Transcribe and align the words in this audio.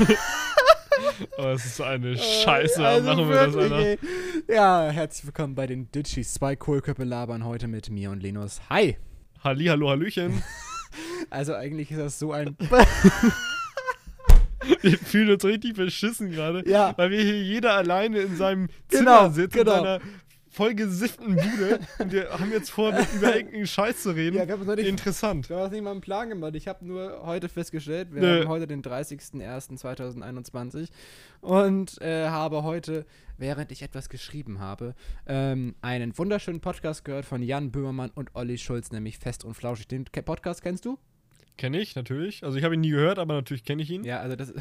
Oh, 1.38 1.42
das 1.42 1.64
ist 1.64 1.76
so 1.76 1.84
eine 1.84 2.16
Scheiße. 2.16 2.84
Also 2.84 3.06
machen 3.08 3.28
wir 3.28 3.46
das, 3.46 3.56
Alter. 3.56 3.78
ey. 3.78 3.98
Ja, 4.48 4.88
herzlich 4.90 5.26
willkommen 5.26 5.54
bei 5.54 5.66
den 5.66 5.90
Ditchies. 5.92 6.34
Zwei 6.34 6.56
Kohlköpfe 6.56 7.04
labern 7.04 7.44
heute 7.44 7.68
mit 7.68 7.90
mir 7.90 8.10
und 8.10 8.22
Linus. 8.22 8.60
Hi. 8.70 8.96
Halli, 9.44 9.66
hallo, 9.66 9.90
hallöchen. 9.90 10.42
Also 11.30 11.54
eigentlich 11.54 11.90
ist 11.92 12.00
das 12.00 12.18
so 12.18 12.32
ein... 12.32 12.56
Wir 14.82 14.98
fühlen 14.98 15.30
uns 15.30 15.44
richtig 15.44 15.74
beschissen 15.74 16.32
gerade, 16.32 16.68
Ja. 16.68 16.92
weil 16.96 17.10
wir 17.12 17.22
hier 17.22 17.40
jeder 17.42 17.74
alleine 17.74 18.18
in 18.18 18.36
seinem 18.36 18.68
Genau, 18.88 19.28
Zimmer 19.28 19.30
sitzt, 19.30 19.54
genau. 19.56 19.72
in 19.78 19.78
seiner 19.84 20.00
vollgesifften 20.50 21.36
Bude 21.36 21.80
und 21.98 22.12
wir 22.12 22.30
haben 22.30 22.50
jetzt 22.50 22.70
vor, 22.70 22.92
mit 22.92 23.06
über 23.14 23.34
irgendeinen 23.36 23.66
Scheiß 23.66 24.02
zu 24.02 24.10
reden. 24.10 24.36
Ja, 24.36 24.46
wir 24.46 24.54
haben 24.54 24.66
uns 24.68 24.76
nicht- 24.76 24.88
Interessant. 24.88 25.48
Du 25.48 25.54
hast 25.54 25.70
nicht 25.72 25.82
mal 25.82 25.92
einen 25.92 26.00
Plan 26.00 26.28
gemacht. 26.28 26.54
Ich 26.56 26.68
habe 26.68 26.84
nur 26.84 27.22
heute 27.24 27.48
festgestellt, 27.48 28.08
wir 28.12 28.20
Nö. 28.20 28.40
haben 28.40 28.48
heute 28.48 28.66
den 28.66 28.82
30.01.2021 28.82 30.88
und 31.40 32.00
äh, 32.02 32.28
habe 32.28 32.62
heute, 32.62 33.06
während 33.38 33.72
ich 33.72 33.82
etwas 33.82 34.08
geschrieben 34.08 34.60
habe, 34.60 34.94
ähm, 35.26 35.74
einen 35.82 36.16
wunderschönen 36.18 36.60
Podcast 36.60 37.04
gehört 37.04 37.24
von 37.24 37.42
Jan 37.42 37.70
Böhmermann 37.70 38.10
und 38.14 38.30
Olli 38.34 38.58
Schulz, 38.58 38.90
nämlich 38.92 39.18
Fest 39.18 39.44
und 39.44 39.54
Flauschig. 39.54 39.88
Den 39.88 40.04
Podcast 40.04 40.62
kennst 40.62 40.84
du? 40.84 40.98
Kenne 41.56 41.80
ich, 41.80 41.94
natürlich. 41.94 42.42
Also 42.44 42.56
ich 42.56 42.64
habe 42.64 42.74
ihn 42.74 42.80
nie 42.80 42.90
gehört, 42.90 43.18
aber 43.18 43.34
natürlich 43.34 43.64
kenne 43.64 43.82
ich 43.82 43.90
ihn. 43.90 44.04
Ja, 44.04 44.20
also 44.20 44.34
das 44.34 44.52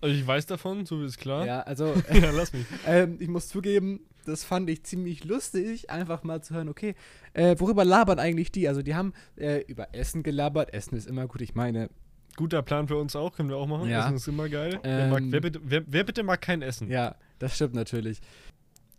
Also 0.00 0.14
ich 0.14 0.24
weiß 0.26 0.46
davon, 0.46 0.86
so 0.86 1.02
ist 1.02 1.18
klar. 1.18 1.46
ja, 1.46 1.60
also 1.62 1.86
ja 2.12 2.30
lass 2.30 2.52
mich. 2.52 2.64
ähm, 2.86 3.16
ich 3.18 3.28
muss 3.28 3.48
zugeben, 3.48 4.00
das 4.24 4.44
fand 4.44 4.68
ich 4.70 4.84
ziemlich 4.84 5.24
lustig, 5.24 5.90
einfach 5.90 6.22
mal 6.22 6.42
zu 6.42 6.54
hören, 6.54 6.68
okay, 6.68 6.94
äh, 7.32 7.56
worüber 7.58 7.84
labern 7.84 8.18
eigentlich 8.18 8.52
die? 8.52 8.68
Also 8.68 8.82
die 8.82 8.94
haben 8.94 9.12
äh, 9.36 9.62
über 9.66 9.94
Essen 9.94 10.22
gelabert. 10.22 10.72
Essen 10.74 10.96
ist 10.96 11.06
immer 11.06 11.26
gut, 11.26 11.40
ich 11.40 11.54
meine, 11.54 11.90
Guter 12.36 12.62
Plan 12.62 12.88
für 12.88 12.96
uns 12.96 13.14
auch, 13.14 13.34
können 13.36 13.48
wir 13.48 13.56
auch 13.56 13.66
machen. 13.66 13.88
Ja. 13.88 14.06
Essen 14.06 14.16
ist 14.16 14.26
immer 14.26 14.48
geil. 14.48 14.80
wer, 14.82 15.08
mag, 15.08 15.20
Ähm, 15.20 15.32
wer, 15.32 15.40
bitte, 15.40 15.60
wer, 15.62 15.82
wer 15.86 16.04
bitte 16.04 16.22
mag 16.22 16.40
kein 16.40 16.62
Essen? 16.62 16.90
ja, 16.90 17.14
das 17.38 17.54
stimmt 17.54 17.74
natürlich. 17.74 18.20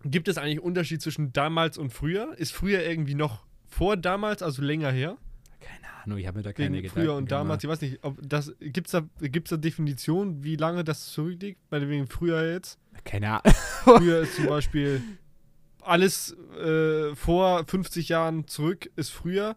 Gibt 0.04 0.28
es 0.28 0.38
eigentlich 0.38 0.60
Unterschied 0.62 1.02
zwischen 1.02 1.34
damals 1.34 1.78
und 1.78 1.92
früher? 1.92 2.34
Ist 2.38 2.52
früher 2.54 2.84
irgendwie 2.86 3.16
noch 3.16 3.44
vor 3.68 3.98
damals, 3.98 4.44
also 4.44 4.62
länger 4.62 4.92
her? 4.92 5.18
Keine 5.60 5.88
Ahnung, 6.04 6.20
ich 6.20 6.28
habe 6.28 6.38
mir 6.38 6.44
da 6.44 6.54
keine 6.54 6.76
Wegen 6.76 6.84
Gedanken 6.84 7.02
früher 7.02 7.16
und 7.16 7.32
damals, 7.32 7.64
gemacht. 7.64 7.82
ich 7.82 7.86
weiß 7.88 7.92
nicht, 7.92 8.04
ob 8.04 8.20
das 8.22 8.54
gibt's 8.60 8.92
da 8.92 9.02
gibt's 9.20 9.50
da 9.50 9.58
Definition, 9.58 10.44
wie 10.44 10.56
lange 10.56 10.84
das 10.84 11.12
zurückliegt? 11.12 11.60
Bei 11.70 11.88
wegen 11.90 12.08
früher 12.08 12.52
jetzt. 12.52 12.78
Keine 13.06 13.30
Ahnung. 13.42 13.56
Früher 13.84 14.20
ist 14.22 14.36
zum 14.36 14.48
Beispiel 14.48 15.02
alles 15.82 16.36
äh, 16.62 17.16
vor 17.16 17.64
50 17.66 18.10
Jahren 18.10 18.48
zurück 18.48 18.90
ist 18.96 19.12
früher 19.12 19.56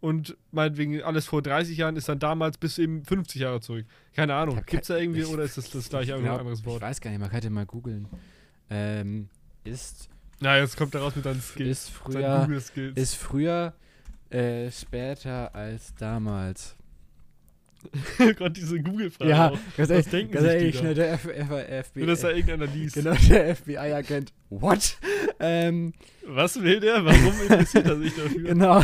und 0.00 0.36
meinetwegen 0.50 1.02
alles 1.02 1.26
vor 1.26 1.40
30 1.42 1.76
Jahren 1.78 1.96
ist 1.96 2.08
dann 2.08 2.18
damals 2.18 2.58
bis 2.58 2.78
eben 2.78 3.04
50 3.04 3.40
Jahre 3.42 3.60
zurück. 3.60 3.86
Keine 4.14 4.34
Ahnung. 4.34 4.60
Gibt 4.66 4.82
es 4.82 4.88
da 4.88 4.96
irgendwie 4.96 5.20
ich- 5.20 5.26
oder 5.28 5.44
ist 5.44 5.56
das 5.56 5.70
das 5.70 5.88
gleiche 5.88 6.04
Ich 6.04 6.10
nur 6.10 6.18
ein 6.18 6.24
glaub, 6.24 6.40
anderes 6.40 6.60
Ich 6.60 6.66
Wort? 6.66 6.82
weiß 6.82 7.00
gar 7.00 7.10
nicht, 7.10 7.20
man 7.20 7.30
könnte 7.30 7.50
mal 7.50 7.66
googeln. 7.66 8.08
Ähm, 8.70 9.28
ist, 9.64 10.08
Na, 10.40 10.58
jetzt 10.58 10.76
kommt 10.76 10.94
er 10.94 11.00
raus 11.02 11.14
mit 11.16 11.24
deinen 11.24 11.40
Skills. 11.40 11.68
ist 11.84 11.90
früher, 11.90 12.48
ist 12.96 13.14
früher 13.14 13.72
äh, 14.30 14.70
später 14.70 15.54
als 15.54 15.94
damals. 15.94 16.76
Gott, 18.38 18.56
diese 18.56 18.80
Google-Frage 18.80 19.30
Ja, 19.30 19.48
auch. 19.50 19.58
ganz 19.76 19.88
Was 19.88 19.90
ehrlich, 19.90 20.06
denken 20.08 20.32
ganz 20.32 20.46
ehrlich, 20.46 20.78
schnell, 20.78 20.94
da? 20.94 21.02
der 21.02 21.12
F 21.12 21.26
F 21.26 21.86
FBI. 21.86 22.00
Wenn 22.00 22.06
das 22.08 22.20
da 22.20 22.30
irgendeiner 22.30 22.66
liest. 22.66 22.94
genau, 22.96 23.14
der 23.28 23.56
FBI-Agent. 23.56 24.32
What? 24.50 24.96
ähm, 25.40 25.92
Was 26.26 26.60
will 26.62 26.80
der? 26.80 27.04
Warum 27.04 27.40
interessiert 27.42 27.86
er 27.86 27.98
sich 27.98 28.14
dafür? 28.16 28.42
genau. 28.48 28.82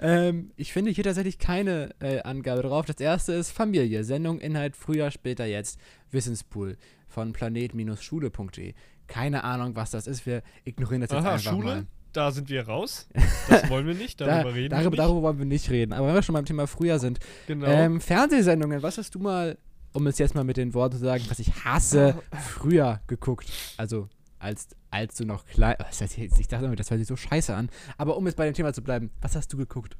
ähm, 0.00 0.50
ich 0.56 0.72
finde 0.72 0.90
hier 0.90 1.04
tatsächlich 1.04 1.38
keine 1.38 1.90
äh, 2.00 2.20
Angabe 2.22 2.62
drauf. 2.62 2.86
Das 2.86 3.00
erste 3.00 3.32
ist 3.32 3.50
Familie. 3.52 4.04
Sendung, 4.04 4.38
Inhalt, 4.40 4.76
früher, 4.76 5.10
später, 5.10 5.46
jetzt. 5.46 5.80
Wissenspool 6.10 6.76
von 7.08 7.32
planet-schule.de. 7.32 8.74
Keine 9.06 9.44
Ahnung, 9.44 9.74
was 9.76 9.90
das 9.90 10.06
ist. 10.06 10.26
Wir 10.26 10.42
ignorieren 10.64 11.00
das 11.00 11.10
jetzt 11.10 11.20
Aha, 11.20 11.32
einfach 11.34 11.52
Schule? 11.52 11.64
mal. 11.64 11.86
Da 12.12 12.30
sind 12.32 12.48
wir 12.48 12.66
raus. 12.66 13.08
Das 13.48 13.68
wollen 13.68 13.86
wir 13.86 13.94
nicht. 13.94 14.20
Darüber 14.20 14.44
Da, 14.44 14.48
reden 14.50 14.70
darüber, 14.70 14.84
wir 14.84 14.90
nicht. 14.90 14.98
darüber 15.00 15.22
wollen 15.22 15.38
wir 15.38 15.44
nicht 15.44 15.70
reden. 15.70 15.92
Aber 15.92 16.06
wenn 16.06 16.14
wir 16.14 16.22
schon 16.22 16.34
beim 16.34 16.44
Thema 16.44 16.66
früher 16.68 16.98
sind. 17.00 17.18
Genau. 17.48 17.66
Ähm, 17.66 18.00
Fernsehsendungen, 18.00 18.80
was 18.82 18.96
hast 18.98 19.14
du 19.14 19.18
mal, 19.18 19.58
um 19.92 20.06
es 20.06 20.18
jetzt 20.18 20.34
mal 20.36 20.44
mit 20.44 20.56
den 20.56 20.72
Worten 20.72 20.98
zu 20.98 21.04
sagen, 21.04 21.24
was 21.28 21.40
ich 21.40 21.52
hasse, 21.64 22.14
früher 22.48 23.00
geguckt? 23.08 23.50
Also, 23.76 24.08
als, 24.38 24.68
als 24.90 25.16
du 25.16 25.24
noch 25.24 25.44
klein. 25.46 25.76
ich 25.90 26.48
dachte 26.48 26.64
immer, 26.66 26.76
das 26.76 26.90
hört 26.90 26.98
sich 27.00 27.08
so 27.08 27.16
scheiße 27.16 27.54
an. 27.54 27.70
Aber 27.98 28.16
um 28.16 28.26
jetzt 28.26 28.36
bei 28.36 28.44
dem 28.44 28.54
Thema 28.54 28.72
zu 28.72 28.82
bleiben, 28.82 29.10
was 29.20 29.34
hast 29.34 29.52
du 29.52 29.56
geguckt? 29.56 29.96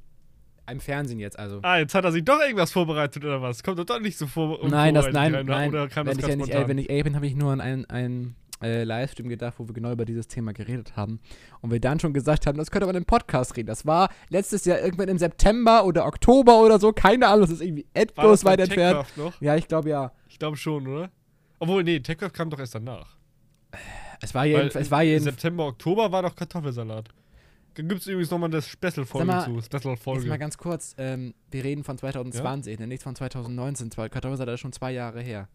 Im 0.71 0.79
Fernsehen 0.79 1.19
jetzt 1.19 1.37
also. 1.37 1.59
ah, 1.63 1.79
jetzt 1.79 1.95
hat 1.97 2.05
er 2.05 2.13
sich 2.13 2.25
doch 2.25 2.41
irgendwas 2.41 2.71
vorbereitet 2.71 3.25
oder 3.25 3.43
was? 3.43 3.65
Kommt 3.65 3.81
doch 3.81 3.85
doch 3.85 3.99
nicht 3.99 4.17
so 4.17 4.29
vor. 4.29 4.61
nein, 4.69 4.95
das, 4.95 5.07
nein, 5.11 5.35
rein, 5.35 5.47
nein. 5.47 5.71
Oder 5.71 5.89
kam 5.89 6.07
wenn, 6.07 6.17
das 6.17 6.25
ich 6.25 6.31
ja 6.31 6.37
nicht, 6.37 6.51
ey, 6.51 6.69
wenn 6.69 6.79
ich 6.79 6.89
ehrlich 6.89 7.05
bin, 7.05 7.17
habe 7.17 7.27
ich 7.27 7.35
nur 7.35 7.51
an 7.53 7.61
einen, 7.61 7.85
einen 7.87 8.37
äh, 8.63 8.85
Livestream 8.85 9.29
gedacht, 9.29 9.55
wo 9.59 9.67
wir 9.69 9.75
genau 9.75 9.93
über 9.93 10.05
dieses 10.05 10.29
Thema 10.29 10.53
geredet 10.53 10.97
haben. 10.97 11.21
Und 11.61 11.71
wir 11.71 11.81
dann 11.81 11.99
schon 12.01 12.13
gesagt 12.13 12.47
haben, 12.47 12.59
das 12.59 12.71
könnte 12.71 12.87
man 12.87 12.97
im 12.97 13.05
Podcast 13.05 13.57
reden. 13.57 13.67
Das 13.69 13.87
war 13.87 14.11
letztes 14.29 14.65
Jahr 14.65 14.81
irgendwann 14.81 15.09
im 15.09 15.19
September 15.19 15.85
oder 15.85 16.07
Oktober 16.07 16.61
oder 16.61 16.79
so. 16.79 16.93
Keine 16.93 17.27
Ahnung, 17.29 17.43
das 17.43 17.51
ist 17.51 17.63
irgendwie 17.63 17.87
bei 17.93 18.25
weit 18.25 18.61
entfernt. 18.61 19.07
Noch? 19.17 19.41
Ja, 19.41 19.57
ich 19.57 19.69
glaube 19.69 19.89
ja. 19.91 20.13
Ich 20.29 20.39
glaube 20.39 20.57
schon, 20.57 20.87
oder? 20.87 21.11
Obwohl, 21.59 21.85
nee, 21.85 22.01
Techcraft 22.01 22.31
kam 22.33 22.51
doch 22.51 22.59
erst 22.59 22.75
danach. 22.75 23.17
Es 24.21 24.35
war 24.35 24.45
jeden, 24.47 24.69
es 24.69 24.91
war 24.91 25.03
im 25.03 25.09
jeden, 25.09 25.25
September, 25.25 25.67
Oktober 25.67 26.11
war 26.13 26.23
doch 26.23 26.35
Kartoffelsalat. 26.35 27.09
Da 27.75 27.83
gibt 27.83 28.01
es 28.01 28.07
übrigens 28.07 28.31
nochmal 28.31 28.51
das 28.51 28.67
Special-Folge 28.67 29.27
zu. 29.45 29.55
Jetzt 29.57 29.73
mal 29.73 29.81
Special-Folge. 29.81 30.39
ganz 30.39 30.59
kurz, 30.59 30.95
ähm, 30.99 31.35
wir 31.51 31.65
reden 31.65 31.85
von 31.85 31.97
2020, 31.97 32.79
ne, 32.79 32.87
nicht 32.87 33.03
von 33.03 33.15
2019. 33.15 33.91
Zwei- 33.91 34.09
Kartoffelsalat 34.09 34.55
ist 34.55 34.61
schon 34.61 34.73
zwei 34.73 34.93
Jahre 34.93 35.21
her. 35.23 35.49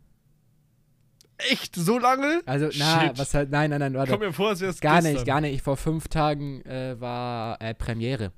Echt? 1.38 1.76
So 1.76 2.00
lange? 2.00 2.42
Also, 2.46 2.70
na, 2.78 3.02
Shit. 3.02 3.18
was 3.20 3.34
halt, 3.34 3.52
nein, 3.52 3.70
nein, 3.70 3.80
nein, 3.80 3.94
warte. 3.94 4.12
Kommt 4.12 4.24
mir 4.24 4.34
vor, 4.34 4.50
als 4.50 4.62
es 4.62 4.80
Gar 4.80 4.96
gestern. 4.96 5.14
nicht, 5.14 5.26
gar 5.26 5.42
nicht. 5.42 5.62
Vor 5.62 5.76
fünf 5.78 6.08
Tagen 6.08 6.62
äh, 6.62 7.00
war 7.00 7.62
äh, 7.62 7.74
Premiere. 7.74 8.32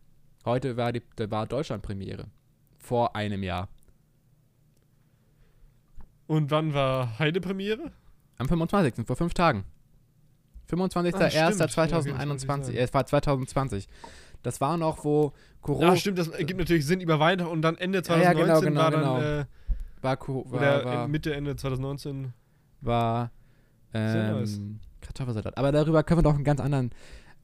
Heute 0.45 0.77
war, 0.77 0.91
die, 0.91 1.01
war 1.29 1.45
Deutschland-Premiere. 1.45 2.25
Vor 2.79 3.15
einem 3.15 3.43
Jahr. 3.43 3.69
Und 6.25 6.51
wann 6.51 6.73
war 6.73 7.19
Heide-Premiere? 7.19 7.91
Am 8.37 8.47
25. 8.47 9.05
vor 9.05 9.15
fünf 9.15 9.33
Tagen. 9.33 9.65
Ah, 10.69 10.69
stimmt. 10.69 11.33
Ja, 11.33 11.49
25.01.2021. 11.49 12.45
sagen. 12.45 12.73
äh, 12.73 12.79
es 12.79 12.93
war 12.93 13.05
2020. 13.05 13.87
Das 14.43 14.61
war 14.61 14.77
noch, 14.77 15.03
wo 15.03 15.33
Corona. 15.61 15.89
Ja, 15.89 15.95
stimmt, 15.95 16.17
das 16.17 16.27
ergibt 16.29 16.59
natürlich 16.59 16.85
Sinn 16.85 17.01
über 17.01 17.19
Weihnachten 17.19 17.51
und 17.51 17.61
dann 17.61 17.77
Ende 17.77 18.01
Ja, 18.07 18.17
ja, 18.17 18.33
2019 18.33 18.69
genau, 18.69 18.69
genau, 18.69 18.81
war 18.81 18.91
dann, 18.91 19.21
genau. 19.21 19.41
äh, 19.41 19.45
war, 20.01 20.29
oder 20.29 20.85
war, 20.85 20.85
war, 20.85 21.07
Mitte, 21.07 21.33
Ende 21.33 21.55
2019. 21.55 22.33
war 22.81 23.31
ähm, 23.93 24.79
Kartoffelsalat. 25.01 25.57
Aber 25.57 25.71
darüber 25.71 26.03
können 26.03 26.19
wir 26.19 26.23
doch 26.23 26.35
einen 26.35 26.43
ganz 26.43 26.59
anderen 26.59 26.91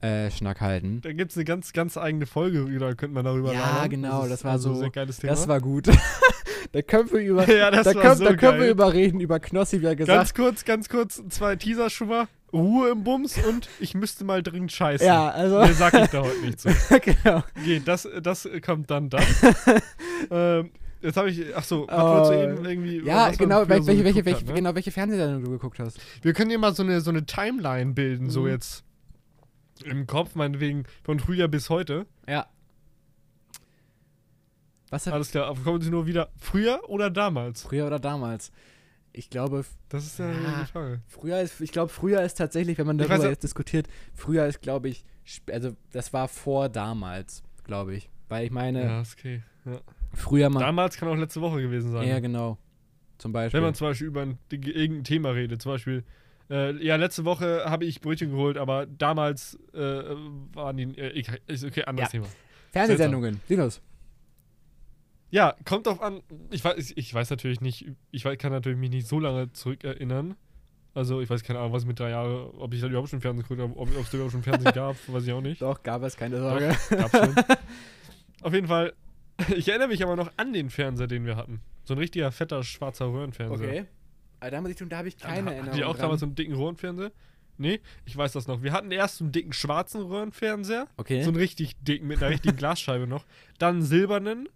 äh, 0.00 0.30
Schnack 0.30 0.60
halten. 0.60 1.00
Da 1.02 1.12
gibt 1.12 1.30
es 1.30 1.36
eine 1.36 1.44
ganz, 1.44 1.72
ganz 1.72 1.96
eigene 1.96 2.26
Folge, 2.26 2.66
da 2.78 2.94
könnte 2.94 3.14
man 3.14 3.24
darüber 3.24 3.52
Ja, 3.54 3.60
labern. 3.76 3.90
genau, 3.90 4.22
ist 4.24 4.30
das 4.30 4.44
war 4.44 4.52
also 4.52 4.74
so- 4.74 4.84
ein 4.84 4.92
geiles 4.92 5.18
Thema. 5.18 5.32
Das 5.32 5.48
war 5.48 5.60
gut. 5.60 5.88
da 6.72 6.82
können 6.82 7.10
wir 7.10 7.20
über. 7.20 7.50
ja, 7.52 7.70
das 7.70 7.84
da 7.84 7.94
war 7.94 8.02
können, 8.02 8.16
so 8.16 8.24
da 8.24 8.34
können 8.34 8.60
wir 8.60 8.70
überreden 8.70 9.20
über 9.20 9.40
Knossi, 9.40 9.80
wie 9.80 9.86
er 9.86 9.96
gesagt 9.96 10.18
Ganz 10.18 10.34
kurz, 10.34 10.64
ganz 10.64 10.88
kurz, 10.88 11.22
zwei 11.30 11.56
Teaser 11.56 11.88
schon 11.90 12.08
mal. 12.08 12.26
Ruhe 12.52 12.90
im 12.90 13.02
Bums 13.02 13.36
und 13.48 13.68
ich 13.80 13.94
müsste 13.94 14.24
mal 14.24 14.40
dringend 14.40 14.70
scheißen. 14.70 15.04
Ja, 15.04 15.28
also. 15.30 15.58
Mehr 15.58 15.74
sag 15.74 15.92
ich 15.94 16.06
da 16.10 16.22
heute 16.22 16.40
nicht 16.40 16.60
zu. 16.60 16.68
genau. 17.00 17.42
Okay, 17.58 17.82
das, 17.84 18.08
das 18.22 18.48
kommt 18.64 18.90
dann 18.92 19.10
dann. 19.10 19.24
ähm, 20.30 20.70
jetzt 21.04 21.16
habe 21.16 21.30
ich, 21.30 21.54
ach 21.56 21.62
so, 21.64 21.86
was 21.88 21.96
Oh. 21.98 22.30
wolltest 22.30 22.64
irgendwie, 22.64 23.00
Ja, 23.04 23.30
genau, 23.30 23.68
welche, 23.68 23.82
so 23.82 23.88
welche, 23.88 24.04
welche, 24.24 24.36
hat, 24.36 24.46
ne? 24.46 24.54
genau, 24.54 24.74
welche 24.74 24.90
Fernsehsendung 24.90 25.44
du 25.44 25.50
geguckt 25.50 25.78
hast. 25.78 25.98
Wir 26.22 26.32
können 26.32 26.50
hier 26.50 26.58
mal 26.58 26.74
so 26.74 26.82
eine, 26.82 27.00
so 27.00 27.10
eine 27.10 27.24
Timeline 27.26 27.92
bilden, 27.92 28.30
so 28.30 28.42
Mhm. 28.42 28.48
jetzt 28.48 28.84
im 29.84 30.06
Kopf, 30.06 30.34
meinetwegen 30.34 30.84
von 31.02 31.18
früher 31.20 31.48
bis 31.48 31.68
heute. 31.70 32.06
Ja. 32.28 32.46
Was 34.90 35.08
Alles 35.08 35.30
klar, 35.30 35.46
aber 35.46 35.60
kommen 35.60 35.80
Sie 35.80 35.90
nur 35.90 36.06
wieder 36.06 36.30
früher 36.38 36.80
oder 36.88 37.10
damals? 37.10 37.62
früher 37.62 37.86
oder 37.86 37.98
damals? 37.98 38.52
Ich 39.12 39.30
glaube, 39.30 39.64
Das 39.88 40.04
ist 40.04 40.18
ja 40.18 40.30
die 40.32 40.66
Frage. 40.70 41.00
früher 41.06 41.40
ist, 41.40 41.60
ich 41.60 41.72
glaube, 41.72 41.88
früher 41.92 42.22
ist 42.22 42.34
tatsächlich, 42.34 42.78
wenn 42.78 42.86
man 42.86 42.98
darüber 42.98 43.18
weiß 43.18 43.24
jetzt 43.24 43.42
diskutiert, 43.44 43.86
früher 44.12 44.46
ist, 44.46 44.60
glaube 44.60 44.88
ich, 44.88 45.04
also 45.50 45.74
das 45.92 46.12
war 46.12 46.28
vor 46.28 46.68
damals, 46.68 47.42
glaube 47.64 47.94
ich. 47.94 48.08
Weil 48.28 48.44
ich 48.46 48.50
meine, 48.50 48.84
Ja, 48.84 49.00
ist 49.00 49.14
okay. 49.18 49.42
Ja. 49.64 49.80
Früher 50.14 50.50
mal. 50.50 50.60
Damals 50.60 50.96
kann 50.96 51.08
auch 51.08 51.16
letzte 51.16 51.40
Woche 51.40 51.60
gewesen 51.60 51.90
sein. 51.92 52.08
Ja, 52.08 52.20
genau. 52.20 52.58
Zum 53.18 53.32
Beispiel. 53.32 53.58
Wenn 53.58 53.64
man 53.64 53.74
zum 53.74 53.88
Beispiel 53.88 54.06
über 54.08 54.22
ein, 54.22 54.38
irgendein 54.50 55.04
Thema 55.04 55.30
redet, 55.30 55.62
zum 55.62 55.72
Beispiel, 55.72 56.04
äh, 56.50 56.72
ja, 56.84 56.96
letzte 56.96 57.24
Woche 57.24 57.62
habe 57.64 57.84
ich 57.84 58.00
Brötchen 58.00 58.30
geholt, 58.30 58.58
aber 58.58 58.86
damals 58.86 59.58
äh, 59.72 59.78
waren 59.78 60.76
die, 60.76 60.98
äh, 60.98 61.22
ist 61.46 61.64
okay, 61.64 61.84
anderes 61.84 62.12
Ja. 62.12 62.20
Thema. 62.20 62.26
Fernsehsendungen. 62.72 63.40
Linus. 63.48 63.80
Ja, 65.30 65.56
kommt 65.64 65.86
drauf 65.86 66.00
an, 66.00 66.20
ich 66.50 66.64
weiß, 66.64 66.92
ich 66.96 67.12
weiß 67.12 67.30
natürlich 67.30 67.60
nicht, 67.60 67.86
ich 68.12 68.24
weiß, 68.24 68.38
kann 68.38 68.52
natürlich 68.52 68.78
mich 68.78 68.90
nicht 68.90 69.06
so 69.08 69.18
lange 69.18 69.52
zurückerinnern. 69.52 70.36
Also, 70.94 71.20
ich 71.20 71.28
weiß 71.28 71.42
keine 71.42 71.58
Ahnung, 71.58 71.72
was 71.72 71.86
mit 71.86 71.98
drei 71.98 72.10
Jahren, 72.10 72.50
ob 72.56 72.72
ich 72.72 72.80
da 72.80 72.86
überhaupt 72.86 73.08
schon 73.08 73.20
Fernsehen 73.20 73.42
geguckt 73.42 73.60
habe, 73.60 73.76
ob 73.76 73.88
es 73.88 74.14
überhaupt 74.14 74.30
schon 74.32 74.44
Fernsehen 74.44 74.72
gab, 74.74 74.96
weiß 75.08 75.24
ich 75.26 75.32
auch 75.32 75.40
nicht. 75.40 75.60
Doch, 75.60 75.82
gab 75.82 76.02
es, 76.04 76.16
keine 76.16 76.36
Doch, 76.36 76.50
Sorge. 76.50 76.76
gab's 76.90 77.10
schon. 77.18 77.34
Auf 78.42 78.52
jeden 78.54 78.68
Fall, 78.68 78.92
ich 79.56 79.68
erinnere 79.68 79.88
mich 79.88 80.02
aber 80.02 80.16
noch 80.16 80.30
an 80.36 80.52
den 80.52 80.70
Fernseher, 80.70 81.06
den 81.06 81.26
wir 81.26 81.36
hatten. 81.36 81.60
So 81.84 81.94
ein 81.94 81.98
richtiger 81.98 82.30
fetter 82.32 82.62
schwarzer 82.62 83.06
Röhrenfernseher. 83.06 83.68
Okay. 83.68 83.84
Aber 84.40 84.50
da 84.50 84.60
muss 84.60 84.70
ich 84.70 84.76
tun, 84.76 84.88
da 84.88 84.98
habe 84.98 85.08
ich 85.08 85.16
keine 85.16 85.50
Erinnerung. 85.50 85.66
Hatten 85.66 85.76
die 85.76 85.84
auch 85.84 85.92
dran. 85.92 86.02
damals 86.02 86.20
so 86.20 86.26
einen 86.26 86.34
dicken 86.34 86.54
Röhrenfernseher? 86.54 87.12
Nee, 87.56 87.80
ich 88.04 88.16
weiß 88.16 88.32
das 88.32 88.46
noch. 88.46 88.62
Wir 88.62 88.72
hatten 88.72 88.90
erst 88.90 89.18
so 89.18 89.24
einen 89.24 89.32
dicken 89.32 89.52
schwarzen 89.52 90.02
Röhrenfernseher. 90.02 90.88
Okay. 90.96 91.22
So 91.22 91.30
einen 91.30 91.36
richtig 91.36 91.76
dicken, 91.82 92.06
mit 92.06 92.18
einer 92.18 92.30
richtigen 92.30 92.56
Glasscheibe 92.58 93.06
noch. 93.06 93.24
Dann 93.58 93.76
einen 93.76 93.84
silbernen. 93.84 94.48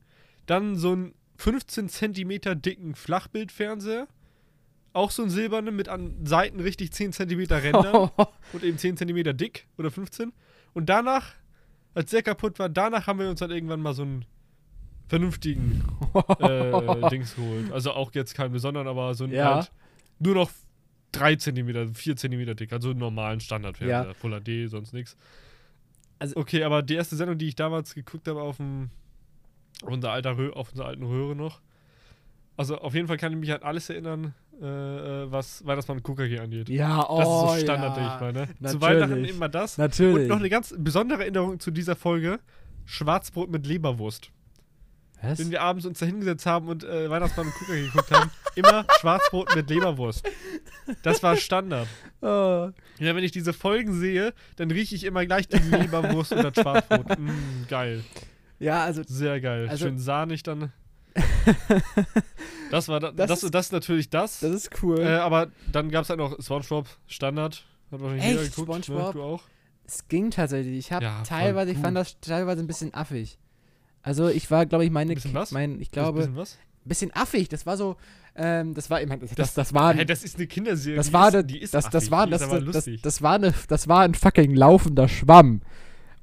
Dann 0.47 0.77
so 0.77 0.93
einen 0.93 1.15
15 1.37 1.89
Zentimeter 1.89 2.55
dicken 2.55 2.95
Flachbildfernseher. 2.95 4.09
Auch 4.93 5.11
so 5.11 5.23
einen 5.23 5.31
silbernen 5.31 5.77
mit 5.77 5.89
an 5.89 6.27
Seiten 6.27 6.61
richtig 6.61 6.93
10 6.93 7.13
Zentimeter 7.13 7.63
Rändern. 7.63 8.11
und 8.53 8.65
eben 8.65 8.79
10 8.79 8.97
Zentimeter 8.97 9.33
dick 9.33 9.69
oder 9.77 9.91
15. 9.91 10.33
Und 10.75 10.87
danach, 10.89 11.35
als 11.95 12.11
der 12.11 12.23
kaputt 12.23 12.59
war, 12.59 12.69
danach 12.69 13.07
haben 13.07 13.21
wir 13.21 13.31
uns 13.31 13.41
dann 13.41 13.51
irgendwann 13.51 13.81
mal 13.81 13.95
so 13.95 14.03
einen 14.03 14.25
vernünftigen 15.09 15.83
äh, 16.39 17.09
Dings 17.11 17.35
geholt. 17.35 17.73
Also 17.73 17.93
auch 17.93 18.13
jetzt 18.15 18.35
keinen 18.35 18.53
besonderen, 18.53 18.87
aber 18.89 19.15
so 19.15 19.25
ein 19.25 19.33
Ja. 19.33 19.57
halt 19.57 19.73
nur 20.19 20.35
noch 20.35 20.51
3 21.13 21.37
Zentimeter, 21.37 21.89
4 21.89 22.17
Zentimeter 22.17 22.55
dick, 22.55 22.73
also 22.73 22.91
einen 22.91 22.99
normalen 22.99 23.41
Standardfernseher. 23.41 24.07
Ja. 24.09 24.15
Full 24.15 24.39
HD, 24.41 24.69
sonst 24.71 24.93
nichts. 24.93 25.17
Also- 26.19 26.37
okay, 26.37 26.63
aber 26.65 26.83
die 26.83 26.95
erste 26.95 27.17
Sendung, 27.17 27.39
die 27.39 27.49
ich 27.49 27.57
damals 27.57 27.95
geguckt 27.95 28.29
habe 28.29 28.43
auf 28.43 28.57
dem 28.59 28.91
auf 29.83 29.93
unser 29.93 30.11
alter 30.11 30.37
auf 30.55 30.71
unserer 30.71 30.87
alten 30.89 31.05
Röhre 31.05 31.37
noch. 31.37 31.61
Also 32.57 32.79
auf 32.79 32.95
jeden 32.95 33.07
Fall 33.07 33.17
kann 33.17 33.33
ich 33.33 33.39
mich 33.39 33.53
an 33.53 33.63
alles 33.63 33.89
erinnern, 33.89 34.35
äh, 34.61 34.65
äh, 34.67 35.31
was 35.31 35.65
Weihnachtsmann 35.65 35.99
und 35.99 36.03
KKG 36.03 36.41
angeht. 36.41 36.69
Ja, 36.69 37.09
oh, 37.09 37.19
Das 37.19 37.29
ist 37.29 37.61
so 37.61 37.65
Standard, 37.65 37.97
ja. 37.97 38.15
ich 38.17 38.21
mal, 38.21 38.33
ne? 38.33 38.47
Zu 38.49 38.53
Natürlich. 38.61 38.81
Weihnachten 38.83 39.25
immer 39.25 39.49
das. 39.49 39.79
Natürlich. 39.79 40.23
Und 40.25 40.29
noch 40.29 40.41
eine 40.41 40.49
ganz 40.51 40.75
besondere 40.77 41.21
Erinnerung 41.21 41.61
zu 41.61 41.71
dieser 41.71 41.95
Folge: 41.95 42.41
Schwarzbrot 42.85 43.49
mit 43.51 43.67
Leberwurst. 43.69 44.33
Was? 45.23 45.39
Wenn 45.39 45.51
wir 45.51 45.63
abends 45.63 45.85
uns 45.85 45.99
da 45.99 46.07
hingesetzt 46.07 46.47
haben 46.47 46.69
und 46.69 46.85
äh, 46.85 47.11
Weihnachtsmann 47.11 47.47
und 47.47 47.55
KKG 47.55 47.87
geguckt 47.87 48.11
haben, 48.13 48.31
immer 48.55 48.85
Schwarzbrot 49.01 49.55
mit 49.57 49.69
Leberwurst. 49.69 50.29
Das 51.03 51.23
war 51.23 51.37
Standard. 51.37 51.89
Oh. 52.21 52.71
Ja, 52.99 53.15
wenn 53.17 53.25
ich 53.25 53.33
diese 53.33 53.53
Folgen 53.53 53.99
sehe, 53.99 54.33
dann 54.57 54.71
rieche 54.71 54.95
ich 54.95 55.05
immer 55.05 55.27
gleich 55.27 55.49
die 55.49 55.59
Leberwurst 55.59 56.33
und 56.33 56.43
das 56.45 56.55
Schwarzbrot. 56.55 57.07
Mm, 57.19 57.67
geil. 57.69 58.05
Ja, 58.61 58.85
also 58.85 59.03
Sehr 59.07 59.41
geil. 59.41 59.69
Also- 59.69 59.87
Schön 59.87 59.99
sahnig 59.99 60.43
dann. 60.45 60.73
Das 62.71 62.89
war 62.89 63.01
da, 63.01 63.11
Das 63.13 63.29
das, 63.29 63.41
das, 63.41 63.43
ist- 63.45 63.55
ist 63.69 63.73
natürlich 63.73 64.11
das. 64.11 64.41
das 64.41 64.51
ist 64.53 64.83
cool. 64.83 65.01
äh, 65.01 65.07
aber 65.17 65.49
dann 65.73 65.91
gab 65.91 66.03
es 66.05 66.11
halt 66.11 66.19
noch 66.19 66.39
SpongeBob 66.41 66.87
Standard. 67.07 67.65
Hat 67.91 68.01
wahrscheinlich 68.01 68.27
jeder 68.27 68.43
Echt? 68.43 68.55
geguckt. 68.57 68.85
SpongeBob? 68.85 69.15
Ne? 69.15 69.21
Du 69.21 69.23
auch? 69.23 69.43
Es 69.87 70.07
ging 70.09 70.31
tatsächlich. 70.31 70.77
Ich 70.79 70.93
habe 70.93 71.05
Ja, 71.05 71.23
teilweise, 71.23 71.73
ich 71.73 71.79
fand 71.79 71.97
das 71.97 72.21
teilweise 72.21 72.63
ein 72.63 72.67
bisschen 72.67 72.93
affig. 72.93 73.39
Also 74.03 74.29
ich 74.29 74.51
war, 74.51 74.67
glaube 74.67 74.85
ich, 74.85 74.91
meine, 74.91 75.13
Ein 75.13 75.15
bisschen 75.17 75.35
was? 75.35 75.51
mein, 75.53 75.81
ich 75.81 75.91
glaube, 75.91 76.19
Bisschen 76.21 76.37
was? 76.37 76.59
bisschen 76.85 77.11
affig. 77.15 77.49
Das 77.49 77.67
war 77.67 77.77
so, 77.77 77.97
ähm, 78.35 78.73
das 78.75 78.89
war, 78.89 79.03
ich 79.03 79.09
meine, 79.09 79.27
das, 79.27 79.53
das, 79.55 79.75
war, 79.75 79.95
Hey, 79.95 80.07
das 80.07 80.25
ist 80.25 80.37
eine 80.37 80.47
Kinderserie. 80.47 80.97
das 80.97 81.09
die 81.09 81.13
war, 81.13 81.29
ist, 81.29 81.35
ne- 81.35 81.45
die 81.45 81.59
ist 81.59 81.75
das, 81.75 81.85
das 81.91 81.95
affig, 82.05 82.11
war, 82.11 82.27
das, 82.27 82.41
das, 82.41 82.51
das, 82.51 82.65
lustig. 82.65 83.03
das 83.03 83.23
war 83.23 83.35
eine, 83.35 83.53
das 83.69 83.89
war 83.89 84.01
ein 84.01 84.15
fucking 84.15 84.55
laufender 84.55 85.09
Schwamm. 85.09 85.61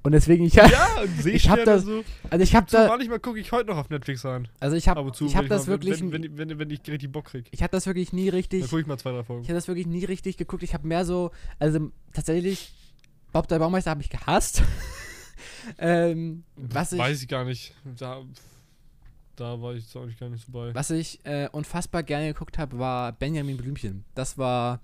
Und 0.01 0.12
deswegen, 0.12 0.45
ich, 0.45 0.54
ja, 0.54 0.66
und 1.01 1.25
Ich 1.25 1.50
hab 1.50 1.57
Seesterne 1.60 1.66
das- 1.66 1.83
so. 1.83 2.04
also 2.30 2.44
ich 2.44 2.56
habe 2.56 2.68
da, 2.72 2.88
manchmal 2.88 3.19
gucke 3.19 3.39
ich 3.39 3.51
heute 3.51 3.69
noch 3.69 3.78
auf 3.78 3.89
Netflix 3.89 4.24
rein. 4.24 4.48
also 4.60 4.75
ich 4.75 4.88
Ab 4.88 4.98
habe, 4.98 5.12
ich 5.19 5.36
habe 5.36 5.48
das 5.48 5.66
mal, 5.66 5.74
wirklich, 5.74 6.00
Wenn, 6.01 6.12
wenn, 6.12 6.38
wenn, 6.38 6.60
wenn 6.60 6.69
ich 6.69 6.80
richtig 6.88 7.12
Bock 7.12 7.25
krieg. 7.25 7.48
ich 7.51 7.62
habe 7.63 7.71
das 7.71 7.86
wirklich 7.88 8.13
nie 8.13 8.30
richtig, 8.30 8.62
Dann 8.62 8.69
gucke 8.69 8.81
ich 8.81 8.88
mal 8.88 8.98
zwei, 8.98 9.12
drei 9.12 9.24
Folgen. 9.24 9.44
Ich 9.44 9.50
habe 9.50 9.56
das 9.57 9.68
wirklich 9.68 9.88
nie 9.88 10.06
richtig 10.06 10.38
geguckt. 10.38 10.63
Ich 10.63 10.74
habe 10.74 10.88
mehr 10.88 11.06
so, 11.06 11.31
also 11.60 11.92
tatsächlich, 12.13 12.74
Bob 13.33 13.48
der 13.48 13.60
Baumeister 13.60 13.92
habe 13.92 14.01
ich 14.01 14.10
gehasst. 14.10 14.63
ähm, 15.77 16.44
was 16.56 16.92
ich, 16.94 17.00
Weiß 17.00 17.21
ich 17.21 17.27
gar 17.27 17.45
nicht. 17.45 17.74
Da, 17.97 18.21
da 19.36 19.62
war 19.62 19.74
ich 19.74 19.83
jetzt 19.83 19.95
eigentlich 19.95 20.19
gar 20.19 20.30
nicht 20.30 20.45
so 20.45 20.51
bei. 20.51 20.74
was 20.74 20.89
ich 20.92 21.19
äh, 21.25 21.50
unfassbar 21.51 22.03
gerne 22.03 22.27
geguckt 22.27 22.57
habe, 22.57 22.80
war 22.80 23.12
Benjamin 23.12 23.57
Blümchen. 23.57 24.03
Das 24.15 24.38
war. 24.38 24.81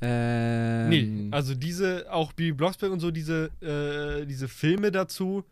Ähm, 0.00 0.88
Nee, 0.88 1.28
also 1.30 1.54
diese, 1.54 2.12
auch 2.12 2.32
Bibi 2.32 2.52
Blocksberg 2.52 2.92
und 2.92 3.00
so, 3.00 3.10
diese, 3.10 3.50
äh, 3.62 4.26
diese 4.26 4.48
Filme 4.48 4.90
dazu. 4.90 5.44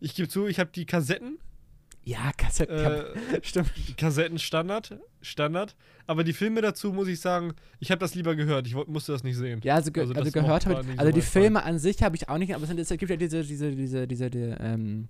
Ich 0.00 0.14
gebe 0.14 0.28
zu, 0.28 0.46
ich 0.46 0.60
habe 0.60 0.70
die 0.74 0.84
Kassetten. 0.84 1.38
Ja, 2.06 2.30
Kassetten. 2.36 2.76
Äh, 2.78 3.04
Stimmt. 3.42 3.70
Kassetten 3.98 4.38
Standard. 4.38 4.96
Aber 6.06 6.22
die 6.22 6.32
Filme 6.32 6.60
dazu, 6.62 6.92
muss 6.92 7.08
ich 7.08 7.18
sagen, 7.20 7.52
ich 7.80 7.90
habe 7.90 7.98
das 7.98 8.14
lieber 8.14 8.36
gehört. 8.36 8.66
Ich 8.68 8.74
musste 8.86 9.10
das 9.12 9.24
nicht 9.24 9.36
sehen. 9.36 9.60
Ja, 9.64 9.74
also, 9.74 9.90
ge 9.90 10.02
Also 10.04 10.14
also, 10.14 10.30
gehört 10.30 10.66
habe 10.66 10.80
ich. 10.82 10.86
nicht 10.86 10.96
so 10.96 11.00
Also 11.00 11.12
die 11.12 11.18
mein 11.18 11.22
Fall. 11.26 11.42
Filme 11.42 11.64
an 11.64 11.78
sich 11.80 12.02
habe 12.04 12.14
ich 12.16 12.28
auch 12.28 12.38
nicht, 12.38 12.54
aber 12.54 12.62
es, 12.62 12.68
sind, 12.68 12.78
es 12.78 12.88
gibt 12.88 13.10
ja 13.10 13.16
diese, 13.16 13.42
diese, 13.42 13.72
diese, 13.74 14.06
diese, 14.06 14.30
die, 14.30 14.54
ähm, 14.60 15.08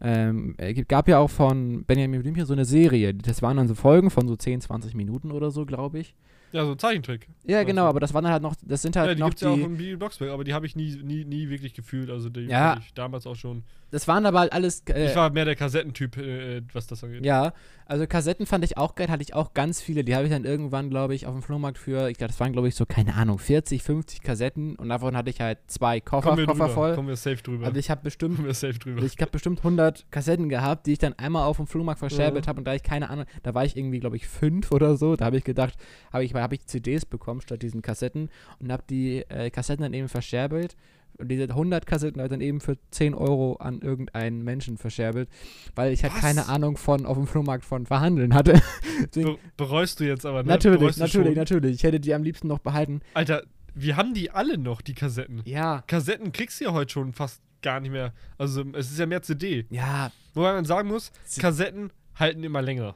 ähm, 0.00 0.54
es 0.58 0.74
gibt- 0.74 0.88
gab 0.88 1.08
ja 1.08 1.18
auch 1.18 1.30
von 1.30 1.84
Benjamin 1.84 2.22
Blümchen 2.22 2.46
so 2.46 2.52
eine 2.52 2.64
Serie. 2.64 3.12
Das 3.12 3.42
waren 3.42 3.56
dann 3.56 3.66
so 3.66 3.74
Folgen 3.74 4.10
von 4.10 4.28
so 4.28 4.36
10, 4.36 4.60
20 4.60 4.94
Minuten 4.94 5.32
oder 5.32 5.50
so, 5.50 5.66
glaube 5.66 5.98
ich. 5.98 6.14
Ja, 6.56 6.64
so 6.64 6.74
Zeichentrick. 6.74 7.28
Ja, 7.44 7.62
genau, 7.62 7.84
du? 7.84 7.88
aber 7.90 8.00
das 8.00 8.12
waren 8.14 8.24
dann 8.24 8.32
halt 8.32 8.42
noch, 8.42 8.54
das 8.62 8.82
sind 8.82 8.96
halt 8.96 9.08
ja, 9.08 9.14
die 9.14 9.20
noch 9.20 9.28
gibt 9.28 9.38
es 9.38 9.42
ja 9.42 9.50
auch 9.50 9.54
die, 9.54 9.62
in 9.62 9.76
Bibi 9.76 9.96
Blocksberg, 9.96 10.30
aber 10.30 10.44
die 10.44 10.54
habe 10.54 10.66
ich 10.66 10.74
nie, 10.76 10.96
nie, 11.02 11.24
nie 11.24 11.48
wirklich 11.48 11.74
gefühlt. 11.74 12.10
Also 12.10 12.28
die 12.28 12.40
Ja. 12.46 12.78
ich 12.80 12.92
damals 12.94 13.26
auch 13.26 13.36
schon. 13.36 13.62
das 13.90 14.08
waren 14.08 14.26
aber 14.26 14.40
halt 14.40 14.52
alles, 14.52 14.82
äh, 14.88 15.10
ich 15.10 15.16
war 15.16 15.30
mehr 15.30 15.44
der 15.44 15.54
Kassettentyp, 15.56 16.16
äh, 16.16 16.62
was 16.72 16.86
das 16.88 17.04
angeht. 17.04 17.24
ja, 17.24 17.52
also 17.88 18.04
Kassetten 18.08 18.46
fand 18.46 18.64
ich 18.64 18.76
auch 18.76 18.96
geil, 18.96 19.08
hatte 19.08 19.22
ich 19.22 19.32
auch 19.34 19.54
ganz 19.54 19.80
viele, 19.80 20.02
die 20.02 20.16
habe 20.16 20.24
ich 20.24 20.30
dann 20.32 20.44
irgendwann, 20.44 20.90
glaube 20.90 21.14
ich, 21.14 21.26
auf 21.26 21.32
dem 21.34 21.42
Flohmarkt 21.42 21.78
für, 21.78 22.08
ich 22.10 22.18
glaube, 22.18 22.32
das 22.32 22.40
waren, 22.40 22.52
glaube 22.52 22.66
ich, 22.66 22.74
so, 22.74 22.84
keine 22.84 23.14
Ahnung, 23.14 23.38
40, 23.38 23.82
50 23.84 24.22
Kassetten 24.22 24.74
und 24.74 24.88
davon 24.88 25.16
hatte 25.16 25.30
ich 25.30 25.40
halt 25.40 25.58
zwei 25.68 26.00
Koffer, 26.00 26.30
Kommen 26.30 26.38
wir 26.38 26.46
Koffer 26.46 26.64
drüber. 26.64 26.74
voll. 26.74 26.94
Kommen 26.96 27.08
wir 27.08 27.16
safe 27.16 27.36
drüber. 27.36 27.66
Also 27.66 27.78
ich 27.78 27.88
habe 27.90 28.00
bestimmt 28.02 28.36
Kommen 28.36 28.48
wir 28.48 28.54
safe 28.54 28.78
drüber. 28.78 29.02
Ich 29.04 29.16
habe 29.20 29.30
bestimmt 29.30 29.58
100 29.60 30.10
Kassetten 30.10 30.48
gehabt, 30.48 30.86
die 30.86 30.92
ich 30.94 30.98
dann 30.98 31.12
einmal 31.16 31.44
auf 31.44 31.58
dem 31.58 31.68
Flohmarkt 31.68 32.00
verscherbelt 32.00 32.46
Ja. 32.46 32.48
habe 32.48 32.58
und 32.58 32.64
da 32.64 32.74
ich 32.74 32.82
keine 32.82 33.08
Ahnung, 33.08 33.26
da 33.44 33.54
war 33.54 33.64
ich 33.64 33.76
irgendwie, 33.76 34.00
glaube 34.00 34.16
ich, 34.16 34.26
fünf 34.26 34.72
oder 34.72 34.96
so, 34.96 35.14
da 35.14 35.26
habe 35.26 35.36
ich 35.36 35.44
gedacht, 35.44 35.74
habe 36.12 36.24
ich, 36.24 36.34
hab 36.46 36.52
ich 36.52 36.66
CDs 36.66 37.04
bekommen 37.04 37.40
statt 37.40 37.62
diesen 37.62 37.82
Kassetten 37.82 38.30
und 38.60 38.70
habe 38.70 38.84
die 38.88 39.22
äh, 39.28 39.50
Kassetten 39.50 39.82
dann 39.82 39.94
eben 39.94 40.08
verscherbelt 40.08 40.76
und 41.18 41.28
diese 41.28 41.44
100 41.44 41.86
Kassetten 41.86 42.20
habe 42.20 42.26
ich 42.26 42.30
dann 42.30 42.40
eben 42.40 42.60
für 42.60 42.76
10 42.90 43.14
Euro 43.14 43.56
an 43.56 43.80
irgendeinen 43.80 44.44
Menschen 44.44 44.76
verscherbelt, 44.76 45.28
weil 45.74 45.92
ich 45.92 46.02
halt 46.02 46.14
Was? 46.14 46.20
keine 46.20 46.46
Ahnung 46.48 46.76
von 46.76 47.06
auf 47.06 47.16
dem 47.16 47.26
Flohmarkt 47.26 47.64
von 47.64 47.86
Verhandeln 47.86 48.34
hatte. 48.34 48.60
Deswegen, 49.14 49.34
Be 49.34 49.38
bereust 49.56 50.00
du 50.00 50.04
jetzt 50.04 50.26
aber, 50.26 50.42
ne? 50.42 50.48
natürlich, 50.48 50.96
natürlich, 50.96 51.28
schon? 51.28 51.34
natürlich. 51.34 51.74
Ich 51.76 51.82
hätte 51.84 52.00
die 52.00 52.14
am 52.14 52.22
liebsten 52.22 52.48
noch 52.48 52.58
behalten. 52.58 53.00
Alter, 53.14 53.42
wir 53.74 53.96
haben 53.96 54.14
die 54.14 54.30
alle 54.30 54.58
noch, 54.58 54.80
die 54.80 54.94
Kassetten. 54.94 55.42
Ja, 55.44 55.82
Kassetten 55.86 56.32
kriegst 56.32 56.60
du 56.60 56.64
ja 56.66 56.72
heute 56.72 56.92
schon 56.92 57.12
fast 57.12 57.40
gar 57.62 57.80
nicht 57.80 57.90
mehr. 57.90 58.12
Also 58.38 58.64
es 58.74 58.90
ist 58.90 58.98
ja 58.98 59.06
mehr 59.06 59.22
CD. 59.22 59.66
ja, 59.70 60.12
Wobei 60.34 60.52
man 60.52 60.64
sagen 60.66 60.88
muss, 60.88 61.12
Kassetten 61.38 61.90
halten 62.14 62.44
immer 62.44 62.62
länger. 62.62 62.94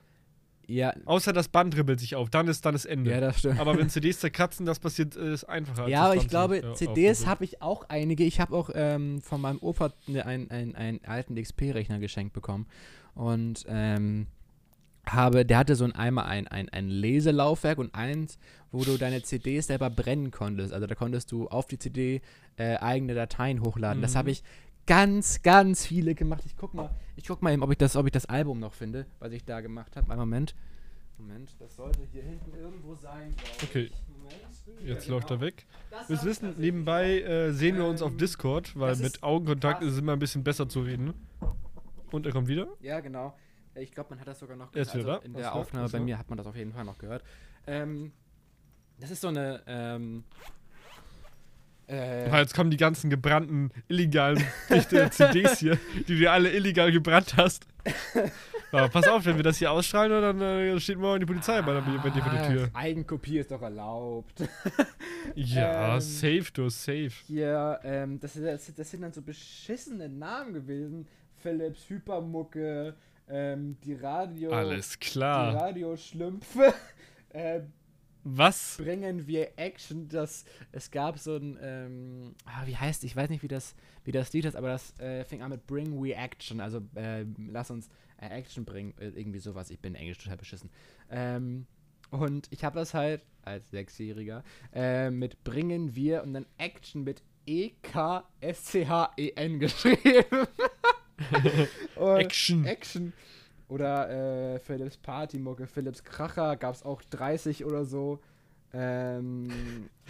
Ja, 0.71 0.93
Außer 1.05 1.33
das 1.33 1.49
Band 1.49 1.77
ribbelt 1.77 1.99
sich 2.01 2.15
auf, 2.17 2.31
dann 2.31 2.47
ist 2.49 2.65
dann 2.65 2.75
das 2.75 2.85
Ende. 2.85 3.11
ja, 3.11 3.21
das 3.21 3.41
stimmt. 3.41 3.59
aber 3.61 3.77
wenn 3.77 3.89
CDs 3.91 4.21
zerkratzen, 4.21 4.67
das 4.67 4.79
passiert, 4.79 5.17
äh, 5.17 5.33
ist 5.35 5.45
einfacher. 5.45 5.89
Ja, 5.89 6.03
das 6.03 6.13
aber 6.13 6.23
ich 6.23 6.29
glaube, 6.29 6.75
CDs 6.75 7.27
habe 7.27 7.45
ich 7.45 7.61
auch 7.63 7.85
einige. 7.89 8.25
Ich 8.25 8.41
habe 8.41 8.55
auch 8.57 8.71
ähm, 8.75 9.21
von 9.23 9.41
meinem 9.41 9.59
Opa 9.61 9.93
ne, 10.07 10.25
einen, 10.25 10.51
einen, 10.51 10.75
einen 10.77 11.01
alten 11.05 11.35
XP-Rechner 11.35 11.99
geschenkt 11.99 12.33
bekommen. 12.33 12.67
Und 13.15 13.65
ähm, 13.69 14.27
habe, 15.07 15.45
der 15.45 15.59
hatte 15.59 15.75
so 15.75 15.85
ein 15.85 15.93
einmal 15.93 16.27
ein, 16.27 16.47
ein, 16.47 16.69
ein 16.69 16.89
Leselaufwerk 16.89 17.79
und 17.79 17.95
eins, 17.95 18.39
wo 18.71 18.85
du 18.85 18.97
deine 18.97 19.23
CDs 19.23 19.67
selber 19.67 19.91
brennen 19.91 20.31
konntest. 20.31 20.73
Also 20.73 20.87
da 20.87 20.95
konntest 20.95 21.33
du 21.33 21.49
auf 21.49 21.67
die 21.67 21.79
CD 21.79 22.21
äh, 22.57 22.77
eigene 22.77 23.15
Dateien 23.15 23.63
hochladen. 23.63 24.03
Das 24.03 24.13
Mhm. 24.15 24.19
habe 24.19 24.31
ich 24.31 24.43
ganz, 24.91 25.41
ganz 25.43 25.87
viele 25.87 26.17
gemacht. 26.17 26.43
Ich 26.45 26.57
guck 26.57 26.75
mal, 26.75 26.91
ich 27.15 27.25
guck 27.29 27.43
mal 27.43 27.53
eben, 27.53 27.63
ob 27.63 27.71
ich 27.71 27.79
das, 27.79 27.95
ob 27.95 28.07
ich 28.07 28.13
das 28.13 28.27
Album 28.27 28.59
noch 28.59 28.73
finde, 28.75 29.07
was 29.21 29.31
ich 29.31 29.45
da 29.45 29.61
gemacht 29.61 29.95
habe. 29.97 30.11
Einen 30.11 30.19
Moment. 30.19 30.57
Moment, 31.17 31.55
das 31.61 31.77
sollte 31.77 32.01
hier 32.11 32.25
hinten 32.25 32.53
irgendwo 32.59 32.97
sein. 32.97 33.33
Okay. 33.63 33.89
Moment. 34.19 34.35
Jetzt 34.85 35.07
Ja, 35.07 35.13
läuft 35.15 35.29
genau. 35.29 35.41
er 35.41 35.47
weg. 35.47 35.67
Das 35.93 36.09
Wir 36.09 36.25
wissen, 36.25 36.55
nebenbei 36.59 37.21
äh, 37.21 37.53
sehen 37.53 37.77
wir 37.77 37.85
uns 37.85 38.03
auf 38.03 38.11
Ähm, 38.11 38.19
Discord, 38.19 38.77
weil 38.77 38.97
mit 38.97 39.23
Augenkontakt 39.23 39.79
krass. 39.79 39.87
ist 39.89 39.93
es 39.95 39.99
immer 40.01 40.15
ein 40.15 40.19
bisschen 40.19 40.43
besser 40.43 40.69
zu 40.69 40.81
reden. 40.81 41.15
Und 42.11 42.27
er 42.27 42.33
kommt 42.33 42.49
wieder. 42.49 42.67
Ja, 42.81 42.99
genau. 42.99 43.37
Ich 43.77 43.93
glaube, 43.93 44.11
man 44.11 44.19
hat 44.19 44.27
das 44.27 44.41
sogar 44.41 44.57
noch 44.57 44.75
ist 44.75 44.93
wieder 44.97 45.13
also? 45.15 45.25
In 45.25 45.35
der 45.35 45.55
Aufnahme 45.55 45.89
bei 45.89 46.01
mir 46.01 46.19
hat 46.19 46.29
man 46.29 46.37
das 46.37 46.49
auf 46.49 46.57
jeden 46.57 46.73
Fall 46.73 46.85
noch 46.85 46.99
gehört. 46.99 47.23
Ähm, 47.69 48.11
das 48.99 49.13
ist 49.13 49.21
so 49.21 49.29
eine. 49.29 49.63
Ähm, 49.69 50.25
äh, 51.91 52.29
Ah, 52.31 52.39
jetzt 52.41 52.55
kommen 52.55 52.71
die 52.71 52.77
ganzen 52.77 53.11
gebrannten, 53.11 53.71
illegalen 53.89 54.43
CDs 55.11 55.59
hier, 55.59 55.79
die 56.09 56.19
du 56.21 56.31
alle 56.31 56.51
illegal 56.51 56.93
gebrannt 56.93 57.35
hast. 57.37 57.67
Aber 58.73 58.89
pass 58.89 59.09
auf, 59.09 59.25
wenn 59.27 59.35
wir 59.37 59.43
das 59.43 59.57
hier 59.59 59.73
ausstrahlen, 59.73 60.23
dann 60.23 60.41
äh, 60.41 60.79
steht 60.79 60.97
morgen 60.99 61.19
die 61.19 61.27
Polizei 61.27 61.61
bei, 61.63 61.73
der- 61.73 61.81
bei 61.81 62.11
dir 62.11 62.23
vor 62.23 62.33
der 62.33 62.49
Tür. 62.49 62.69
Ah, 62.73 62.79
Eigenkopie 62.79 63.39
ist 63.39 63.51
doch 63.51 63.63
erlaubt. 63.63 64.43
Ja, 65.35 65.95
Ähm, 65.95 66.01
safe, 66.01 66.47
du, 66.53 66.69
safe. 66.69 67.11
Hier, 67.27 67.79
ähm, 67.85 68.19
das, 68.21 68.35
das, 68.35 68.73
das 68.75 68.91
sind 68.91 69.03
dann 69.03 69.13
so 69.13 69.23
beschissene 69.23 70.09
Namen 70.09 70.55
gewesen. 70.55 71.07
Philips, 71.43 71.89
Hypermucke, 71.89 72.95
ähm, 73.29 73.77
die 73.85 73.95
Radio. 73.95 74.51
Alles 74.53 74.93
Die 74.99 74.99
klar. 75.11 75.55
Radioschlümpfe. 75.55 76.73
äh, 77.31 77.61
Was? 78.25 78.77
bringen 78.77 79.27
wir 79.27 79.53
Action. 79.57 80.09
Das, 80.09 80.45
es 80.73 80.91
gab 80.91 81.19
so 81.19 81.37
ein, 81.37 81.59
ähm, 81.63 82.35
ah, 82.45 82.67
wie 82.67 82.77
heißt, 82.77 83.05
ich 83.05 83.17
weiß 83.17 83.31
nicht, 83.31 83.43
wie 83.43 83.49
das, 83.49 83.75
wie 84.05 84.13
das 84.13 84.33
Lied 84.33 84.45
ist, 84.45 84.57
aber 84.57 84.69
das 84.69 84.99
äh, 85.01 85.25
fing 85.25 85.43
an 85.43 85.51
mit 85.51 85.67
Bring 85.67 86.03
We 86.03 86.15
Action. 86.15 86.61
Also 86.61 86.81
äh, 86.95 87.25
lass 87.49 87.71
uns 87.71 87.89
äh, 88.19 88.27
Action 88.29 88.65
bringen, 88.65 88.95
äh, 88.99 89.09
irgendwie 89.09 89.39
sowas. 89.39 89.71
Ich 89.71 89.79
bin 89.81 89.95
Englisch 89.95 90.19
total 90.19 90.37
beschissen. 90.37 90.71
Ähm, 91.11 91.67
Und 92.11 92.49
ich 92.51 92.65
habe 92.65 92.79
das 92.79 92.93
halt 92.95 93.23
als 93.43 93.71
Sechsjähriger 93.71 94.43
äh, 94.75 95.11
mit 95.11 95.43
Bringen 95.45 95.95
wir 95.95 96.23
und 96.23 96.35
dann 96.35 96.45
Action 96.59 97.05
mit 97.05 97.23
E-K-S-C-H-E-N 98.41 99.59
geschrieben. 99.61 100.47
Action. 101.97 102.65
Action. 102.67 103.13
Oder 103.71 104.55
äh, 104.55 104.59
Philips 104.59 104.97
Partymucke, 104.97 105.67
Philips 105.67 106.03
Kracher, 106.03 106.57
gab 106.57 106.75
es 106.75 106.83
auch 106.83 107.03
30 107.03 107.65
oder 107.65 107.85
so. 107.85 108.19
Ähm, 108.73 109.49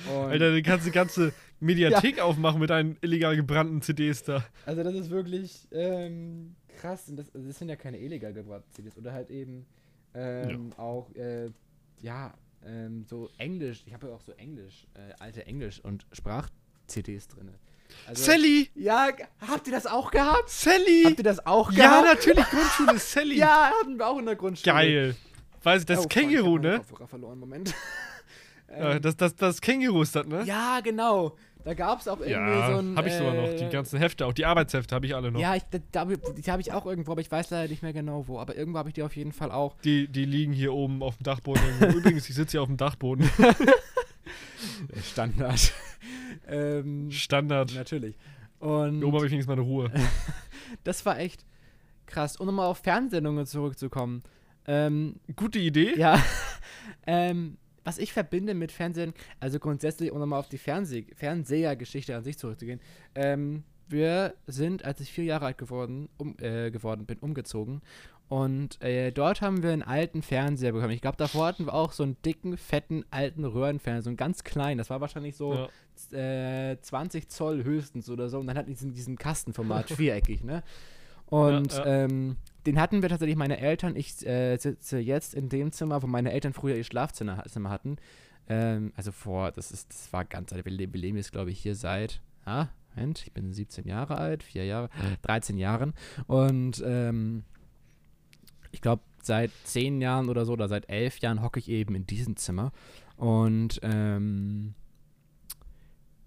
und 0.06 0.30
Alter, 0.30 0.52
du 0.52 0.62
kannst 0.62 0.86
die 0.86 0.90
ganze 0.90 1.32
Mediathek 1.60 2.20
aufmachen 2.22 2.60
mit 2.60 2.70
deinen 2.70 2.96
illegal 3.02 3.36
gebrannten 3.36 3.82
CDs 3.82 4.22
da. 4.22 4.44
Also 4.64 4.82
das 4.82 4.94
ist 4.94 5.10
wirklich 5.10 5.68
ähm, 5.72 6.56
krass. 6.68 7.08
Und 7.08 7.16
das, 7.16 7.34
also 7.34 7.46
das 7.46 7.58
sind 7.58 7.68
ja 7.68 7.76
keine 7.76 7.98
illegal 7.98 8.32
gebrannten 8.32 8.70
CDs. 8.72 8.96
Oder 8.96 9.12
halt 9.12 9.30
eben 9.30 9.66
ähm, 10.14 10.72
auch, 10.78 11.14
äh, 11.14 11.50
ja, 12.00 12.32
ähm, 12.64 13.04
so 13.04 13.28
Englisch. 13.36 13.82
Ich 13.86 13.92
habe 13.92 14.08
ja 14.08 14.14
auch 14.14 14.22
so 14.22 14.32
Englisch, 14.32 14.86
äh, 14.94 15.12
alte 15.18 15.46
Englisch- 15.46 15.80
und 15.80 16.06
Sprach-CDs 16.12 17.28
drin. 17.28 17.50
Also, 18.06 18.24
Sally! 18.24 18.70
Ja, 18.74 19.08
habt 19.46 19.66
ihr 19.66 19.72
das 19.72 19.86
auch 19.86 20.10
gehabt? 20.10 20.48
Sally! 20.48 21.02
Habt 21.04 21.18
ihr 21.18 21.24
das 21.24 21.44
auch 21.46 21.70
ja, 21.72 22.00
gehabt? 22.00 22.06
natürlich, 22.24 22.44
Grundschule 22.46 22.98
Sally. 22.98 23.36
Ja, 23.38 23.70
hatten 23.80 23.96
wir 23.98 24.06
auch 24.06 24.18
in 24.18 24.26
der 24.26 24.36
Grundschule. 24.36 24.74
Geil. 24.74 25.16
Weiß 25.62 25.80
ich, 25.82 25.86
das 25.86 25.98
Oh, 26.00 26.02
ich 26.02 26.08
Känguru, 26.08 26.52
meinen 26.54 26.62
ne? 26.62 26.78
Kopfhörer 26.78 27.06
verloren, 27.08 27.38
Moment. 27.38 27.74
Ja, 28.72 28.92
Ähm, 28.92 29.02
das, 29.02 29.16
das, 29.16 29.34
das 29.34 29.60
Känguru 29.60 30.02
ist 30.02 30.14
das, 30.14 30.24
ne? 30.26 30.44
ja, 30.44 30.78
genau. 30.80 31.36
Da 31.64 31.74
gab 31.74 32.00
es 32.00 32.06
auch 32.06 32.20
irgendwie 32.20 32.30
Ja, 32.30 32.70
so 32.70 32.78
ein. 32.78 32.96
hab 32.96 33.04
ich 33.04 33.12
sogar 33.14 33.34
noch. 33.34 33.48
Die 33.56 33.64
äh, 33.64 33.68
ganzen 33.68 33.98
Hefte, 33.98 34.24
auch 34.24 34.32
die 34.32 34.46
Arbeitshefte 34.46 34.94
habe 34.94 35.06
ich 35.06 35.14
alle 35.16 35.32
noch. 35.32 35.40
Ja, 35.40 35.56
ich, 35.56 35.62
da, 35.90 36.04
die 36.04 36.50
habe 36.52 36.62
ich 36.62 36.72
auch 36.72 36.86
irgendwo, 36.86 37.10
aber 37.12 37.20
ich 37.20 37.30
weiß 37.32 37.50
leider 37.50 37.68
nicht 37.68 37.82
mehr 37.82 37.92
genau 37.92 38.28
wo. 38.28 38.38
Aber 38.38 38.54
irgendwo 38.54 38.78
habe 38.78 38.88
ich 38.88 38.94
die 38.94 39.02
auf 39.02 39.16
jeden 39.16 39.32
Fall 39.32 39.50
auch. 39.50 39.76
Die, 39.84 40.06
die 40.06 40.24
liegen 40.24 40.52
hier 40.52 40.72
oben 40.72 41.02
auf 41.02 41.16
dem 41.16 41.24
Dachboden. 41.24 41.60
Übrigens, 41.94 42.28
ich 42.28 42.34
sitze 42.36 42.52
hier 42.52 42.62
auf 42.62 42.68
dem 42.68 42.76
Dachboden. 42.76 43.28
Standard. 45.02 45.72
ähm, 46.48 47.10
Standard. 47.10 47.74
natürlich. 47.74 48.16
Hier 48.60 48.68
oben 48.68 49.04
Und 49.04 49.14
habe 49.14 49.26
ich 49.26 49.32
wenigstens 49.32 49.48
meine 49.48 49.62
Ruhe. 49.62 49.90
das 50.84 51.04
war 51.06 51.18
echt 51.18 51.44
krass. 52.06 52.36
Und 52.36 52.48
um 52.48 52.56
mal 52.56 52.66
auf 52.66 52.78
Fernsehsendungen 52.78 53.46
zurückzukommen. 53.46 54.22
Ähm, 54.66 55.16
Gute 55.36 55.58
Idee. 55.58 55.96
ja, 55.96 56.22
ähm, 57.06 57.56
was 57.84 57.98
ich 57.98 58.12
verbinde 58.12 58.54
mit 58.54 58.72
Fernsehen, 58.72 59.14
also 59.40 59.58
grundsätzlich, 59.58 60.12
um 60.12 60.18
nochmal 60.18 60.38
auf 60.38 60.48
die 60.48 60.58
Fernseh 60.58 61.06
Fernsehergeschichte 61.14 62.14
an 62.14 62.22
sich 62.22 62.38
zurückzugehen, 62.38 62.80
ähm, 63.14 63.64
wir 63.88 64.34
sind, 64.46 64.84
als 64.84 65.00
ich 65.00 65.10
vier 65.10 65.24
Jahre 65.24 65.46
alt 65.46 65.58
geworden, 65.58 66.08
um, 66.16 66.36
äh, 66.38 66.70
geworden 66.70 67.06
bin, 67.06 67.18
umgezogen. 67.18 67.80
Und 68.30 68.80
äh, 68.80 69.10
dort 69.10 69.42
haben 69.42 69.64
wir 69.64 69.72
einen 69.72 69.82
alten 69.82 70.22
Fernseher 70.22 70.70
bekommen. 70.70 70.92
Ich 70.92 71.00
glaube, 71.00 71.16
davor 71.16 71.46
hatten 71.48 71.66
wir 71.66 71.74
auch 71.74 71.90
so 71.90 72.04
einen 72.04 72.16
dicken, 72.24 72.56
fetten, 72.56 73.04
alten 73.10 73.44
Röhrenfernseher, 73.44 74.02
so 74.02 74.10
einen 74.10 74.16
ganz 74.16 74.44
kleinen. 74.44 74.78
Das 74.78 74.88
war 74.88 75.00
wahrscheinlich 75.00 75.36
so 75.36 75.68
Ja. 76.12 76.70
äh, 76.70 76.80
20 76.80 77.28
Zoll 77.28 77.64
höchstens 77.64 78.08
oder 78.08 78.28
so. 78.28 78.38
Und 78.38 78.46
dann 78.46 78.56
hat 78.56 78.68
diesen, 78.68 78.94
diesen 78.94 79.16
Kastenformat, 79.18 79.90
viereckig, 79.90 80.44
ne? 80.44 80.62
Und 81.26 81.72
Ja, 81.72 81.84
Ähm, 81.84 82.36
den 82.66 82.80
hatten 82.80 83.02
wir 83.02 83.08
tatsächlich 83.08 83.36
meine 83.36 83.58
Eltern. 83.58 83.96
Ich 83.96 84.24
äh, 84.24 84.56
sitze 84.58 84.98
jetzt 85.00 85.34
in 85.34 85.48
dem 85.48 85.72
Zimmer, 85.72 86.00
wo 86.02 86.06
meine 86.06 86.30
Eltern 86.30 86.52
früher 86.52 86.76
ihr 86.76 86.84
Schlafzimmer 86.84 87.42
Zimmer 87.48 87.70
hatten. 87.70 87.96
Ähm, 88.48 88.92
also 88.94 89.10
vor, 89.10 89.50
das 89.50 89.72
ist, 89.72 89.90
das 89.90 90.12
war 90.12 90.24
ganz 90.24 90.52
alt. 90.52 90.64
Wir, 90.64 90.72
wir 90.76 91.00
leben 91.00 91.16
jetzt, 91.16 91.32
glaube 91.32 91.50
ich, 91.50 91.58
hier 91.58 91.74
seit, 91.74 92.20
ah, 92.44 92.66
Moment, 92.94 93.24
ich 93.26 93.32
bin 93.32 93.52
17 93.52 93.88
Jahre 93.88 94.18
alt, 94.18 94.44
vier 94.44 94.64
Jahre, 94.66 94.88
13 95.22 95.58
Jahren. 95.58 95.94
Und 96.28 96.80
ähm, 96.86 97.42
ich 98.72 98.80
glaube, 98.80 99.02
seit 99.22 99.50
10 99.64 100.00
Jahren 100.00 100.28
oder 100.28 100.44
so, 100.44 100.52
oder 100.52 100.68
seit 100.68 100.88
11 100.88 101.18
Jahren 101.18 101.42
hocke 101.42 101.58
ich 101.58 101.68
eben 101.68 101.94
in 101.94 102.06
diesem 102.06 102.36
Zimmer. 102.36 102.72
Und 103.16 103.78
ähm, 103.82 104.74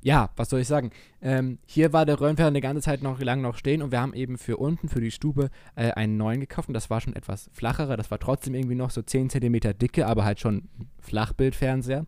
ja, 0.01 0.29
was 0.35 0.49
soll 0.49 0.59
ich 0.59 0.67
sagen? 0.67 0.91
Ähm, 1.21 1.59
hier 1.65 1.93
war 1.93 2.05
der 2.05 2.19
Röhrenfernseher 2.19 2.47
eine 2.47 2.61
ganze 2.61 2.81
Zeit 2.81 3.01
noch 3.01 3.21
lang 3.21 3.41
noch 3.41 3.55
stehen 3.57 3.81
und 3.81 3.91
wir 3.91 4.01
haben 4.01 4.13
eben 4.13 4.37
für 4.37 4.57
unten, 4.57 4.89
für 4.89 4.99
die 4.99 5.11
Stube, 5.11 5.49
äh, 5.75 5.91
einen 5.91 6.17
neuen 6.17 6.41
gekauft 6.41 6.67
und 6.67 6.73
das 6.73 6.89
war 6.89 6.99
schon 6.99 7.15
etwas 7.15 7.49
flacherer. 7.53 7.95
Das 7.95 8.11
war 8.11 8.19
trotzdem 8.19 8.53
irgendwie 8.53 8.75
noch 8.75 8.89
so 8.91 9.01
10 9.01 9.29
cm 9.29 9.59
dicke, 9.79 10.05
aber 10.05 10.25
halt 10.25 10.39
schon 10.41 10.67
Flachbildfernseher. 10.99 12.05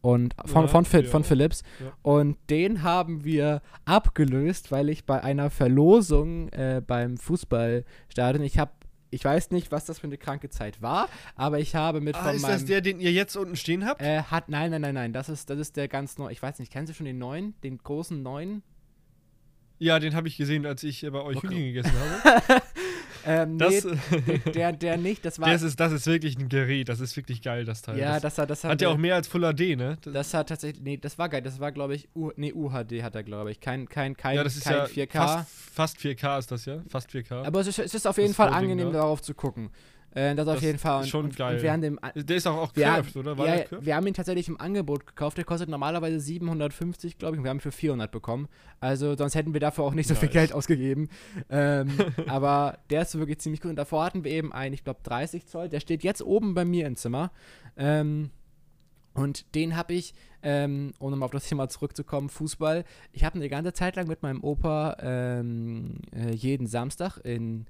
Und 0.00 0.34
von, 0.46 0.62
Ja, 0.62 0.68
von, 0.68 0.84
Phil- 0.84 1.04
ja. 1.04 1.10
von 1.10 1.24
Philips. 1.24 1.62
Ja. 1.80 1.92
Und 2.02 2.36
den 2.50 2.82
haben 2.82 3.24
wir 3.24 3.62
abgelöst, 3.84 4.70
weil 4.72 4.88
ich 4.90 5.06
bei 5.06 5.22
einer 5.22 5.50
Verlosung 5.50 6.48
äh, 6.50 6.80
beim 6.84 7.16
Fußballstadion, 7.16 8.44
ich 8.44 8.58
habe, 8.58 8.70
ich 9.10 9.24
weiß 9.24 9.50
nicht, 9.52 9.70
was 9.72 9.84
das 9.86 9.98
für 9.98 10.06
eine 10.06 10.18
kranke 10.18 10.50
Zeit 10.50 10.82
war, 10.82 11.08
aber 11.34 11.58
ich 11.60 11.74
habe 11.74 12.00
mit 12.00 12.14
Ah, 12.16 12.24
von 12.24 12.34
ist 12.36 12.42
meinem. 12.42 12.52
das 12.52 12.64
der, 12.66 12.80
den 12.80 13.00
ihr 13.00 13.12
jetzt 13.12 13.36
unten 13.36 13.56
stehen 13.56 13.84
habt? 13.86 14.02
Äh, 14.02 14.22
hat, 14.24 14.48
nein, 14.48 14.70
nein, 14.70 14.80
nein, 14.82 14.94
nein, 14.94 15.12
das 15.12 15.28
ist, 15.28 15.48
das 15.50 15.58
ist 15.58 15.76
der 15.76 15.88
ganz 15.88 16.18
neu. 16.18 16.30
Ich 16.30 16.42
weiß 16.42 16.58
nicht, 16.58 16.72
kennen 16.72 16.86
Sie 16.86 16.94
schon 16.94 17.06
den 17.06 17.18
neuen, 17.18 17.54
den 17.62 17.78
großen 17.78 18.22
neuen? 18.22 18.62
ja, 19.80 19.98
den 20.00 20.14
habe 20.16 20.26
ich 20.26 20.36
gesehen, 20.36 20.66
als 20.66 20.82
ich 20.82 21.02
bei 21.02 21.20
euch 21.20 21.36
Okay. 21.36 21.48
Hühnchen 21.48 21.72
gegessen 21.72 21.92
habe. 22.24 22.62
Ähm, 23.28 23.58
Das, 23.58 23.84
nee, 23.84 24.38
der, 24.54 24.72
der 24.72 24.96
nicht, 24.96 25.22
das 25.24 25.38
war. 25.40 25.50
das, 25.50 25.60
ist, 25.62 25.78
das 25.78 25.92
ist 25.92 26.06
wirklich 26.06 26.38
ein 26.38 26.48
Gerät. 26.48 26.88
Das 26.88 26.98
ist 27.00 27.14
wirklich 27.16 27.42
geil, 27.42 27.66
das 27.66 27.82
Teil. 27.82 27.98
ja, 27.98 28.14
das 28.18 28.22
das 28.22 28.38
hat, 28.38 28.50
das 28.50 28.64
hat, 28.64 28.70
hat 28.72 28.80
ja 28.80 28.88
auch 28.88 28.96
mehr 28.96 29.14
als 29.16 29.28
Full 29.28 29.42
HD, 29.42 29.76
ne? 29.76 29.98
Das, 30.00 30.12
Das 30.14 30.34
hat 30.34 30.48
tatsächlich, 30.48 30.82
nee, 30.82 30.96
das 30.96 31.18
war 31.18 31.28
geil. 31.28 31.42
Das 31.42 31.60
war, 31.60 31.70
glaube 31.72 31.94
ich, 31.94 32.08
U, 32.14 32.30
nee, 32.36 32.52
UHD 32.52 33.02
hat 33.02 33.14
er, 33.14 33.22
glaube 33.22 33.50
ich. 33.50 33.60
Kein, 33.60 33.88
kein, 33.88 34.16
kein, 34.16 34.36
ja, 34.36 34.44
das 34.44 34.56
ist 34.56 34.64
kein 34.64 34.76
ja 34.76 34.84
4K. 34.84 35.12
Fast, 35.12 35.48
fast 35.74 35.98
4K 35.98 36.38
ist 36.38 36.50
das 36.50 36.64
ja. 36.64 36.78
Fast 36.88 37.10
4K. 37.10 37.44
aber 37.44 37.60
es 37.60 37.66
ist, 37.66 37.78
es 37.78 37.94
ist 37.94 38.06
auf 38.06 38.16
jeden 38.16 38.32
Fall 38.34 38.48
angenehm, 38.48 38.92
da. 38.92 39.00
darauf 39.00 39.20
zu 39.20 39.34
gucken. 39.34 39.70
Äh, 40.18 40.34
das 40.34 40.48
auf 40.48 40.54
Das 40.56 40.64
jeden 40.64 40.78
Fall. 40.78 41.02
ist 41.02 41.08
schon 41.10 41.26
und, 41.26 41.36
geil. 41.36 41.56
Und 41.56 41.62
während 41.62 41.84
dem, 41.84 42.00
der 42.14 42.36
ist 42.36 42.46
auch, 42.46 42.56
auch 42.56 42.76
wir, 42.76 42.86
curved, 42.86 43.16
oder? 43.16 43.38
War 43.38 43.56
ja, 43.56 43.64
wir 43.80 43.94
haben 43.94 44.06
ihn 44.06 44.14
tatsächlich 44.14 44.48
im 44.48 44.60
Angebot 44.60 45.06
gekauft. 45.06 45.36
Der 45.36 45.44
kostet 45.44 45.68
normalerweise 45.68 46.18
750, 46.18 47.18
glaube 47.18 47.36
ich. 47.36 47.38
Und 47.38 47.44
wir 47.44 47.50
haben 47.50 47.58
ihn 47.58 47.60
für 47.60 47.72
400 47.72 48.10
bekommen. 48.10 48.48
Also 48.80 49.14
sonst 49.16 49.36
hätten 49.36 49.52
wir 49.52 49.60
dafür 49.60 49.84
auch 49.84 49.94
nicht 49.94 50.08
so 50.08 50.14
viel 50.14 50.28
Nice. 50.28 50.34
Geld 50.34 50.52
ausgegeben. 50.52 51.08
Ähm, 51.50 51.90
aber 52.26 52.78
der 52.90 53.02
ist 53.02 53.16
wirklich 53.16 53.38
ziemlich 53.38 53.60
gut. 53.60 53.70
Und 53.70 53.76
davor 53.76 54.04
hatten 54.04 54.24
wir 54.24 54.32
eben 54.32 54.52
einen, 54.52 54.74
ich 54.74 54.82
glaube, 54.82 55.00
30 55.04 55.46
Zoll. 55.46 55.68
Der 55.68 55.80
steht 55.80 56.02
jetzt 56.02 56.22
oben 56.22 56.54
bei 56.54 56.64
mir 56.64 56.86
im 56.86 56.96
Zimmer. 56.96 57.30
Ähm, 57.76 58.30
und 59.14 59.54
den 59.54 59.76
habe 59.76 59.94
ich, 59.94 60.14
ähm, 60.42 60.94
um 60.98 61.10
nochmal 61.10 61.26
auf 61.26 61.32
das 61.32 61.48
Thema 61.48 61.68
zurückzukommen, 61.68 62.28
Fußball. 62.28 62.84
Ich 63.12 63.24
habe 63.24 63.36
eine 63.36 63.48
ganze 63.48 63.72
Zeit 63.72 63.96
lang 63.96 64.08
mit 64.08 64.22
meinem 64.22 64.42
Opa 64.42 64.96
ähm, 65.00 66.00
äh, 66.12 66.32
jeden 66.32 66.66
Samstag 66.66 67.18
in 67.18 67.66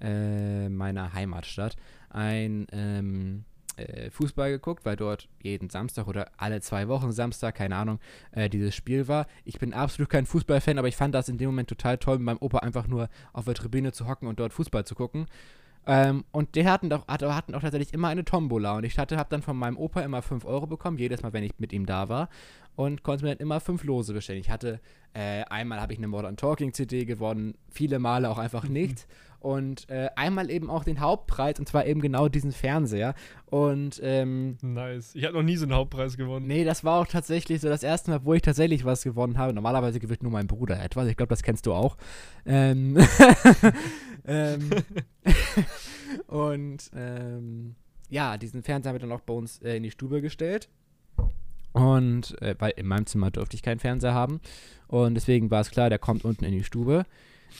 äh, 0.00 0.68
meiner 0.68 1.12
Heimatstadt 1.12 1.76
ein 2.10 2.66
ähm, 2.72 3.44
äh, 3.76 4.10
Fußball 4.10 4.50
geguckt, 4.50 4.84
weil 4.84 4.96
dort 4.96 5.28
jeden 5.42 5.70
Samstag 5.70 6.06
oder 6.06 6.30
alle 6.36 6.60
zwei 6.60 6.88
Wochen 6.88 7.12
Samstag, 7.12 7.56
keine 7.56 7.76
Ahnung, 7.76 8.00
äh, 8.32 8.48
dieses 8.48 8.74
Spiel 8.74 9.08
war. 9.08 9.26
Ich 9.44 9.58
bin 9.58 9.74
absolut 9.74 10.08
kein 10.08 10.26
Fußballfan, 10.26 10.78
aber 10.78 10.88
ich 10.88 10.96
fand 10.96 11.14
das 11.14 11.28
in 11.28 11.38
dem 11.38 11.48
Moment 11.48 11.68
total 11.68 11.98
toll, 11.98 12.16
mit 12.18 12.24
meinem 12.24 12.38
Opa 12.38 12.58
einfach 12.58 12.86
nur 12.86 13.08
auf 13.32 13.44
der 13.44 13.54
Tribüne 13.54 13.92
zu 13.92 14.06
hocken 14.08 14.28
und 14.28 14.40
dort 14.40 14.52
Fußball 14.52 14.84
zu 14.84 14.94
gucken. 14.94 15.26
Ähm, 15.88 16.24
und 16.32 16.56
die 16.56 16.66
hatten 16.66 16.90
doch, 16.90 17.06
hatte, 17.06 17.34
hatten 17.34 17.54
auch 17.54 17.60
tatsächlich 17.60 17.94
immer 17.94 18.08
eine 18.08 18.24
Tombola. 18.24 18.76
Und 18.76 18.84
ich 18.84 18.98
hatte, 18.98 19.16
habe 19.16 19.28
dann 19.30 19.42
von 19.42 19.56
meinem 19.56 19.76
Opa 19.76 20.00
immer 20.00 20.20
5 20.20 20.44
Euro 20.44 20.66
bekommen, 20.66 20.98
jedes 20.98 21.22
Mal, 21.22 21.32
wenn 21.32 21.44
ich 21.44 21.52
mit 21.58 21.72
ihm 21.72 21.86
da 21.86 22.08
war. 22.08 22.28
Und 22.74 23.02
konnte 23.04 23.24
mir 23.24 23.30
dann 23.30 23.38
immer 23.38 23.60
5 23.60 23.84
Lose 23.84 24.12
bestellen. 24.12 24.40
Ich 24.40 24.50
hatte, 24.50 24.80
äh, 25.14 25.44
einmal 25.44 25.80
habe 25.80 25.92
ich 25.92 25.98
eine 25.98 26.08
Modern 26.08 26.36
Talking 26.36 26.72
CD 26.72 27.04
gewonnen, 27.04 27.54
viele 27.70 27.98
Male 27.98 28.28
auch 28.28 28.38
einfach 28.38 28.64
nicht. 28.68 29.06
Und 29.46 29.88
äh, 29.90 30.08
einmal 30.16 30.50
eben 30.50 30.68
auch 30.70 30.82
den 30.82 30.98
Hauptpreis, 30.98 31.60
und 31.60 31.68
zwar 31.68 31.86
eben 31.86 32.00
genau 32.00 32.28
diesen 32.28 32.50
Fernseher. 32.50 33.14
Und 33.44 34.00
ähm, 34.02 34.58
Nice. 34.60 35.14
Ich 35.14 35.24
habe 35.24 35.34
noch 35.34 35.44
nie 35.44 35.54
so 35.56 35.66
einen 35.66 35.74
Hauptpreis 35.74 36.16
gewonnen. 36.16 36.48
Nee, 36.48 36.64
das 36.64 36.82
war 36.82 37.00
auch 37.00 37.06
tatsächlich 37.06 37.60
so 37.60 37.68
das 37.68 37.84
erste 37.84 38.10
Mal, 38.10 38.24
wo 38.24 38.34
ich 38.34 38.42
tatsächlich 38.42 38.84
was 38.84 39.04
gewonnen 39.04 39.38
habe. 39.38 39.52
Normalerweise 39.52 40.00
gewinnt 40.00 40.24
nur 40.24 40.32
mein 40.32 40.48
Bruder 40.48 40.82
etwas. 40.82 41.06
Ich 41.06 41.16
glaube, 41.16 41.30
das 41.30 41.44
kennst 41.44 41.64
du 41.66 41.74
auch. 41.74 41.96
Ähm, 42.44 42.98
ähm, 44.26 44.68
und 46.26 46.90
ähm, 46.96 47.76
ja, 48.08 48.38
diesen 48.38 48.64
Fernseher 48.64 48.88
haben 48.88 48.96
wir 48.96 49.06
dann 49.06 49.16
auch 49.16 49.22
bei 49.22 49.34
uns 49.34 49.62
äh, 49.62 49.76
in 49.76 49.84
die 49.84 49.92
Stube 49.92 50.22
gestellt. 50.22 50.68
Und 51.72 52.42
äh, 52.42 52.56
weil 52.58 52.72
in 52.74 52.88
meinem 52.88 53.06
Zimmer 53.06 53.30
durfte 53.30 53.54
ich 53.54 53.62
keinen 53.62 53.78
Fernseher 53.78 54.12
haben. 54.12 54.40
Und 54.88 55.14
deswegen 55.14 55.52
war 55.52 55.60
es 55.60 55.70
klar, 55.70 55.88
der 55.88 56.00
kommt 56.00 56.24
unten 56.24 56.44
in 56.44 56.50
die 56.50 56.64
Stube. 56.64 57.06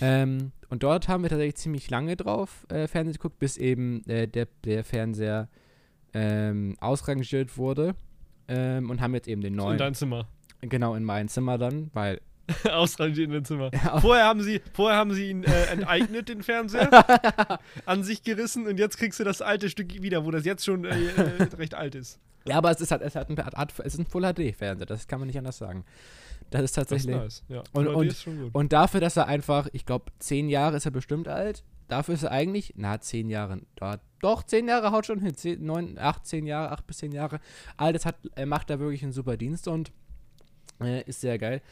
Ähm, 0.00 0.52
und 0.68 0.82
dort 0.82 1.08
haben 1.08 1.22
wir 1.22 1.30
tatsächlich 1.30 1.56
ziemlich 1.56 1.90
lange 1.90 2.16
drauf 2.16 2.66
äh, 2.68 2.86
Fernsehen 2.88 3.14
geguckt, 3.14 3.38
bis 3.38 3.56
eben 3.56 4.04
äh, 4.08 4.26
der, 4.26 4.48
der 4.64 4.84
Fernseher 4.84 5.48
ähm, 6.12 6.76
ausrangiert 6.80 7.56
wurde. 7.56 7.94
Ähm, 8.48 8.90
und 8.90 9.00
haben 9.00 9.14
jetzt 9.14 9.28
eben 9.28 9.40
den 9.40 9.54
In 9.54 9.56
neuen. 9.58 9.78
dein 9.78 9.94
Zimmer. 9.94 10.28
genau, 10.60 10.94
in 10.94 11.04
mein 11.04 11.28
Zimmer 11.28 11.58
dann, 11.58 11.90
weil. 11.94 12.20
Ausrangiert 12.70 13.26
in 13.26 13.32
dein 13.32 13.44
Zimmer. 13.44 13.70
Vorher 14.00 14.24
haben 14.24 14.40
sie, 14.40 14.60
vorher 14.72 14.96
haben 14.98 15.12
sie 15.12 15.30
ihn 15.30 15.42
äh, 15.42 15.64
enteignet, 15.66 16.28
den 16.28 16.44
Fernseher, 16.44 16.90
an 17.86 18.04
sich 18.04 18.22
gerissen 18.22 18.68
und 18.68 18.78
jetzt 18.78 18.98
kriegst 18.98 19.18
du 19.18 19.24
das 19.24 19.42
alte 19.42 19.68
Stück 19.68 20.00
wieder, 20.00 20.24
wo 20.24 20.30
das 20.30 20.44
jetzt 20.44 20.64
schon 20.64 20.84
äh, 20.84 20.90
äh, 20.90 21.42
recht 21.58 21.74
alt 21.74 21.96
ist. 21.96 22.20
ja, 22.46 22.56
aber 22.58 22.70
es 22.70 22.80
ist 22.80 22.92
halt, 22.92 23.02
es 23.02 23.16
hat 23.16 23.28
ein, 23.30 23.38
Art, 23.40 23.72
es 23.78 23.94
ist 23.94 23.98
ein 23.98 24.06
Full 24.06 24.22
HD-Fernseher, 24.22 24.86
das 24.86 25.08
kann 25.08 25.18
man 25.18 25.26
nicht 25.26 25.38
anders 25.38 25.58
sagen. 25.58 25.84
Das 26.50 26.62
ist 26.62 26.76
Das 26.76 26.82
ist 26.84 26.88
tatsächlich. 26.90 27.16
nice. 27.16 27.44
Ja. 27.48 27.62
Und- 27.72 27.88
und-. 27.88 28.26
Und 28.52 28.72
dafür, 28.72 29.00
dass 29.00 29.16
er 29.16 29.26
einfach, 29.26 29.68
ich 29.72 29.84
glaube, 29.86 30.06
zehn 30.18 30.48
Jahre 30.48 30.76
ist 30.76 30.84
er 30.86 30.90
bestimmt 30.92 31.28
alt. 31.28 31.64
dafür 31.88 32.14
ist 32.14 32.24
er 32.24 32.32
eigentlich, 32.32 32.74
na, 32.76 33.00
zehn 33.00 33.28
Jahre, 33.30 33.60
da, 33.76 34.00
doch, 34.20 34.42
zehn 34.42 34.66
Jahre 34.66 34.90
haut 34.90 35.06
schon 35.06 35.20
hin, 35.20 35.34
zehn, 35.36 35.64
neun, 35.64 35.98
acht, 35.98 36.26
zehn 36.26 36.44
Jahre, 36.46 36.72
acht 36.72 36.84
bis 36.86 36.98
zehn 36.98 37.12
Jahre. 37.12 37.38
All 37.76 37.92
das 37.92 38.04
hat, 38.04 38.16
er 38.34 38.46
macht 38.46 38.70
da 38.70 38.80
wirklich 38.80 39.04
einen 39.04 39.12
super 39.12 39.36
Dienst 39.36 39.68
und 39.68 39.92
äh, 40.80 41.02
ist 41.04 41.20
sehr 41.20 41.38
geil. 41.38 41.62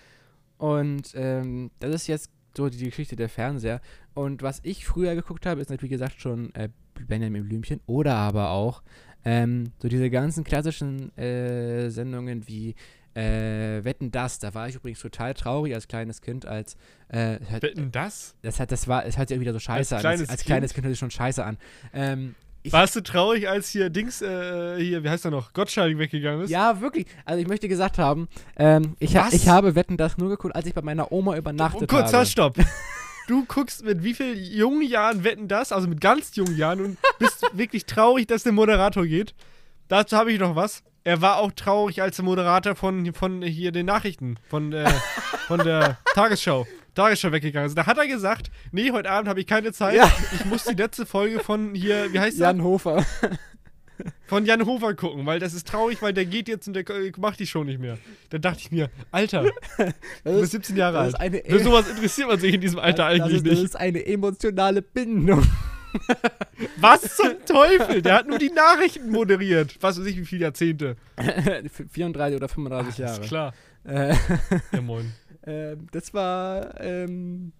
Und 0.57 1.11
ähm, 1.16 1.73
das 1.81 1.93
ist 1.95 2.07
jetzt 2.07 2.31
so 2.57 2.69
die 2.69 2.85
Geschichte 2.85 3.16
der 3.16 3.28
Fernseher. 3.28 3.81
Und 4.14 4.43
was 4.43 4.61
ich 4.62 4.87
früher 4.87 5.16
geguckt 5.16 5.47
habe, 5.47 5.61
ist 5.61 5.71
natürlich, 5.71 5.90
wie 5.90 5.95
gesagt, 5.97 6.21
schon 6.21 6.54
äh, 6.54 6.69
Benjamin 7.09 7.49
Blümchen 7.49 7.81
oder 7.87 8.14
aber 8.14 8.50
auch 8.50 8.83
ähm, 9.25 9.73
so 9.83 9.88
diese 9.88 10.11
ganzen 10.11 10.45
klassischen 10.45 11.16
äh, 11.19 11.90
Sendungen 11.90 12.47
wie 12.47 12.76
äh, 13.14 13.85
Wetten 13.85 14.11
das, 14.11 14.38
da 14.38 14.54
war 14.54 14.68
ich 14.68 14.75
übrigens 14.75 15.00
total 15.00 15.35
traurig 15.35 15.75
als 15.75 15.88
kleines 15.88 16.21
Kind, 16.21 16.47
als 16.47 16.76
äh, 17.09 17.38
hört, 17.49 17.62
Wetten 17.62 17.92
das? 17.92 18.35
das 18.42 18.61
hat, 18.61 18.73
das 18.73 18.88
war, 18.88 19.04
es 19.06 19.16
hört 19.18 19.28
sich 19.28 19.37
irgendwie 19.37 19.52
so 19.52 19.59
scheiße 19.59 19.94
Als 19.97 20.04
an. 20.04 20.11
kleines 20.11 20.28
als 20.28 20.40
Kind? 20.40 20.47
kleines 20.47 20.75
Kind 20.75 20.85
hört 20.87 20.92
sich 20.92 20.99
schon 20.99 21.11
scheiße 21.11 21.44
an. 21.44 21.59
Ähm, 21.92 22.35
ich, 22.66 22.73
Warst 22.73 22.97
du 22.97 23.02
traurig, 23.02 23.47
als 23.49 23.68
hier 23.68 23.90
Dings, 23.90 24.23
äh, 24.23 24.78
hier, 24.78 25.04
wie 25.04 25.11
heißt 25.11 25.26
er 25.26 25.30
noch, 25.30 25.52
Gottschalk 25.52 25.99
weggegangen 25.99 26.44
ist? 26.44 26.50
ja, 26.50 26.80
wirklich. 26.80 27.06
Also 27.26 27.40
ich 27.42 27.47
möchte 27.47 27.68
gesagt 27.68 27.99
haben, 27.99 28.26
ähm, 28.56 28.97
ich, 29.00 29.16
ha 29.16 29.28
ich 29.33 29.49
habe 29.49 29.75
Wetten 29.75 29.99
das 29.99 30.16
nur 30.16 30.30
geguckt, 30.30 30.56
als 30.56 30.64
ich 30.66 30.73
bei 30.73 30.80
meiner 30.80 31.12
Oma 31.12 31.37
übernachtet 31.37 31.83
Oh, 31.83 31.87
kurz, 31.87 32.06
habe. 32.06 32.18
halt, 32.18 32.28
stopp. 32.28 32.56
Du 33.26 33.47
guckst 33.47 33.83
mit 33.87 34.02
wie 34.04 34.12
vielen 34.12 34.37
jungen 34.37 34.83
Jahren 34.87 35.25
wetten 35.25 35.49
das, 35.49 35.73
also 35.73 35.88
mit 35.88 35.99
ganz 35.99 36.37
jungen 36.37 36.59
Jahren 36.59 36.80
und 36.83 36.99
bist 37.18 37.42
wirklich 37.54 37.87
traurig, 37.87 38.26
dass 38.26 38.42
der 38.42 38.52
Moderator 38.52 39.06
geht. 39.06 39.35
Dazu 39.88 40.14
habe 40.18 40.30
ich 40.30 40.38
noch 40.38 40.56
was. 40.56 40.83
Er 41.06 41.20
war 41.20 41.37
auch 41.38 41.52
traurig 41.52 42.00
als 42.00 42.16
der 42.16 42.25
Moderator 42.25 42.75
von, 42.75 43.12
von 43.12 43.42
hier 43.42 43.73
den 43.73 43.84
Nachrichten, 43.87 44.37
von, 44.49 44.73
äh, 44.73 44.88
von 45.46 45.58
der 45.61 45.99
Tagesschau. 46.14 46.66
Tagesschau 46.94 47.30
weggegangen 47.32 47.66
ist. 47.68 47.76
Da 47.76 47.84
hat 47.87 47.99
er 47.99 48.06
gesagt, 48.06 48.50
nee, 48.73 48.90
heute 48.90 49.11
Abend 49.11 49.28
habe 49.28 49.38
ich 49.40 49.46
keine 49.46 49.73
Zeit. 49.73 49.96
Ja. 49.96 50.11
Ich 50.32 50.44
muss 50.46 50.64
die 50.64 50.75
letzte 50.75 51.04
Folge 51.04 51.40
von 51.40 51.75
hier, 51.75 52.11
wie 52.12 52.20
heißt 52.20 52.38
Jan 52.38 52.62
Hofer. 52.62 53.04
der? 53.20 53.38
Von 54.26 54.44
Jan 54.46 54.64
Hofer 54.64 54.94
gucken, 54.94 55.25
weil 55.26 55.38
das 55.38 55.54
ist 55.54 55.68
traurig, 55.68 56.00
weil 56.02 56.12
der 56.14 56.25
geht 56.25 56.49
jetzt 56.49 56.66
und 56.66 56.75
der 56.75 56.88
äh, 56.88 57.12
macht 57.18 57.38
die 57.38 57.46
Show 57.46 57.62
nicht 57.64 57.78
mehr. 57.80 57.99
Dann 58.30 58.40
dachte 58.40 58.61
ich 58.61 58.73
mir, 58.73 58.90
Alter, 59.12 59.42
du 59.42 59.50
Das 59.76 59.92
bist 60.25 60.42
ist, 60.42 60.50
17 60.52 60.76
Jahre 60.76 60.96
das 60.99 61.08
ist 61.08 61.14
alt. 61.20 61.44
Für 61.46 61.58
sowas 61.61 61.88
interessiert 61.88 62.28
man 62.28 62.40
sich 62.40 62.54
in 62.54 62.61
diesem 62.61 62.78
Alter 62.78 63.04
das 63.04 63.20
eigentlich 63.20 63.37
ist, 63.37 63.46
das 63.46 63.52
nicht. 63.52 63.64
ist 63.64 63.76
eine 63.76 64.04
emotionale 64.06 64.80
Bindung. 64.82 65.46
Was 66.77 67.17
zum 67.17 67.33
Teufel? 67.47 68.03
Der 68.03 68.15
hat 68.15 68.29
nur 68.29 68.39
die 68.39 68.51
Nachrichten 68.51 69.11
moderiert. 69.11 69.77
Was 69.81 69.99
weiß 69.99 70.07
ich, 70.07 70.17
wie 70.19 70.25
viele 70.25 70.43
Jahrzehnte. 70.43 70.97
34 71.91 72.37
oder 72.37 72.49
35 72.49 72.99
Jahre. 72.99 73.21
Ist 73.21 73.29
klar. 73.29 73.55
Äh, 73.85 74.15
Ja, 74.73 74.81
moin. 74.83 75.13
Ähm, 75.47 75.87
das 75.93 76.15
war, 76.15 76.81
ähm, 76.81 77.53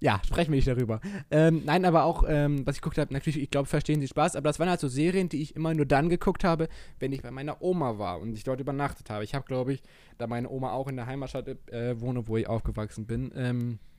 ja, 0.00 0.20
sprechen 0.26 0.50
wir 0.52 0.56
nicht 0.56 0.68
darüber. 0.68 1.00
Ähm, 1.30 1.62
nein, 1.64 1.84
aber 1.84 2.04
auch, 2.04 2.24
ähm, 2.28 2.66
was 2.66 2.76
ich 2.76 2.82
geguckt 2.82 2.98
habe, 2.98 3.12
natürlich, 3.12 3.40
ich 3.40 3.50
glaube, 3.50 3.68
verstehen 3.68 4.00
Sie 4.00 4.08
Spaß, 4.08 4.36
aber 4.36 4.48
das 4.50 4.58
waren 4.58 4.68
halt 4.68 4.80
so 4.80 4.88
Serien, 4.88 5.28
die 5.28 5.40
ich 5.40 5.56
immer 5.56 5.72
nur 5.74 5.86
dann 5.86 6.08
geguckt 6.08 6.44
habe, 6.44 6.68
wenn 6.98 7.12
ich 7.12 7.22
bei 7.22 7.30
meiner 7.30 7.62
Oma 7.62 7.98
war 7.98 8.20
und 8.20 8.34
ich 8.34 8.44
dort 8.44 8.60
übernachtet 8.60 9.08
habe. 9.10 9.24
Ich 9.24 9.34
habe, 9.34 9.46
glaube 9.46 9.72
ich, 9.72 9.82
da 10.18 10.26
meine 10.26 10.50
Oma 10.50 10.72
auch 10.72 10.88
in 10.88 10.96
der 10.96 11.06
Heimatstadt 11.06 11.48
äh, 11.70 12.00
wohne, 12.00 12.26
wo 12.28 12.36
ich 12.36 12.48
aufgewachsen 12.48 13.06
bin, 13.06 13.32
ähm, 13.34 13.78
äh, 13.78 13.91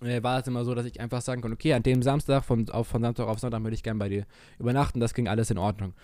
war 0.00 0.40
es 0.40 0.46
immer 0.46 0.64
so, 0.64 0.74
dass 0.74 0.86
ich 0.86 1.00
einfach 1.00 1.20
sagen 1.20 1.42
konnte, 1.42 1.54
okay, 1.54 1.72
an 1.72 1.82
dem 1.82 2.02
Samstag, 2.02 2.44
von, 2.44 2.68
auf, 2.70 2.86
von 2.88 3.02
Samstag 3.02 3.26
auf 3.26 3.38
Sonntag 3.38 3.62
würde 3.62 3.74
ich 3.74 3.82
gerne 3.82 3.98
bei 3.98 4.08
dir 4.08 4.26
übernachten, 4.58 5.00
das 5.00 5.14
ging 5.14 5.28
alles 5.28 5.50
in 5.50 5.58
Ordnung. 5.58 5.94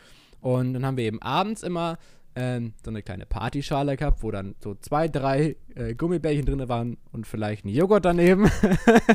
Und 0.40 0.74
dann 0.74 0.84
haben 0.84 0.96
wir 0.96 1.04
eben 1.04 1.22
abends 1.22 1.62
immer 1.62 1.98
ähm, 2.36 2.72
so 2.84 2.90
eine 2.90 3.02
kleine 3.02 3.26
Partyschale 3.26 3.96
gehabt, 3.96 4.22
wo 4.22 4.30
dann 4.30 4.54
so 4.62 4.74
zwei, 4.74 5.08
drei 5.08 5.56
äh, 5.74 5.94
Gummibärchen 5.94 6.44
drin 6.44 6.68
waren 6.68 6.96
und 7.12 7.26
vielleicht 7.26 7.64
ein 7.64 7.68
Joghurt 7.68 8.04
daneben. 8.04 8.50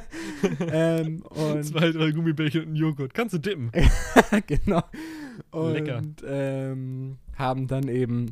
ähm, 0.72 1.22
und 1.24 1.64
Zwei, 1.64 1.92
drei 1.92 2.12
Gummibärchen 2.12 2.64
und 2.64 2.72
ein 2.72 2.76
Joghurt. 2.76 3.14
Kannst 3.14 3.34
du 3.34 3.40
dippen. 3.40 3.72
genau. 4.48 4.84
Und 5.52 5.74
Lecker. 5.74 6.02
Ähm, 6.26 7.18
haben 7.36 7.68
dann 7.68 7.88
eben 7.88 8.28
äh, 8.28 8.32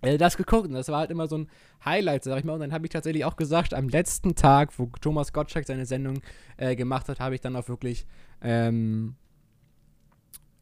das 0.00 0.36
geguckt 0.36 0.68
und 0.68 0.74
das 0.74 0.88
war 0.88 1.00
halt 1.00 1.10
immer 1.10 1.26
so 1.26 1.38
ein 1.38 1.48
Highlight, 1.84 2.24
sag 2.24 2.38
ich 2.38 2.44
mal. 2.44 2.54
Und 2.54 2.60
dann 2.60 2.72
habe 2.72 2.86
ich 2.86 2.90
tatsächlich 2.90 3.24
auch 3.24 3.36
gesagt, 3.36 3.74
am 3.74 3.88
letzten 3.88 4.34
Tag, 4.34 4.78
wo 4.78 4.86
Thomas 5.00 5.32
Gottschalk 5.32 5.66
seine 5.66 5.86
Sendung 5.86 6.20
äh, 6.56 6.76
gemacht 6.76 7.08
hat, 7.08 7.20
habe 7.20 7.34
ich 7.34 7.40
dann 7.40 7.56
auch 7.56 7.68
wirklich, 7.68 8.06
ähm, 8.40 9.16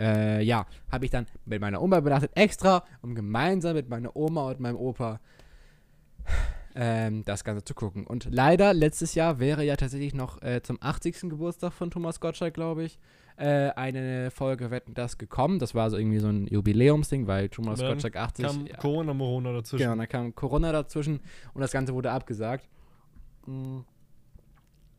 äh, 0.01 0.43
ja, 0.43 0.67
habe 0.91 1.05
ich 1.05 1.11
dann 1.11 1.27
mit 1.45 1.61
meiner 1.61 1.81
Oma 1.81 1.99
übernachtet, 1.99 2.33
extra, 2.35 2.85
um 3.03 3.15
gemeinsam 3.15 3.75
mit 3.75 3.89
meiner 3.89 4.15
Oma 4.17 4.51
und 4.51 4.61
meinem 4.61 4.77
Opa 4.77 5.21
ähm, 6.81 7.25
das 7.25 7.43
Ganze 7.43 7.65
zu 7.65 7.75
gucken. 7.75 8.07
Und 8.07 8.29
leider, 8.31 8.73
letztes 8.73 9.17
Jahr 9.17 9.41
wäre 9.41 9.65
ja 9.65 9.75
tatsächlich 9.75 10.15
noch 10.15 10.41
äh, 10.43 10.63
zum 10.63 10.79
80. 10.81 11.23
Geburtstag 11.23 11.73
von 11.73 11.91
Thomas 11.91 12.21
Gottschalk, 12.21 12.55
glaube 12.55 12.85
ich, 12.85 13.01
äh, 13.37 13.71
eine 13.71 14.31
Folge 14.31 14.71
Wetten 14.71 14.95
das 14.95 15.19
gekommen. 15.19 15.59
Das 15.59 15.75
war 15.75 15.91
so 15.91 15.97
irgendwie 15.97 16.21
so 16.21 16.29
ein 16.29 16.47
Jubiläumsding, 16.47 17.27
weil 17.27 17.49
Thomas 17.49 17.81
Dann 17.81 17.89
Gottschalk 17.95 18.15
80. 18.17 18.47
Kam 18.47 18.67
ja, 18.69 18.77
Corona 18.77 19.13
Morona 19.13 19.53
dazwischen. 19.53 19.83
genau, 19.83 19.97
dann 19.97 20.09
kam 20.09 20.35
Corona 20.37 20.71
dazwischen 20.71 21.19
und 21.53 21.61
das 21.61 21.73
Ganze 21.73 21.95
wurde 21.95 22.13
abgesagt. 22.13 22.69
Mm. 23.47 23.79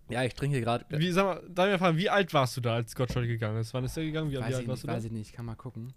Ja, 0.09 0.23
ich 0.23 0.33
trinke 0.33 0.59
gerade. 0.59 0.85
Wie, 0.89 1.11
sag 1.11 1.23
mal, 1.25 1.43
darf 1.49 1.67
ich 1.67 1.71
mal 1.73 1.77
fragen, 1.77 1.97
wie 1.97 2.09
alt 2.09 2.33
warst 2.33 2.57
du 2.57 2.61
da, 2.61 2.73
als 2.75 2.93
Gottschalk 2.95 3.27
gegangen 3.27 3.59
ist? 3.59 3.73
Wann 3.73 3.85
ist 3.85 3.95
der 3.95 4.03
gegangen? 4.03 4.31
Wie, 4.31 4.35
wie 4.35 4.39
Weiß, 4.41 4.55
alt 4.55 4.63
ich 4.63 4.67
warst 4.67 4.83
nicht, 4.83 4.91
du 4.91 4.95
weiß 4.95 5.03
da? 5.03 5.07
ich 5.07 5.13
nicht, 5.13 5.33
kann 5.33 5.45
mal 5.45 5.55
gucken. 5.55 5.93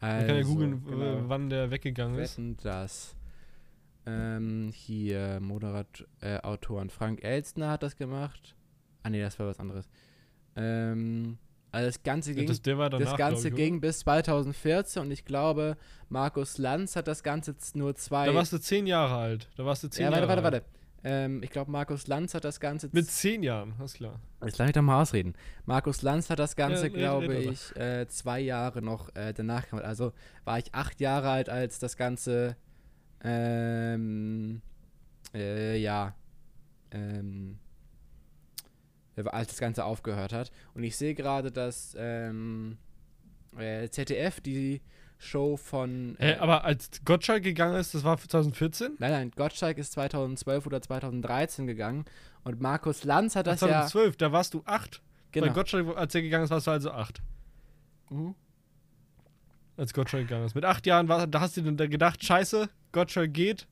Man 0.00 0.10
kann 0.20 0.28
ja 0.28 0.34
Also, 0.36 0.52
googeln, 0.52 0.84
genau. 0.84 1.22
wann 1.26 1.50
der 1.50 1.70
weggegangen 1.72 2.18
ist. 2.18 2.38
Wetten 2.38 2.56
das. 2.62 3.16
Ähm, 4.08 4.70
hier, 4.74 5.38
Moderat, 5.40 6.06
äh, 6.20 6.38
Autoren. 6.40 6.90
Frank 6.90 7.22
Elstner 7.22 7.70
hat 7.70 7.82
das 7.82 7.96
gemacht. 7.96 8.54
Ah, 9.02 9.10
nee, 9.10 9.20
das 9.20 9.38
war 9.38 9.46
was 9.46 9.58
anderes. 9.60 9.88
Ähm, 10.56 11.38
also 11.70 11.86
das 11.88 12.02
Ganze 12.02 12.30
Ja, 12.30 12.36
ging, 12.36 12.46
das, 12.48 12.62
danach, 12.62 12.98
das 12.98 13.16
Ganze 13.16 13.48
ich, 13.48 13.54
ging 13.54 13.80
bis 13.80 14.00
2014 14.00 15.02
und 15.02 15.10
ich 15.10 15.24
glaube, 15.24 15.76
Markus 16.08 16.58
Lanz 16.58 16.96
hat 16.96 17.06
das 17.08 17.22
Ganze 17.22 17.54
nur 17.74 17.94
zwei. 17.94 18.26
Da 18.26 18.34
warst 18.34 18.52
du 18.52 18.58
zehn 18.58 18.86
Jahre 18.86 19.16
alt. 19.16 19.48
Da 19.56 19.64
warst 19.64 19.82
du 19.84 19.88
zehn 19.88 20.04
ja, 20.04 20.10
warte, 20.10 20.26
Jahre 20.26 20.42
warte, 20.42 20.56
alt. 20.56 20.64
warte. 20.64 20.78
Ähm, 21.04 21.42
ich 21.44 21.50
glaube, 21.50 21.70
Markus 21.70 22.06
Lanz 22.08 22.34
hat 22.34 22.44
das 22.44 22.58
Ganze. 22.58 22.88
Mit 22.90 23.06
zehn 23.08 23.42
Jahren, 23.42 23.74
alles 23.78 23.94
klar. 23.94 24.18
Jetzt 24.42 24.58
lass 24.58 24.66
mich 24.66 24.74
doch 24.74 24.82
mal 24.82 25.00
ausreden. 25.00 25.34
Markus 25.64 26.02
Lanz 26.02 26.28
hat 26.28 26.38
das 26.40 26.56
Ganze, 26.56 26.84
red- 26.84 26.94
glaube 26.94 27.34
ich, 27.36 27.76
äh, 27.76 28.08
zwei 28.08 28.40
Jahre 28.40 28.82
noch 28.82 29.14
äh, 29.14 29.32
danach 29.32 29.68
gemacht. 29.68 29.84
Also 29.84 30.12
war 30.44 30.58
ich 30.58 30.74
acht 30.74 31.00
Jahre 31.00 31.30
alt, 31.30 31.48
als 31.50 31.78
das 31.78 31.96
Ganze, 31.96 32.56
ähm, 33.22 34.62
äh, 35.34 35.76
ja, 35.78 36.14
ähm, 36.90 37.58
äh, 39.16 39.28
als 39.28 39.48
das 39.48 39.58
Ganze 39.58 39.84
aufgehört 39.84 40.32
hat. 40.32 40.50
Und 40.74 40.84
ich 40.84 40.96
sehe 40.96 41.14
gerade, 41.14 41.50
dass 41.52 41.96
ähm, 41.98 42.78
äh, 43.56 43.88
ZDF 43.88 44.40
die 44.40 44.80
Show 45.18 45.56
von. 45.56 46.16
Äh, 46.18 46.36
aber 46.36 46.64
als 46.64 46.90
Gottschalk 47.04 47.42
gegangen 47.42 47.76
ist, 47.76 47.94
das 47.94 48.04
war 48.04 48.16
2014? 48.18 48.96
Nein, 48.98 49.10
nein, 49.10 49.30
Gottschalk 49.34 49.78
ist 49.78 49.92
2012 49.92 50.66
oder 50.66 50.80
2013 50.80 51.66
gegangen 51.66 52.04
und 52.44 52.60
Markus 52.60 53.04
Lanz 53.04 53.34
hat 53.34 53.46
das 53.46 53.60
ja. 53.60 53.68
2012, 53.68 54.16
da 54.16 54.32
warst 54.32 54.54
du 54.54 54.62
acht. 54.64 55.02
Bei 55.32 55.40
Genau. 55.40 55.52
Gottschalk, 55.52 55.96
als 55.96 56.14
er 56.14 56.22
gegangen 56.22 56.44
ist, 56.44 56.50
warst 56.50 56.66
du 56.66 56.70
also 56.70 56.90
acht. 56.92 57.20
Mhm. 58.10 58.34
Als 59.76 59.92
Gottschalk 59.92 60.26
gegangen 60.26 60.46
ist. 60.46 60.54
Mit 60.54 60.64
acht 60.64 60.86
Jahren 60.86 61.08
war, 61.08 61.26
da 61.26 61.40
hast 61.40 61.56
du 61.56 61.62
dann 61.62 61.90
gedacht, 61.90 62.24
scheiße, 62.24 62.68
Gottschalk 62.92 63.32
geht, 63.32 63.66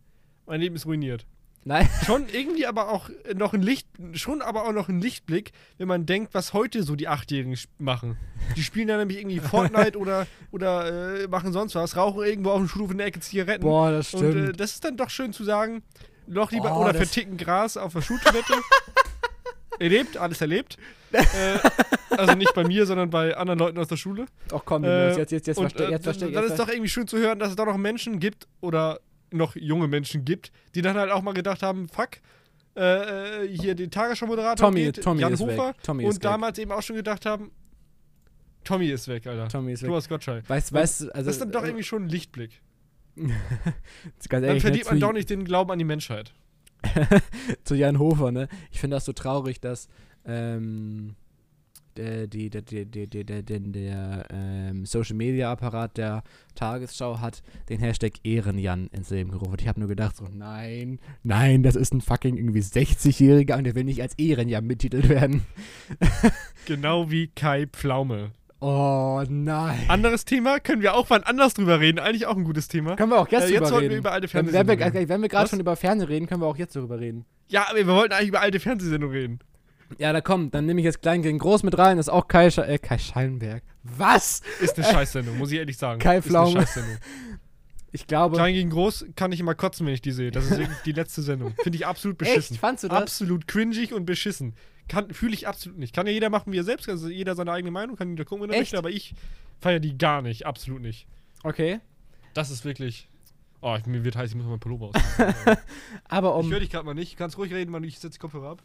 mein 0.46 0.60
Leben 0.60 0.76
ist 0.76 0.86
ruiniert. 0.86 1.26
Nein. 1.64 1.88
Schon 2.06 2.26
irgendwie 2.28 2.64
aber 2.66 2.90
auch 2.92 3.10
noch 3.34 3.52
ein 3.52 3.60
Licht, 3.62 3.88
schon 4.12 4.40
aber 4.40 4.68
auch 4.68 4.72
noch 4.72 4.88
ein 4.88 5.00
Lichtblick, 5.00 5.50
wenn 5.78 5.88
man 5.88 6.06
denkt, 6.06 6.32
was 6.32 6.52
heute 6.52 6.84
so 6.84 6.94
die 6.94 7.08
Achtjährigen 7.08 7.58
machen. 7.78 8.16
Die 8.56 8.62
spielen 8.62 8.86
dann 8.86 8.98
nämlich 8.98 9.18
irgendwie 9.18 9.40
Fortnite 9.40 9.98
oder, 9.98 10.28
oder 10.52 11.22
äh, 11.24 11.26
machen 11.26 11.52
sonst 11.52 11.74
was, 11.74 11.96
rauchen 11.96 12.24
irgendwo 12.24 12.50
auf 12.50 12.58
dem 12.60 12.68
Schulhof 12.68 12.92
in 12.92 12.98
der 12.98 13.08
Ecke 13.08 13.18
Zigaretten. 13.18 13.62
Boah, 13.64 13.90
das 13.90 14.14
Und 14.14 14.20
stimmt. 14.30 14.48
äh, 14.50 14.52
das 14.52 14.74
ist 14.74 14.84
dann 14.84 14.96
doch 14.96 15.10
schön 15.10 15.32
zu 15.32 15.42
sagen, 15.42 15.82
noch 16.28 16.52
lieber 16.52 16.72
Oh, 16.76 16.82
oder 16.82 16.94
verticken 16.94 17.36
Gras 17.36 17.76
auf 17.76 17.94
der 17.94 18.02
Schultoilette. 18.02 18.52
erlebt, 19.80 20.16
alles 20.16 20.40
erlebt. 20.40 20.76
äh, 21.12 21.22
also 22.10 22.34
nicht 22.34 22.54
bei 22.54 22.64
mir, 22.64 22.86
sondern 22.86 23.10
bei 23.10 23.36
anderen 23.36 23.58
Leuten 23.58 23.78
aus 23.78 23.88
der 23.88 23.96
Schule. 23.96 24.26
Ach 24.52 24.60
komm, 24.64 24.84
Äh, 24.84 25.16
jetzt, 25.16 25.32
jetzt, 25.32 25.46
jetzt, 25.48 25.58
und 25.58 25.64
verstehe 25.64 25.88
äh, 25.88 25.90
jetzt 25.90 26.04
versteh, 26.04 26.30
dann 26.30 26.42
jetzt 26.44 26.52
ist 26.52 26.58
doch 26.60 26.68
irgendwie 26.68 26.88
schön 26.88 27.06
zu 27.06 27.18
hören, 27.18 27.38
dass 27.38 27.50
es 27.50 27.56
da 27.56 27.64
noch 27.64 27.76
Menschen 27.76 28.18
gibt 28.20 28.46
oder 28.60 29.00
noch 29.30 29.56
junge 29.56 29.88
Menschen 29.88 30.24
gibt, 30.24 30.52
die 30.74 30.82
dann 30.82 30.96
halt 30.96 31.10
auch 31.10 31.22
mal 31.22 31.32
gedacht 31.32 31.62
haben, 31.62 31.88
fuck, 31.88 32.18
äh, 32.76 33.44
äh, 33.44 33.48
hier 33.48 33.74
den 33.74 33.90
Tagesschau-Moderator 33.90 34.68
Tommy, 34.68 34.84
geht, 34.84 35.02
Tommy 35.02 35.22
Jan 35.22 35.32
ist 35.32 35.40
Hofer 35.40 35.68
weg. 35.68 35.82
Tommy 35.82 36.04
und 36.04 36.10
ist 36.10 36.16
weg. 36.16 36.22
damals 36.22 36.58
eben 36.58 36.72
auch 36.72 36.82
schon 36.82 36.96
gedacht 36.96 37.26
haben, 37.26 37.50
Tommy 38.64 38.88
ist 38.88 39.06
weg, 39.08 39.26
Alter. 39.26 39.48
Tommy 39.48 39.72
ist 39.72 39.82
weg. 39.82 39.88
Thomas 39.88 40.08
Gottschalk. 40.08 40.48
Weißt, 40.48 40.72
weißt 40.72 41.14
also. 41.14 41.26
das 41.26 41.36
ist 41.36 41.40
dann 41.40 41.52
doch 41.52 41.62
äh, 41.62 41.68
irgendwie 41.68 41.84
schon 41.84 42.04
ein 42.04 42.08
Lichtblick. 42.08 42.60
ganz 43.16 44.28
Dann 44.28 44.44
ehrlich, 44.44 44.62
verdient 44.62 44.84
ne, 44.84 44.90
man 44.90 45.00
doch 45.00 45.12
nicht 45.12 45.30
den 45.30 45.44
Glauben 45.44 45.70
an 45.70 45.78
die 45.78 45.84
Menschheit. 45.84 46.34
zu 47.64 47.74
Jan 47.74 47.98
Hofer, 47.98 48.32
ne? 48.32 48.48
Ich 48.70 48.80
finde 48.80 48.96
das 48.96 49.04
so 49.04 49.12
traurig, 49.12 49.60
dass 49.60 49.88
ähm, 50.26 51.14
äh, 51.98 52.26
die, 52.28 52.50
der, 52.50 52.62
der, 52.62 52.84
der, 52.84 53.06
der, 53.06 53.24
der, 53.24 53.42
der, 53.42 53.60
der 53.60 54.24
ähm, 54.32 54.86
Social 54.86 55.16
Media 55.16 55.50
Apparat 55.52 55.96
der 55.96 56.22
Tagesschau 56.54 57.20
hat 57.20 57.42
den 57.68 57.78
Hashtag 57.80 58.12
Ehrenjan 58.24 58.88
ins 58.92 59.10
Leben 59.10 59.30
gerufen. 59.30 59.56
Ich 59.60 59.68
habe 59.68 59.80
nur 59.80 59.88
gedacht, 59.88 60.16
so, 60.16 60.26
nein, 60.32 60.98
nein, 61.22 61.62
das 61.62 61.76
ist 61.76 61.92
ein 61.92 62.00
fucking 62.00 62.36
irgendwie 62.36 62.60
60-Jähriger 62.60 63.56
und 63.56 63.64
der 63.64 63.74
will 63.74 63.84
nicht 63.84 64.02
als 64.02 64.14
Ehrenjan 64.18 64.66
betitelt 64.68 65.08
werden. 65.08 65.42
Genau 66.66 67.10
wie 67.10 67.28
Kai 67.28 67.66
Pflaume. 67.66 68.32
Oh 68.60 69.22
nein. 69.28 69.78
Anderes 69.88 70.24
Thema, 70.24 70.58
können 70.60 70.80
wir 70.82 70.94
auch 70.94 71.10
wann 71.10 71.22
anders 71.22 71.54
drüber 71.54 71.78
reden. 71.78 71.98
Eigentlich 71.98 72.26
auch 72.26 72.36
ein 72.36 72.44
gutes 72.44 72.68
Thema. 72.68 72.96
Können 72.96 73.10
wir 73.12 73.18
auch 73.20 73.28
jetzt 73.28 73.44
Äh, 73.44 73.48
drüber 73.48 73.60
jetzt 73.60 73.68
sollten 73.68 73.82
reden. 73.84 73.90
wir 73.92 73.98
über 73.98 74.12
alte 74.12 74.28
Fernsehsendungen 74.28 74.78
wenn 74.80 74.92
wir, 74.94 75.00
reden. 75.00 75.08
wenn 75.08 75.22
wir 75.22 75.28
gerade 75.28 75.48
schon 75.50 75.60
über 75.60 75.76
Fernsehen 75.76 76.08
reden, 76.08 76.26
können 76.26 76.40
wir 76.40 76.46
auch 76.46 76.56
jetzt 76.56 76.74
darüber 76.74 76.98
reden. 76.98 77.24
Ja, 77.48 77.66
aber 77.68 77.76
wir 77.78 77.86
wollten 77.86 78.14
eigentlich 78.14 78.28
über 78.30 78.40
alte 78.40 78.58
Fernsehsendungen 78.58 79.14
reden. 79.16 79.38
Ja, 79.98 80.12
da 80.12 80.20
komm, 80.20 80.50
dann 80.50 80.66
nehme 80.66 80.80
ich 80.80 80.84
jetzt 80.84 81.02
Klein 81.02 81.22
gegen 81.22 81.38
Groß 81.38 81.62
mit 81.62 81.76
rein. 81.78 81.96
Das 81.96 82.06
ist 82.06 82.12
auch 82.12 82.28
Kai, 82.28 82.50
Sche 82.50 82.66
äh, 82.66 82.78
Kai 82.78 82.98
Schallenberg. 82.98 83.62
Was? 83.82 84.42
Ist 84.60 84.76
eine 84.76 84.86
Scheißsendung, 84.86 85.38
muss 85.38 85.52
ich 85.52 85.58
ehrlich 85.58 85.78
sagen. 85.78 86.00
Kai 86.00 86.18
Ist 86.18 86.26
Pflaume. 86.26 86.50
eine 86.50 86.60
Scheißsendung. 86.66 86.96
Ich 87.92 88.06
glaube. 88.06 88.36
Klein 88.36 88.54
gegen 88.54 88.70
Groß 88.70 89.06
kann 89.16 89.32
ich 89.32 89.40
immer 89.40 89.54
kotzen, 89.54 89.86
wenn 89.86 89.94
ich 89.94 90.02
die 90.02 90.12
sehe. 90.12 90.30
Das 90.30 90.44
ist 90.44 90.58
wirklich 90.58 90.78
die 90.84 90.92
letzte 90.92 91.22
Sendung. 91.22 91.54
Finde 91.62 91.76
ich 91.76 91.86
absolut 91.86 92.18
beschissen. 92.18 92.54
Echt? 92.54 92.60
Fandst 92.60 92.84
du 92.84 92.88
das? 92.88 93.02
Absolut 93.02 93.46
cringig 93.48 93.94
und 93.94 94.04
beschissen. 94.04 94.54
Fühle 95.12 95.34
ich 95.34 95.48
absolut 95.48 95.78
nicht. 95.78 95.94
Kann 95.94 96.06
ja 96.06 96.12
jeder 96.12 96.30
machen, 96.30 96.52
wie 96.52 96.58
er 96.58 96.64
selbst. 96.64 96.88
Also 96.88 97.08
jeder 97.08 97.34
seine 97.34 97.52
eigene 97.52 97.70
Meinung, 97.70 97.96
kann 97.96 98.10
jeder 98.10 98.24
gucken, 98.24 98.44
wenn 98.44 98.50
er 98.50 98.58
möchte, 98.58 98.78
aber 98.78 98.90
ich 98.90 99.14
feiere 99.60 99.80
die 99.80 99.96
gar 99.96 100.20
nicht. 100.22 100.46
Absolut 100.46 100.82
nicht. 100.82 101.06
Okay. 101.42 101.80
Das 102.34 102.50
ist 102.50 102.64
wirklich. 102.64 103.08
Oh, 103.62 103.74
ich, 103.78 103.86
mir 103.86 104.04
wird 104.04 104.16
heiß, 104.16 104.30
ich 104.30 104.36
muss 104.36 104.46
mein 104.46 104.60
Pullover 104.60 104.86
ausziehen. 104.94 105.56
Aber 106.04 106.38
Ich 106.38 106.44
um. 106.44 106.50
höre 106.52 106.60
dich 106.60 106.70
gerade 106.70 106.84
mal 106.84 106.94
nicht. 106.94 107.16
Kannst 107.16 107.38
ruhig 107.38 107.52
reden, 107.52 107.70
Mann. 107.70 107.82
Ich 107.84 107.98
setze 107.98 108.10
die 108.14 108.18
Kopfhörer 108.18 108.50
ab. 108.50 108.62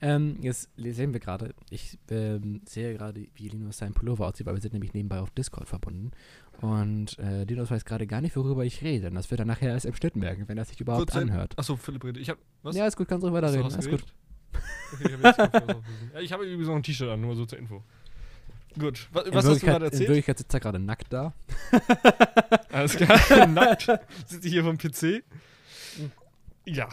Ähm, 0.00 0.38
jetzt 0.40 0.70
sehen 0.76 1.12
wir 1.12 1.20
gerade, 1.20 1.54
ich 1.70 1.98
ähm, 2.10 2.62
sehe 2.66 2.94
gerade, 2.94 3.26
wie 3.34 3.48
Linus 3.48 3.78
seinen 3.78 3.94
Pullover 3.94 4.26
aussieht, 4.28 4.46
weil 4.46 4.54
wir 4.54 4.60
sind 4.62 4.72
nämlich 4.74 4.94
nebenbei 4.94 5.18
auf 5.20 5.30
Discord 5.30 5.68
verbunden. 5.68 6.12
Und 6.60 7.18
äh, 7.18 7.44
Linus 7.44 7.70
weiß 7.70 7.84
gerade 7.84 8.06
gar 8.06 8.20
nicht, 8.20 8.34
worüber 8.36 8.64
ich 8.64 8.82
rede. 8.82 9.08
Und 9.08 9.14
das 9.14 9.30
wird 9.30 9.40
er 9.40 9.46
nachher 9.46 9.70
erst 9.70 9.86
im 9.86 9.94
Schnitt 9.94 10.16
merken, 10.16 10.44
wenn 10.48 10.56
er 10.58 10.64
sich 10.64 10.80
überhaupt 10.80 11.14
ein- 11.14 11.30
anhört. 11.30 11.58
Achso, 11.58 11.76
Philipp 11.76 12.04
redet. 12.04 12.22
Ich 12.22 12.30
hab. 12.30 12.38
Was? 12.62 12.74
Ja, 12.76 12.86
ist 12.86 12.96
gut, 12.96 13.08
kannst 13.08 13.22
du 13.24 13.28
Achso, 13.28 13.36
weiterreden. 13.36 13.72
Alles 13.72 13.88
gut. 13.88 14.04
Okay, 14.92 15.14
ich 15.14 15.24
habe 15.38 15.82
Ich 16.22 16.32
habe 16.32 16.44
übrigens 16.44 16.68
noch 16.68 16.76
ein 16.76 16.82
T-Shirt 16.82 17.08
an, 17.10 17.20
nur 17.20 17.36
so 17.36 17.44
zur 17.44 17.58
Info. 17.58 17.82
Gut. 18.78 19.08
Was, 19.12 19.26
In, 19.26 19.34
was 19.34 19.46
hast 19.46 19.62
du 19.62 19.66
gerade 19.66 19.86
in 19.86 19.92
erzählt? 19.92 20.08
Wirklichkeit 20.08 20.38
sitzt 20.38 20.54
er 20.54 20.60
gerade 20.60 20.78
nackt 20.78 21.12
da. 21.12 21.32
Alles 22.72 22.96
klar. 22.96 23.46
Nackt. 23.46 23.90
Sitze 24.26 24.46
ich 24.46 24.52
hier 24.52 24.64
vom 24.64 24.76
PC. 24.78 25.22
Ja. 26.64 26.88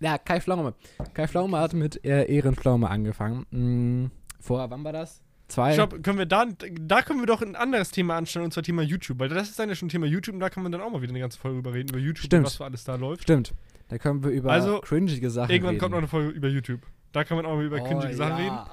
Ja, 0.00 0.18
Kai 0.18 0.40
Pflaume. 0.40 0.74
Kai 1.14 1.28
Pflaume 1.28 1.58
hat 1.58 1.74
mit 1.74 2.04
äh, 2.04 2.24
Ehrenpflaume 2.24 2.90
angefangen. 2.90 3.46
Mm, 3.50 4.10
vorher, 4.40 4.68
wann 4.70 4.82
war 4.84 4.92
das? 4.92 5.22
Zwei. 5.48 5.70
Ich 5.70 5.76
glaube, 5.76 6.00
können 6.00 6.18
wir 6.18 6.26
da, 6.26 6.46
da 6.80 7.02
können 7.02 7.20
wir 7.20 7.26
doch 7.26 7.42
ein 7.42 7.54
anderes 7.56 7.90
Thema 7.90 8.16
anstellen, 8.16 8.46
und 8.46 8.52
zwar 8.52 8.62
Thema 8.62 8.82
YouTube. 8.82 9.18
Weil 9.18 9.28
das 9.28 9.50
ist 9.50 9.58
dann 9.58 9.68
ja 9.68 9.74
schon 9.74 9.88
Thema 9.90 10.06
YouTube 10.06 10.34
und 10.34 10.40
da 10.40 10.50
kann 10.50 10.62
man 10.62 10.72
dann 10.72 10.80
auch 10.80 10.90
mal 10.90 11.02
wieder 11.02 11.12
eine 11.12 11.20
ganze 11.20 11.38
Folge 11.38 11.58
über 11.58 11.72
reden, 11.72 11.90
über 11.90 11.98
YouTube 11.98 12.24
Stimmt. 12.24 12.40
und 12.40 12.46
was 12.46 12.56
für 12.56 12.64
alles 12.64 12.84
da 12.84 12.96
läuft. 12.96 13.22
Stimmt. 13.22 13.54
Da 13.88 13.98
können 13.98 14.24
wir 14.24 14.30
über 14.30 14.50
Also, 14.50 14.80
cringige 14.80 15.30
Sachen 15.30 15.50
Irgendwann 15.50 15.74
reden. 15.74 15.80
kommt 15.80 15.90
noch 15.92 15.98
eine 15.98 16.08
Folge 16.08 16.30
über 16.30 16.48
YouTube. 16.48 16.80
Da 17.12 17.24
kann 17.24 17.36
man 17.36 17.46
auch 17.46 17.56
mal 17.56 17.64
über 17.64 17.80
oh, 17.80 17.84
cringige 17.84 18.14
Sachen 18.14 18.44
ja. 18.44 18.68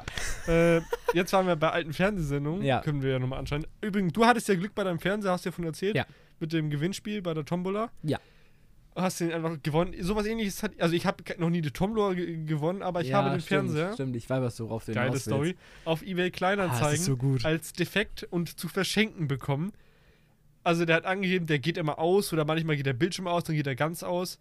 reden. 0.47 0.81
Äh, 0.81 0.81
jetzt 1.13 1.33
waren 1.33 1.45
wir 1.45 1.55
bei 1.55 1.69
alten 1.69 1.93
Fernsehsendungen. 1.93 2.63
Ja. 2.63 2.81
Können 2.81 3.01
wir 3.01 3.11
ja 3.11 3.19
nochmal 3.19 3.39
anschauen. 3.39 3.67
Übrigens, 3.81 4.13
du 4.13 4.25
hattest 4.25 4.47
ja 4.47 4.55
Glück 4.55 4.73
bei 4.73 4.83
deinem 4.83 4.99
Fernseher, 4.99 5.31
hast 5.31 5.45
du 5.45 5.49
ja 5.49 5.53
von 5.53 5.65
erzählt. 5.65 5.95
Ja. 5.95 6.05
Mit 6.39 6.53
dem 6.53 6.69
Gewinnspiel 6.69 7.21
bei 7.21 7.33
der 7.33 7.43
Tombola. 7.43 7.91
Ja. 8.01 8.17
Hast 8.95 9.19
den 9.19 9.31
einfach 9.33 9.61
gewonnen. 9.61 9.93
Sowas 9.99 10.25
ähnliches 10.25 10.63
hat. 10.63 10.71
Also, 10.79 10.95
ich 10.95 11.05
habe 11.05 11.23
noch 11.37 11.49
nie 11.49 11.61
die 11.61 11.71
Tombola 11.71 12.13
ge 12.13 12.45
gewonnen, 12.45 12.81
aber 12.81 13.01
ich 13.01 13.09
ja, 13.09 13.17
habe 13.17 13.31
den 13.31 13.41
stimmt, 13.41 13.71
Fernseher. 13.71 13.93
Stimmt, 13.93 14.15
ich 14.15 14.29
weiß, 14.29 14.41
was 14.41 14.55
du 14.55 14.67
drauf 14.67 14.85
Geile 14.85 15.01
hinaus 15.01 15.21
Story. 15.21 15.55
Auf 15.85 16.01
eBay 16.01 16.27
Ah, 16.27 16.29
Kleinanzeigen 16.29 16.95
ist 16.95 17.05
so 17.05 17.17
gut. 17.17 17.45
als 17.45 17.73
defekt 17.73 18.25
und 18.29 18.57
zu 18.57 18.67
verschenken 18.69 19.27
bekommen. 19.27 19.73
Also 20.63 20.85
der 20.85 20.97
hat 20.97 21.05
angegeben, 21.05 21.45
der 21.45 21.59
geht 21.59 21.77
immer 21.77 21.99
aus 21.99 22.33
oder 22.33 22.45
manchmal 22.45 22.75
geht 22.75 22.85
der 22.85 22.93
Bildschirm 22.93 23.27
aus, 23.27 23.43
dann 23.43 23.55
geht 23.55 23.67
er 23.67 23.75
ganz 23.75 24.03
aus. 24.03 24.39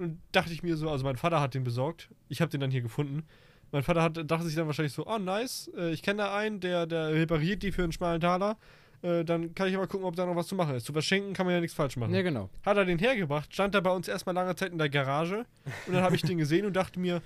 Und 0.00 0.18
dachte 0.32 0.52
ich 0.52 0.62
mir 0.62 0.76
so, 0.76 0.88
also 0.90 1.04
mein 1.04 1.16
Vater 1.16 1.40
hat 1.40 1.54
den 1.54 1.62
besorgt. 1.62 2.08
Ich 2.28 2.40
habe 2.40 2.50
den 2.50 2.60
dann 2.60 2.70
hier 2.70 2.80
gefunden. 2.80 3.22
Mein 3.70 3.82
Vater 3.82 4.02
hat, 4.02 4.16
dachte 4.30 4.46
sich 4.46 4.54
dann 4.56 4.66
wahrscheinlich 4.66 4.94
so, 4.94 5.06
oh 5.06 5.18
nice, 5.18 5.70
äh, 5.76 5.90
ich 5.92 6.02
kenne 6.02 6.22
da 6.22 6.34
einen, 6.34 6.58
der, 6.60 6.86
der 6.86 7.12
repariert 7.12 7.62
die 7.62 7.70
für 7.70 7.82
einen 7.84 7.92
schmalen 7.92 8.20
Taler. 8.20 8.56
Äh, 9.02 9.24
dann 9.24 9.54
kann 9.54 9.68
ich 9.68 9.76
aber 9.76 9.86
gucken, 9.86 10.06
ob 10.06 10.16
da 10.16 10.26
noch 10.26 10.34
was 10.36 10.46
zu 10.48 10.54
machen 10.54 10.74
ist. 10.74 10.86
Zu 10.86 10.92
verschenken 10.92 11.34
kann 11.34 11.46
man 11.46 11.54
ja 11.54 11.60
nichts 11.60 11.74
falsch 11.76 11.96
machen. 11.96 12.12
Ja, 12.14 12.22
genau. 12.22 12.48
Hat 12.64 12.76
er 12.78 12.84
den 12.86 12.98
hergebracht, 12.98 13.52
stand 13.52 13.74
er 13.74 13.82
bei 13.82 13.90
uns 13.90 14.08
erstmal 14.08 14.34
lange 14.34 14.56
Zeit 14.56 14.72
in 14.72 14.78
der 14.78 14.88
Garage. 14.88 15.44
Und 15.86 15.92
dann 15.94 16.02
habe 16.02 16.16
ich 16.16 16.22
den 16.22 16.38
gesehen 16.38 16.64
und 16.66 16.74
dachte 16.74 16.98
mir, 16.98 17.22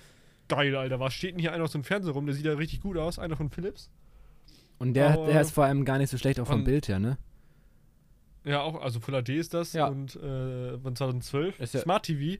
geil, 0.49 0.75
Alter, 0.77 1.01
was 1.01 1.15
steht 1.15 1.33
denn 1.33 1.39
hier 1.41 1.53
einer 1.53 1.65
aus 1.65 1.73
dem 1.73 1.85
Fernseher 1.85 2.13
rum? 2.13 2.27
Der 2.27 2.35
sieht 2.35 2.45
ja 2.45 2.53
richtig 2.55 2.81
gut 2.83 2.97
aus, 2.99 3.19
einer 3.19 3.37
von 3.37 3.51
Philips. 3.51 3.89
Und 4.79 4.95
der, 4.95 5.11
Aber- 5.15 5.27
der 5.27 5.41
ist 5.41 5.53
vor 5.53 5.65
allem 5.65 5.85
gar 5.85 5.99
nicht 5.99 6.11
so 6.11 6.19
schlecht 6.19 6.39
auch 6.41 6.47
vom 6.47 6.57
Von- 6.59 6.65
Bild 6.65 6.89
her, 6.89 6.99
ne? 6.99 7.17
Ja, 8.45 8.61
auch, 8.61 8.81
also 8.83 9.01
Full 9.01 9.15
HD 9.23 9.31
ist 9.31 9.55
das 9.55 9.73
Ja. 9.73 9.87
und 9.87 10.17
äh, 10.17 10.77
von 10.79 10.95
2012. 10.95 11.59
Ist 11.61 11.73
ja- 11.75 11.81
Smart 11.81 12.05
TV, 12.05 12.39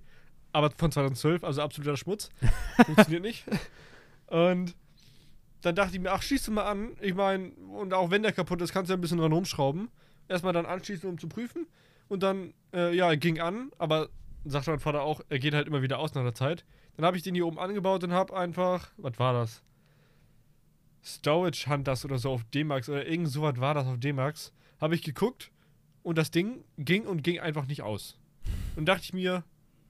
aber 0.55 0.71
von 0.71 0.93
2012, 0.93 1.43
also 1.43 1.63
absoluter 1.63 1.97
Schmutz. 1.97 2.31
Funktioniert 2.87 3.23
nicht. 3.23 3.45
Und 4.29 4.77
dann 5.63 5.75
dachte 5.75 5.97
ich 5.97 6.01
mir, 6.01 6.13
ach, 6.13 6.23
schieß 6.23 6.45
du 6.45 6.53
mal 6.53 6.63
an. 6.63 6.93
Ich 7.01 7.15
meine, 7.15 7.51
und 7.51 7.93
auch 7.93 8.11
wenn 8.11 8.23
der 8.23 8.31
kaputt 8.31 8.63
ist, 8.63 8.73
kannst 8.73 8.89
du 8.89 8.93
ja 8.93 8.97
ein 8.97 9.01
bisschen 9.01 9.19
dran 9.19 9.33
rumschrauben. 9.33 9.89
Erstmal 10.29 10.53
dann 10.53 10.65
anschließen, 10.65 11.11
um 11.11 11.19
zu 11.19 11.27
prüfen. 11.27 11.67
Und 12.07 12.23
dann, 12.23 12.55
äh, 12.73 12.95
ja, 12.95 13.09
er 13.09 13.17
ging 13.17 13.41
an, 13.41 13.73
aber 13.79 14.11
sagte 14.45 14.71
mein 14.71 14.79
Vater 14.79 15.03
auch, 15.03 15.23
er 15.29 15.41
geht 15.41 15.55
halt 15.55 15.67
immer 15.67 15.83
wieder 15.83 15.99
aus 15.99 16.15
nach 16.15 16.23
der 16.23 16.35
Zeit. 16.35 16.65
Dann 16.97 17.05
habe 17.05 17.17
ich 17.17 17.25
den 17.25 17.35
hier 17.35 17.47
oben 17.47 17.59
angebaut 17.59 18.05
und 18.05 18.13
habe 18.13 18.37
einfach, 18.37 18.91
was 18.97 19.19
war 19.19 19.33
das? 19.33 19.63
Storage 21.03 21.69
Hunters 21.69 22.05
oder 22.05 22.19
so 22.19 22.31
auf 22.31 22.45
D-Max 22.45 22.89
oder 22.89 23.07
irgend 23.09 23.29
sowas 23.29 23.59
war 23.59 23.75
das 23.75 23.87
auf 23.89 23.99
D-Max. 23.99 24.53
Habe 24.81 24.95
ich 24.95 25.03
geguckt 25.03 25.51
und 26.05 26.17
das 26.17 26.31
Ding 26.31 26.63
ging 26.79 27.07
und 27.07 27.25
ging 27.25 27.41
einfach 27.41 27.67
nicht 27.67 27.83
aus. 27.83 28.21
Und 28.77 28.87
dachte 28.87 29.03
ich 29.03 29.13
mir, 29.13 29.43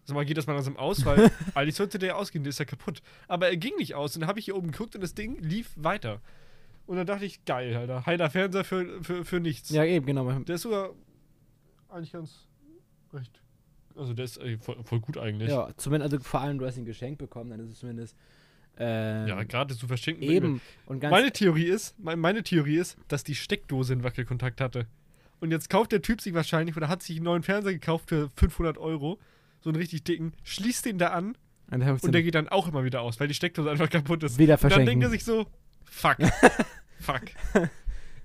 sag 0.05 0.15
mal, 0.15 0.25
geht 0.25 0.37
das 0.37 0.47
mal 0.47 0.53
langsam 0.55 0.77
aus, 0.77 1.05
weil 1.05 1.31
eigentlich 1.55 1.75
sollte 1.75 1.99
der 1.99 2.17
ausgehen, 2.17 2.45
der 2.45 2.51
ist 2.51 2.59
ja 2.59 2.65
kaputt. 2.65 3.03
Aber 3.29 3.49
er 3.49 3.57
ging 3.57 3.75
nicht 3.77 3.95
aus 3.95 4.15
und 4.17 4.21
dann 4.21 4.29
habe 4.29 4.39
ich 4.39 4.45
hier 4.47 4.57
oben 4.57 4.71
geguckt 4.73 4.95
und 4.95 5.01
das 5.01 5.15
Ding 5.15 5.39
lief 5.41 5.71
weiter. 5.77 6.21
Und 6.87 6.97
dann 6.99 7.07
dachte 7.07 7.25
ich, 7.25 7.45
geil, 7.47 7.75
Alter, 7.77 8.05
heiler 8.05 8.29
Fernseher 8.31 8.65
für, 8.65 9.03
für, 9.03 9.25
für 9.25 9.41
nichts. 9.41 9.71
Ja, 9.71 9.85
eben, 9.85 10.05
genau. 10.05 10.31
Der 10.31 10.55
ist 10.57 10.63
sogar 10.63 10.91
eigentlich 11.89 12.13
ganz 12.13 12.47
recht. 13.13 13.41
Also 13.97 14.13
der 14.13 14.25
ist 14.25 14.39
äh, 14.39 14.59
voll, 14.59 14.77
voll 14.85 15.01
gut 15.01 15.17
eigentlich. 15.17 15.49
Ja, 15.49 15.71
zumindest, 15.77 16.13
also 16.13 16.25
vor 16.25 16.41
allem, 16.41 16.59
du 16.59 16.67
hast 16.67 16.77
ihn 16.77 16.85
geschenkt 16.85 17.19
bekommen, 17.19 17.51
dann 17.51 17.61
ist 17.61 17.71
es 17.71 17.79
zumindest. 17.79 18.17
Ähm, 18.77 19.29
Ja, 19.29 19.43
gerade 19.45 19.77
zu 19.77 19.87
verschenken. 19.87 20.25
eben. 20.25 20.61
Und 20.87 20.99
ganz 21.01 21.13
Meine 21.13 21.31
Theorie 21.33 21.67
ist, 21.67 21.97
me- 21.99 22.17
meine 22.17 22.43
Theorie 22.43 22.77
ist, 22.79 22.99
dass 23.09 23.23
die 23.23 23.37
Steckdose 23.37 23.93
einen 23.93 24.03
Wackelkontakt 24.03 24.61
hatte. 24.61 24.87
Und 25.41 25.53
jetzt 25.53 25.71
kauft 25.71 25.93
der 25.93 26.03
Typ 26.03 26.21
sich 26.21 26.35
wahrscheinlich 26.35 26.77
oder 26.77 26.89
hat 26.89 27.03
sich 27.03 27.17
einen 27.17 27.25
neuen 27.25 27.43
Fernseher 27.45 27.73
gekauft 27.73 28.09
für 28.09 28.31
500 28.37 28.77
Euro, 28.79 29.19
so 29.65 29.71
einen 29.71 29.77
richtig 29.77 30.05
dicken, 30.05 30.35
schließt 30.45 30.85
den 30.85 30.99
da 30.99 31.09
an 31.09 31.37
und 31.71 31.81
dann 31.81 31.99
und 31.99 32.13
der 32.13 32.23
geht 32.23 32.35
dann 32.35 32.49
auch 32.49 32.69
immer 32.69 32.85
wieder 32.85 33.01
aus, 33.01 33.19
weil 33.19 33.27
die 33.29 33.35
Steckdose 33.35 33.71
einfach 33.71 33.89
kaputt 33.91 34.23
ist. 34.23 34.39
wieder 34.39 34.55
Und 34.55 34.63
dann 34.63 34.71
verschenken. 34.71 34.87
denkt 34.87 35.05
er 35.05 35.11
sich 35.11 35.25
so, 35.25 35.47
fuck, 35.85 36.19
fuck. 37.01 37.23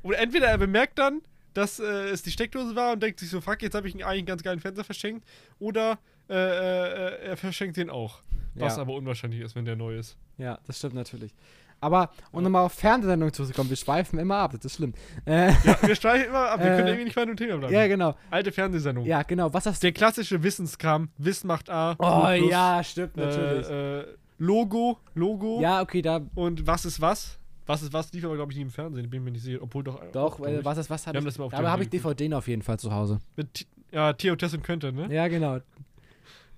Oder 0.04 0.20
entweder 0.20 0.48
er 0.48 0.58
bemerkt 0.58 1.00
dann, 1.00 1.22
dass 1.54 1.80
äh, 1.80 1.84
es 2.10 2.22
die 2.22 2.32
Steckdose 2.32 2.76
war 2.76 2.94
und 2.94 3.02
denkt 3.02 3.20
sich 3.20 3.30
so, 3.30 3.42
fuck, 3.42 3.62
jetzt 3.62 3.74
habe 3.76 3.88
ich 3.88 3.94
einen, 3.96 4.04
eigentlich 4.04 4.20
einen 4.20 4.26
ganz 4.28 4.44
geilen 4.44 4.60
Fernseher 4.60 4.84
verschenkt. 4.84 5.26
Oder 5.58 5.98
äh, 6.30 6.34
äh, 6.36 7.26
er 7.30 7.38
verschenkt 7.38 7.78
den 7.78 7.90
auch. 7.90 8.22
Was 8.56 8.76
Ja. 8.76 8.82
aber 8.82 8.94
unwahrscheinlich 8.94 9.40
ist, 9.42 9.56
wenn 9.56 9.66
der 9.66 9.76
neu 9.76 9.98
ist. 9.98 10.18
Ja, 10.38 10.60
das 10.68 10.78
stimmt 10.78 10.94
natürlich. 10.96 11.34
Aber, 11.82 12.10
um 12.32 12.44
nochmal 12.44 12.66
auf 12.66 12.74
Fernsehsendungen 12.74 13.34
zurückzukommen, 13.34 13.70
wir 13.70 13.78
schweifen 13.78 14.20
immer 14.20 14.36
ab, 14.38 14.52
das 14.56 14.66
ist 14.66 14.76
schlimm. 14.76 14.94
Äh, 15.26 15.52
Ja, 15.64 15.78
wir 15.82 15.96
streichen 15.96 16.28
immer 16.30 16.50
ab, 16.52 16.60
wir 16.60 16.68
Äh, 16.72 16.76
können 16.76 16.88
irgendwie 16.88 17.04
nicht 17.06 17.16
bei 17.16 17.26
dem 17.26 17.38
Thema 17.38 17.58
bleiben. 17.58 17.74
ja, 17.74 17.88
genau. 17.88 18.16
Alte 18.32 18.52
Fernsehsendung. 18.52 19.06
Ja, 19.06 19.24
genau. 19.24 19.54
Was 19.54 19.66
hast. 19.66 19.82
Der 19.84 19.92
klassische 19.92 20.42
Wissenskram, 20.44 21.10
Wissen 21.18 21.48
macht 21.48 21.70
A. 21.70 21.96
Oh 22.00 22.26
plus, 22.38 22.50
ja, 22.52 22.84
stimmt, 22.84 23.16
natürlich. 23.18 23.70
Äh, 23.70 24.00
äh, 24.02 24.06
Logo, 24.40 24.98
Logo 25.16 25.60
ja, 25.62 25.82
okay, 25.82 26.02
da. 26.02 26.22
und 26.36 26.66
was 26.66 26.86
ist 26.86 27.02
was? 27.02 27.38
Was 27.66 27.82
ist 27.84 27.94
was 27.94 28.12
lief 28.14 28.26
aber, 28.26 28.36
glaube 28.36 28.52
ich, 28.52 28.58
nie 28.58 28.64
im 28.64 28.72
Fernsehen, 28.72 29.10
bin 29.10 29.24
mir 29.24 29.32
nicht 29.32 29.44
sicher. 29.44 29.60
Obwohl 29.62 29.84
doch. 29.84 30.02
Doch, 30.12 30.34
auch, 30.34 30.38
glaub 30.38 30.48
äh, 30.50 30.60
ich. 30.60 30.66
was 30.66 30.78
ist 30.80 30.90
was? 30.90 31.06
Hab 31.06 31.14
Wir 31.14 31.18
haben 31.20 31.28
ich, 31.28 31.34
das 31.34 31.38
mal 31.38 31.46
auf 31.46 31.54
aber 31.54 31.70
habe 31.72 31.84
ich 31.84 31.90
DVDen 31.90 32.34
auf 32.34 32.48
jeden 32.48 32.62
Fall 32.62 32.80
zu 32.80 32.92
Hause. 32.92 33.20
Mit, 33.36 33.68
ja, 33.92 34.14
Theo, 34.14 34.36
Tess 34.36 34.54
und 34.54 34.64
Könnte, 34.64 34.92
ne? 34.92 35.14
Ja, 35.14 35.28
genau. 35.28 35.60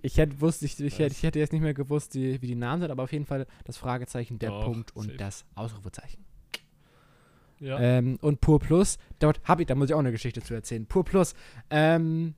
Ich 0.01 0.17
hätte, 0.17 0.41
wusste, 0.41 0.65
ich, 0.65 0.79
ich, 0.79 0.99
hätte, 0.99 1.13
ich 1.13 1.23
hätte 1.23 1.39
jetzt 1.39 1.53
nicht 1.53 1.61
mehr 1.61 1.73
gewusst, 1.73 2.13
die, 2.15 2.41
wie 2.41 2.47
die 2.47 2.55
Namen 2.55 2.81
sind, 2.81 2.91
aber 2.91 3.03
auf 3.03 3.11
jeden 3.11 3.25
Fall 3.25 3.45
das 3.65 3.77
Fragezeichen, 3.77 4.39
der 4.39 4.49
Doch, 4.49 4.65
Punkt 4.65 4.95
und 4.95 5.05
safe. 5.05 5.17
das 5.17 5.45
Ausrufezeichen. 5.55 6.25
Ja. 7.59 7.79
Ähm, 7.79 8.17
und 8.21 8.41
Pur 8.41 8.59
Plus, 8.59 8.97
dort 9.19 9.39
habe 9.43 9.61
ich, 9.61 9.67
da 9.67 9.75
muss 9.75 9.89
ich 9.89 9.93
auch 9.93 9.99
eine 9.99 10.11
Geschichte 10.11 10.41
zu 10.41 10.53
erzählen. 10.55 10.87
Pur 10.87 11.05
Plus, 11.05 11.35
ähm, 11.69 12.33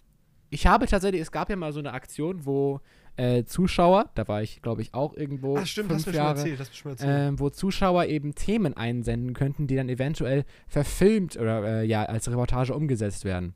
ich 0.49 0.67
habe 0.67 0.85
tatsächlich, 0.85 1.21
es 1.21 1.31
gab 1.31 1.49
ja 1.49 1.55
mal 1.55 1.71
so 1.71 1.79
eine 1.79 1.93
Aktion, 1.93 2.45
wo 2.45 2.81
äh, 3.15 3.43
Zuschauer, 3.45 4.09
da 4.15 4.27
war 4.27 4.41
ich, 4.41 4.61
glaube 4.61 4.81
ich, 4.81 4.93
auch 4.93 5.15
irgendwo 5.15 5.57
Ach, 5.57 5.65
stimmt, 5.65 5.91
hast 5.91 6.03
fünf 6.03 6.15
schon 6.15 6.23
Jahre, 6.23 6.37
erzählt. 6.37 6.59
Hast 6.59 6.69
du 6.69 6.73
mir 6.73 6.77
schon 6.77 6.91
erzählt. 6.91 7.29
ähm, 7.29 7.39
wo 7.39 7.49
Zuschauer 7.49 8.05
eben 8.05 8.35
Themen 8.35 8.75
einsenden 8.75 9.33
könnten, 9.33 9.67
die 9.67 9.75
dann 9.75 9.87
eventuell 9.87 10.45
verfilmt 10.67 11.37
oder 11.37 11.63
äh, 11.81 11.85
ja 11.85 12.03
als 12.03 12.29
Reportage 12.29 12.73
umgesetzt 12.73 13.23
werden. 13.23 13.53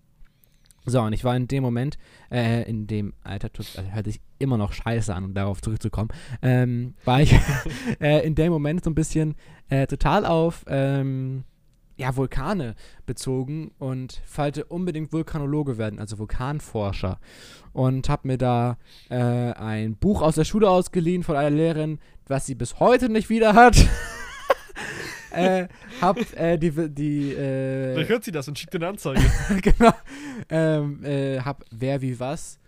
So, 0.89 1.01
und 1.01 1.11
ich 1.11 1.25
war 1.25 1.35
in 1.35 1.49
dem 1.49 1.63
Moment, 1.63 1.97
äh, 2.31 2.63
in 2.69 2.87
dem 2.87 3.13
Alter, 3.21 3.51
tut- 3.51 3.77
also 3.77 3.91
hört 3.91 4.05
sich 4.05 4.21
immer 4.39 4.57
noch 4.57 4.71
scheiße 4.71 5.13
an, 5.13 5.25
um 5.25 5.33
darauf 5.33 5.61
zurückzukommen, 5.61 6.09
ähm, 6.41 6.93
war 7.03 7.21
ich 7.21 7.35
äh, 7.99 8.25
in 8.25 8.35
dem 8.35 8.53
Moment 8.53 8.85
so 8.85 8.89
ein 8.89 8.95
bisschen 8.95 9.35
äh, 9.69 9.85
total 9.85 10.25
auf 10.25 10.63
ähm, 10.67 11.43
ja, 11.97 12.15
Vulkane 12.15 12.75
bezogen 13.05 13.71
und 13.79 14.21
wollte 14.35 14.63
unbedingt 14.65 15.11
Vulkanologe 15.11 15.77
werden, 15.77 15.99
also 15.99 16.19
Vulkanforscher. 16.19 17.19
Und 17.73 18.07
habe 18.07 18.27
mir 18.27 18.37
da 18.37 18.77
äh, 19.09 19.15
ein 19.17 19.95
Buch 19.97 20.21
aus 20.21 20.35
der 20.35 20.45
Schule 20.45 20.69
ausgeliehen 20.69 21.23
von 21.23 21.35
einer 21.35 21.49
Lehrerin, 21.55 21.99
was 22.27 22.45
sie 22.45 22.55
bis 22.55 22.79
heute 22.79 23.09
nicht 23.09 23.29
wieder 23.29 23.53
hat. 23.55 23.75
äh, 25.31 25.67
hab 26.01 26.17
äh, 26.33 26.57
die, 26.57 26.71
die 26.89 27.33
äh, 27.33 27.93
Vielleicht 27.93 28.09
hört 28.09 28.23
sie 28.23 28.31
das 28.31 28.47
und 28.47 28.57
schickt 28.57 28.75
eine 28.75 28.87
Anzeige. 28.87 29.21
genau. 29.61 29.93
Ähm, 30.49 31.03
äh, 31.03 31.39
hab 31.39 31.63
wer 31.71 32.01
wie 32.01 32.19
was. 32.19 32.59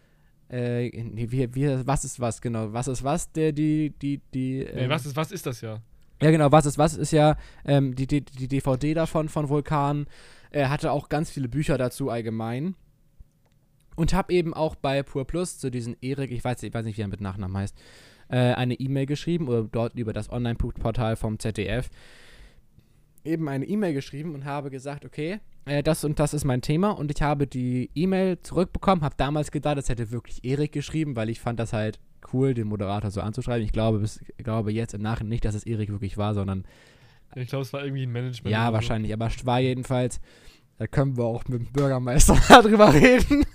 Äh, 0.49 0.89
nee, 1.03 1.27
wie, 1.29 1.53
wie, 1.53 1.87
was 1.87 2.05
ist 2.05 2.19
was, 2.19 2.41
genau. 2.41 2.73
Was 2.73 2.87
ist 2.87 3.03
was, 3.03 3.31
der 3.31 3.51
die, 3.51 3.93
die, 4.01 4.19
die. 4.33 4.67
nee, 4.73 4.83
ähm, 4.83 4.89
was 4.89 5.05
ist, 5.05 5.15
was 5.15 5.31
ist 5.31 5.45
das 5.45 5.61
ja? 5.61 5.79
Ja, 6.21 6.31
genau, 6.31 6.51
was 6.51 6.65
ist 6.65 6.77
was 6.77 6.95
ist 6.95 7.11
ja 7.11 7.37
ähm, 7.65 7.95
die, 7.95 8.07
die, 8.07 8.21
die 8.21 8.47
DVD 8.47 8.93
davon 8.93 9.29
von 9.29 9.47
Vulkan. 9.47 10.07
Er 10.51 10.69
hatte 10.69 10.91
auch 10.91 11.09
ganz 11.09 11.29
viele 11.29 11.47
Bücher 11.47 11.77
dazu 11.77 12.09
allgemein. 12.09 12.75
Und 13.95 14.13
hab 14.13 14.31
eben 14.31 14.53
auch 14.53 14.75
bei 14.75 15.03
Pur 15.03 15.27
Plus 15.27 15.59
zu 15.59 15.69
diesen 15.69 15.97
Erik, 16.01 16.31
ich 16.31 16.43
weiß, 16.43 16.63
ich 16.63 16.73
weiß 16.73 16.85
nicht, 16.85 16.97
wie 16.97 17.01
er 17.01 17.09
mit 17.09 17.19
Nachnamen 17.19 17.57
heißt, 17.57 17.77
äh, 18.29 18.53
eine 18.53 18.75
E-Mail 18.75 19.05
geschrieben 19.05 19.49
oder 19.49 19.63
dort 19.63 19.95
über 19.95 20.13
das 20.13 20.31
Online-Portal 20.31 21.17
vom 21.17 21.37
ZDF 21.37 21.89
eben 23.23 23.47
eine 23.49 23.65
E-Mail 23.65 23.93
geschrieben 23.93 24.33
und 24.33 24.45
habe 24.45 24.69
gesagt, 24.69 25.05
okay, 25.05 25.39
äh, 25.65 25.83
das 25.83 26.03
und 26.03 26.19
das 26.19 26.33
ist 26.33 26.45
mein 26.45 26.61
Thema 26.61 26.91
und 26.91 27.11
ich 27.11 27.21
habe 27.21 27.47
die 27.47 27.89
E-Mail 27.95 28.39
zurückbekommen, 28.41 29.03
habe 29.03 29.15
damals 29.17 29.51
gedacht, 29.51 29.77
das 29.77 29.89
hätte 29.89 30.11
wirklich 30.11 30.43
Erik 30.43 30.71
geschrieben, 30.71 31.15
weil 31.15 31.29
ich 31.29 31.39
fand 31.39 31.59
das 31.59 31.73
halt 31.73 31.99
cool, 32.33 32.53
den 32.53 32.67
Moderator 32.67 33.11
so 33.11 33.21
anzuschreiben. 33.21 33.63
Ich 33.63 33.71
glaube, 33.71 33.99
bis, 33.99 34.19
glaube 34.37 34.71
jetzt 34.71 34.93
im 34.93 35.01
Nachhinein 35.01 35.29
nicht, 35.29 35.45
dass 35.45 35.55
es 35.55 35.65
Erik 35.65 35.89
wirklich 35.89 36.17
war, 36.17 36.33
sondern 36.33 36.65
Ich 37.35 37.47
glaube, 37.49 37.63
es 37.63 37.73
war 37.73 37.83
irgendwie 37.83 38.03
ein 38.03 38.11
Management. 38.11 38.51
ja, 38.51 38.63
oder 38.63 38.67
so. 38.69 38.73
wahrscheinlich, 38.73 39.13
aber 39.13 39.27
es 39.27 39.45
war 39.45 39.59
jedenfalls, 39.59 40.19
da 40.77 40.87
können 40.87 41.17
wir 41.17 41.25
auch 41.25 41.43
mit 41.47 41.61
dem 41.61 41.71
Bürgermeister 41.71 42.35
drüber 42.61 42.93
reden. 42.93 43.45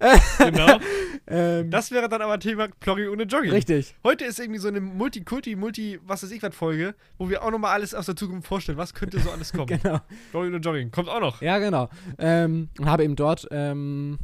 Genau. 0.38 0.78
ähm, 1.26 1.70
Das 1.70 1.90
wäre 1.90 2.08
dann 2.08 2.22
aber 2.22 2.38
Thema 2.38 2.68
Ploggy 2.80 3.08
ohne 3.08 3.24
Jogging. 3.24 3.50
richtig. 3.50 3.94
Heute 4.04 4.24
ist 4.24 4.38
irgendwie 4.40 4.58
so 4.60 4.68
eine 4.68 4.80
Multikulti, 4.80 5.56
Multi, 5.56 5.98
was 6.04 6.22
weiß 6.22 6.30
ich 6.30 6.42
was 6.42 6.54
Folge, 6.54 6.94
wo 7.18 7.28
wir 7.28 7.42
auch 7.42 7.50
nochmal 7.50 7.72
alles 7.72 7.94
aus 7.94 8.06
der 8.06 8.16
Zukunft 8.16 8.46
vorstellen. 8.48 8.78
Was 8.78 8.94
könnte 8.94 9.20
so 9.20 9.30
alles 9.30 9.52
kommen? 9.52 9.66
Genau. 9.82 10.00
Ploggy 10.30 10.48
ohne 10.48 10.56
Jogging. 10.58 10.90
Kommt 10.90 11.08
auch 11.08 11.20
noch. 11.20 11.40
Ja, 11.42 11.58
genau. 11.58 11.88
Ähm, 12.18 12.68
und 12.78 12.86
habe 12.86 13.04
eben 13.04 13.16
dort, 13.16 13.46
ähm, 13.50 14.18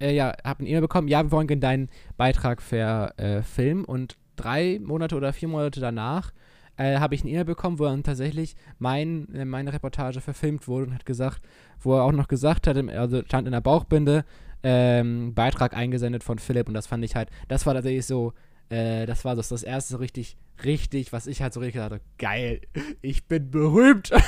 äh, 0.00 0.14
ja, 0.14 0.34
habe 0.44 0.60
eine 0.60 0.68
E-Mail 0.68 0.82
bekommen, 0.82 1.08
ja, 1.08 1.22
wir 1.22 1.30
wollen 1.30 1.46
gerne 1.46 1.60
deinen 1.60 1.88
Beitrag 2.16 2.60
verfilmen 2.62 3.84
und 3.84 4.16
drei 4.36 4.78
Monate 4.82 5.16
oder 5.16 5.32
vier 5.32 5.48
Monate 5.48 5.80
danach 5.80 6.32
äh, 6.76 6.98
habe 6.98 7.14
ich 7.14 7.22
eine 7.22 7.30
E-Mail 7.30 7.44
bekommen, 7.44 7.78
wo 7.78 7.84
dann 7.84 8.02
tatsächlich 8.02 8.54
mein, 8.78 9.32
äh, 9.34 9.44
meine 9.44 9.72
Reportage 9.72 10.20
verfilmt 10.20 10.68
wurde 10.68 10.86
und 10.88 10.94
hat 10.94 11.06
gesagt, 11.06 11.40
wo 11.80 11.94
er 11.96 12.02
auch 12.02 12.12
noch 12.12 12.28
gesagt 12.28 12.66
hat, 12.66 12.76
also 12.90 13.22
stand 13.24 13.46
in 13.46 13.52
der 13.52 13.60
Bauchbinde, 13.60 14.24
ähm, 14.68 15.32
Beitrag 15.34 15.74
eingesendet 15.76 16.24
von 16.24 16.38
Philipp 16.38 16.66
und 16.68 16.74
das 16.74 16.86
fand 16.88 17.04
ich 17.04 17.14
halt, 17.14 17.30
das 17.48 17.66
war 17.66 17.74
tatsächlich 17.74 18.04
so, 18.04 18.32
äh, 18.68 19.06
das 19.06 19.24
war 19.24 19.36
das, 19.36 19.48
das 19.50 19.62
erste 19.62 19.92
so 19.92 19.98
richtig, 19.98 20.36
richtig, 20.64 21.12
was 21.12 21.26
ich 21.28 21.40
halt 21.42 21.52
so 21.52 21.60
richtig 21.60 21.80
habe, 21.80 22.00
geil, 22.18 22.62
ich 23.00 23.26
bin 23.26 23.50
berühmt. 23.50 24.10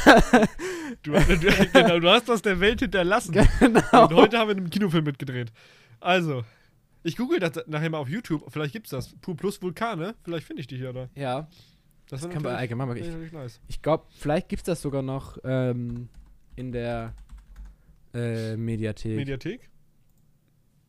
Du, 1.03 1.13
du, 1.13 1.69
genau, 1.73 2.01
du 2.01 2.09
hast 2.09 2.29
was 2.29 2.41
der 2.41 2.61
Welt 2.61 2.81
hinterlassen. 2.81 3.33
genau. 3.61 4.05
Und 4.07 4.15
heute 4.15 4.39
haben 4.39 4.49
wir 4.49 4.57
einen 4.57 4.71
Kinofilm 4.71 5.05
mitgedreht. 5.05 5.53
Also, 6.01 6.45
ich 7.03 7.15
google 7.17 7.39
das 7.41 7.63
nachher 7.67 7.91
mal 7.91 7.99
auf 7.99 8.09
YouTube. 8.09 8.43
Vielleicht 8.49 8.73
gibt's 8.73 8.89
das. 8.91 9.15
Pur 9.21 9.37
Plus 9.37 9.61
Vulkane. 9.61 10.15
Vielleicht 10.25 10.47
finde 10.47 10.61
ich 10.61 10.67
die 10.67 10.79
hier 10.79 10.95
da. 10.95 11.09
Ja, 11.15 11.47
Das, 12.09 12.23
das 12.23 12.31
wir 12.31 12.35
natürlich- 12.37 12.57
allgemein 12.59 12.89
wär 12.89 12.97
Ich, 12.97 13.33
nice. 13.33 13.61
ich 13.69 13.83
glaube, 13.83 14.07
vielleicht 14.17 14.49
gibt 14.49 14.61
es 14.63 14.65
das 14.67 14.81
sogar 14.83 15.03
noch 15.03 15.37
ähm, 15.45 16.09
in 16.57 16.73
der 16.73 17.15
äh, 18.15 18.57
Mediathek. 18.57 19.15
Mediathek. 19.17 19.69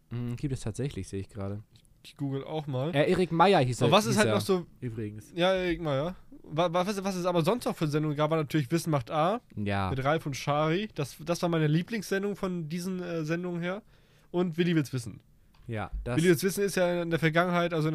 Hm, 0.10 0.36
gibt 0.36 0.54
es 0.54 0.62
tatsächlich, 0.62 1.08
sehe 1.08 1.22
ich 1.22 1.30
gerade. 1.30 1.62
Ich 2.04 2.16
google 2.18 2.44
auch 2.44 2.66
mal. 2.66 2.96
Äh, 2.96 3.12
Erik 3.12 3.32
Meyer 3.32 3.60
hieß 3.60 3.82
er. 3.82 3.88
Aber 3.88 3.98
was 3.98 4.06
ist 4.06 4.18
halt 4.18 4.28
er 4.28 4.36
noch 4.36 4.42
so. 4.42 4.66
Übrigens. 4.80 5.32
Ja, 5.36 5.54
mal, 5.80 5.98
ja. 5.98 6.16
Was, 6.44 6.98
was, 7.04 7.16
es 7.16 7.26
aber 7.26 7.44
sonst 7.44 7.66
noch 7.66 7.76
für 7.76 7.88
Sendungen 7.88 8.18
gab, 8.18 8.32
war 8.32 8.38
natürlich 8.38 8.72
Wissen 8.72 8.90
macht 8.90 9.12
A 9.12 9.42
Ja. 9.56 9.90
mit 9.90 10.04
Ralf 10.04 10.26
und 10.26 10.36
Shari. 10.36 10.90
Das, 10.96 11.18
das 11.20 11.42
war 11.42 11.50
meine 11.50 11.68
Lieblingssendung 11.68 12.36
von 12.36 12.70
diesen 12.70 13.02
äh, 13.04 13.24
Sendungen 13.24 13.62
her. 13.62 13.84
Und 14.32 14.58
Willi 14.58 14.76
will's 14.76 14.94
wissen. 14.94 15.20
Ja, 15.68 15.92
das. 16.04 16.18
Willi 16.18 16.30
will's 16.30 16.44
wissen 16.44 16.64
ist 16.64 16.76
ja 16.76 17.02
in 17.04 17.10
der 17.10 17.20
Vergangenheit, 17.20 17.74
also 17.74 17.90
in 17.90 17.94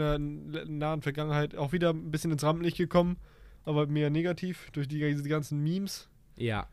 der 0.53 0.67
nahen 0.67 1.03
Vergangenheit, 1.03 1.57
auch 1.57 1.73
wieder 1.73 1.91
ein 1.91 2.11
bisschen 2.11 2.31
ins 2.31 2.45
Rampenlicht 2.45 2.77
gekommen. 2.77 3.17
Aber 3.65 3.87
mehr 3.87 4.11
negativ 4.11 4.71
durch 4.73 4.87
die, 4.87 4.99
diese 4.99 5.29
ganzen 5.29 5.63
Memes. 5.63 6.09
ja. 6.37 6.69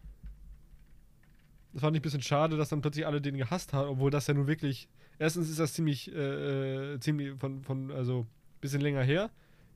Das 1.73 1.84
fand 1.84 1.95
ich 1.95 2.01
ein 2.01 2.04
bisschen 2.04 2.21
schade, 2.21 2.58
dass 2.58 2.67
dann 2.67 2.82
plötzlich 2.82 3.08
alle 3.08 3.21
den 3.21 3.38
gehasst 3.38 3.71
haben, 3.71 3.88
obwohl 3.91 4.12
das 4.12 4.27
ja 4.27 4.34
nun 4.34 4.45
wirklich. 4.45 4.89
Erstens 5.19 5.50
ist 5.50 5.60
das 5.60 5.74
ziemlich, 5.74 6.12
äh, 6.13 6.93
äh, 6.93 7.00
ziemlich 7.00 7.38
von, 7.39 7.63
von, 7.63 7.91
also 7.91 8.26
bisschen 8.60 8.82
länger 8.82 9.04
her. 9.04 9.30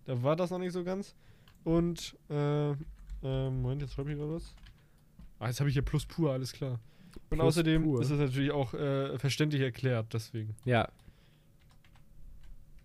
Da 0.06 0.21
war 0.24 0.36
das 0.36 0.52
noch 0.52 0.60
nicht 0.60 0.74
so 0.74 0.84
ganz. 0.84 1.15
Und, 1.63 2.15
äh, 2.30 2.71
äh, 2.71 2.76
Moment, 3.21 3.82
jetzt 3.82 3.93
schreibe 3.93 4.12
ich 4.12 4.17
gerade 4.17 4.34
was. 4.34 4.54
Ah, 5.39 5.48
jetzt 5.48 5.60
habe 5.60 5.69
ich 5.69 5.74
hier 5.74 5.82
Plus 5.82 6.06
pur, 6.06 6.32
alles 6.32 6.54
klar. 6.54 6.80
Und 7.30 7.38
Plus 7.38 7.41
außerdem 7.41 7.84
pur. 7.84 8.02
ist 8.02 8.12
das 8.12 8.19
natürlich 8.19 8.52
auch 8.52 8.74
äh, 8.74 9.17
verständlich 9.17 9.62
erklärt, 9.62 10.13
deswegen. 10.13 10.56
Ja. 10.63 10.89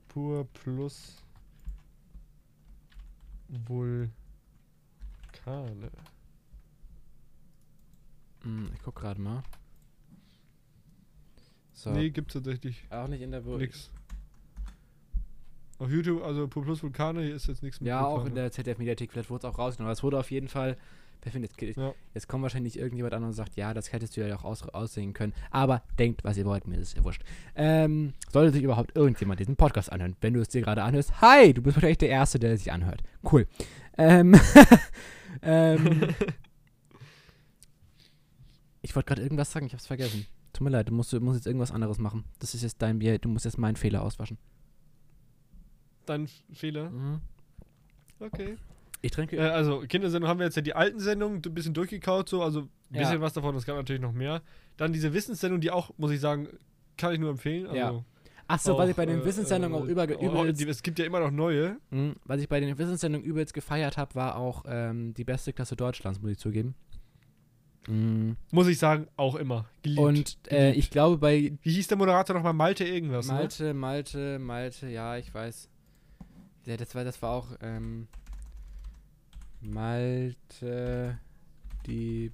Pur 0.09 0.47
plus 0.53 1.23
Vulkane. 3.67 4.11
Hm, 8.43 8.71
ich 8.75 8.83
guck 8.83 8.97
gerade 8.97 9.21
mal. 9.21 9.43
So. 11.83 11.91
Nee, 11.93 12.11
gibt's 12.11 12.35
tatsächlich 12.35 12.85
Auch 12.91 13.09
nicht 13.09 13.23
in 13.23 13.31
der 13.31 13.43
Wo 13.47 13.57
nix. 13.57 13.91
Auf 15.79 15.91
YouTube, 15.91 16.23
also 16.23 16.47
plus 16.47 16.83
Vulkane, 16.83 17.23
hier 17.23 17.35
ist 17.35 17.47
jetzt 17.47 17.63
nichts 17.63 17.81
mit 17.81 17.89
Ja, 17.89 18.05
auch 18.05 18.17
in 18.19 18.23
Vulkane. 18.25 18.41
der 18.43 18.53
ZDF-Mediathek, 18.53 19.13
vielleicht 19.13 19.31
wurde 19.31 19.47
es 19.47 19.55
auch 19.55 19.59
rausgenommen. 19.59 19.89
Aber 19.89 19.93
es 19.95 20.03
wurde 20.03 20.19
auf 20.19 20.31
jeden 20.31 20.49
Fall. 20.49 20.77
Perfekt. 21.23 21.63
Jetzt, 21.63 21.79
Ja. 21.79 21.95
jetzt 22.13 22.29
kommt 22.29 22.43
wahrscheinlich 22.43 22.79
irgendjemand 22.79 23.15
an 23.15 23.25
und 23.25 23.33
sagt, 23.33 23.57
ja, 23.57 23.73
das 23.73 23.93
hättest 23.93 24.15
du 24.17 24.27
ja 24.27 24.37
auch 24.37 24.45
aus, 24.45 24.63
aussehen 24.69 25.15
können. 25.15 25.33
Aber 25.51 25.83
denkt, 25.99 26.23
was 26.23 26.37
ihr 26.37 26.45
wollt, 26.45 26.67
mir 26.67 26.77
ist 26.77 26.89
es 26.89 26.95
ja 26.97 27.05
wurscht. 27.05 27.23
Ähm, 27.55 28.13
sollte 28.31 28.53
sich 28.53 28.63
überhaupt 28.63 28.95
irgendjemand 28.95 29.41
diesen 29.41 29.57
Podcast 29.57 29.91
anhören? 29.91 30.17
Wenn 30.21 30.35
du 30.35 30.41
es 30.41 30.49
dir 30.51 30.61
gerade 30.61 30.83
anhörst, 30.83 31.23
hi, 31.23 31.55
du 31.55 31.63
bist 31.63 31.77
wahrscheinlich 31.77 31.99
der 31.99 32.11
Erste, 32.11 32.39
der 32.39 32.57
sich 32.59 32.71
anhört. 32.73 33.03
Cool. 33.31 33.47
Ähm, 33.97 34.39
ähm, 35.43 36.09
ich 38.83 38.95
wollte 38.95 39.09
gerade 39.09 39.23
irgendwas 39.23 39.51
sagen, 39.51 39.65
ich 39.67 39.73
hab's 39.73 39.87
vergessen. 39.87 40.27
Tut 40.53 40.65
mir 40.65 40.71
leid, 40.71 40.89
du 40.89 40.93
musst, 40.93 41.13
du 41.13 41.21
musst 41.21 41.37
jetzt 41.39 41.47
irgendwas 41.47 41.71
anderes 41.71 41.99
machen. 41.99 42.25
Das 42.39 42.55
ist 42.55 42.63
jetzt 42.63 42.81
dein 42.83 42.99
Bier, 42.99 43.19
du 43.19 43.29
musst 43.29 43.45
jetzt 43.45 43.59
meinen 43.59 43.77
Fehler 43.77 44.03
auswaschen. 44.03 44.39
Dein 46.07 46.29
Fehler. 46.53 46.91
Mhm. 46.91 47.21
Okay. 48.19 48.57
Ich 49.03 49.13
trinke. 49.13 49.37
Äh, 49.37 49.41
also, 49.41 49.81
Kindersendung 49.89 50.29
haben 50.29 50.39
wir 50.41 50.47
jetzt 50.47 50.57
ja 50.57 50.63
die 50.63 50.75
alten 50.75 51.01
Sendungen 51.01 51.41
ein 51.45 51.55
bisschen 51.55 51.73
durchgekaut, 51.73 52.29
so, 52.29 52.43
also 52.43 52.61
ein 52.63 52.69
Ja. 52.93 53.01
bisschen 53.01 53.21
was 53.21 53.33
davon, 53.33 53.55
es 53.57 53.65
gab 53.65 53.77
natürlich 53.77 54.03
noch 54.03 54.13
mehr. 54.13 54.43
Dann 54.77 54.93
diese 54.93 55.15
Wissenssendung, 55.15 55.61
die 55.61 55.71
auch, 55.71 55.91
muss 55.97 56.11
ich 56.11 56.21
sagen, 56.21 56.49
kann 56.97 57.13
ich 57.13 57.19
nur 57.21 57.31
empfehlen. 57.31 57.67
Also 57.67 57.77
Ja. 57.77 58.05
Achso, 58.47 58.77
was 58.77 58.91
ich 58.91 58.97
bei 58.97 59.07
den 59.07 59.21
äh, 59.21 59.25
Wissenssendungen 59.25 59.81
auch 59.81 59.87
äh, 59.87 59.93
über, 59.93 60.09
oh, 60.19 60.43
übelst 60.43 60.61
die, 60.61 60.69
Es 60.69 60.83
gibt 60.83 60.99
ja 60.99 61.05
immer 61.05 61.21
noch 61.21 61.31
neue. 61.31 61.79
Mhm. 61.91 62.17
Was 62.25 62.41
ich 62.41 62.49
bei 62.49 62.59
den 62.59 62.77
Wissenssendungen 62.77 63.25
übelst 63.25 63.55
gefeiert 63.55 63.97
habe, 63.97 64.17
war 64.17 64.37
auch 64.37 64.65
ähm, 64.67 65.15
die 65.15 65.23
beste 65.23 65.53
Klasse 65.53 65.77
Deutschlands, 65.77 66.21
muss 66.21 66.33
ich 66.33 66.39
zugeben. 66.39 66.75
Mhm. 67.89 68.37
Muss 68.51 68.67
ich 68.69 68.79
sagen, 68.79 69.07
auch 69.17 69.35
immer. 69.37 69.67
Geliebt. 69.83 70.01
Und 70.01 70.39
äh, 70.53 70.73
ich 70.73 70.91
glaube 70.91 71.17
bei 71.19 71.53
Wie 71.63 71.73
hieß 71.73 71.89
der 71.89 71.97
Moderator 71.97 72.35
nochmal? 72.37 72.53
Malte 72.53 72.85
irgendwas, 72.85 73.27
ne? 73.29 73.35
Malte, 73.35 73.75
Malte, 73.75 74.39
Malte, 74.39 74.89
ja, 74.89 75.17
ich 75.17 75.33
weiß. 75.33 75.69
Ja, 76.67 76.77
das 76.77 76.95
war, 76.95 77.05
das 77.05 77.21
war 77.23 77.31
auch 77.31 77.49
ähm, 77.63 78.07
Malte, 79.63 81.19
die 81.87 82.33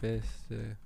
beste. 0.00 0.76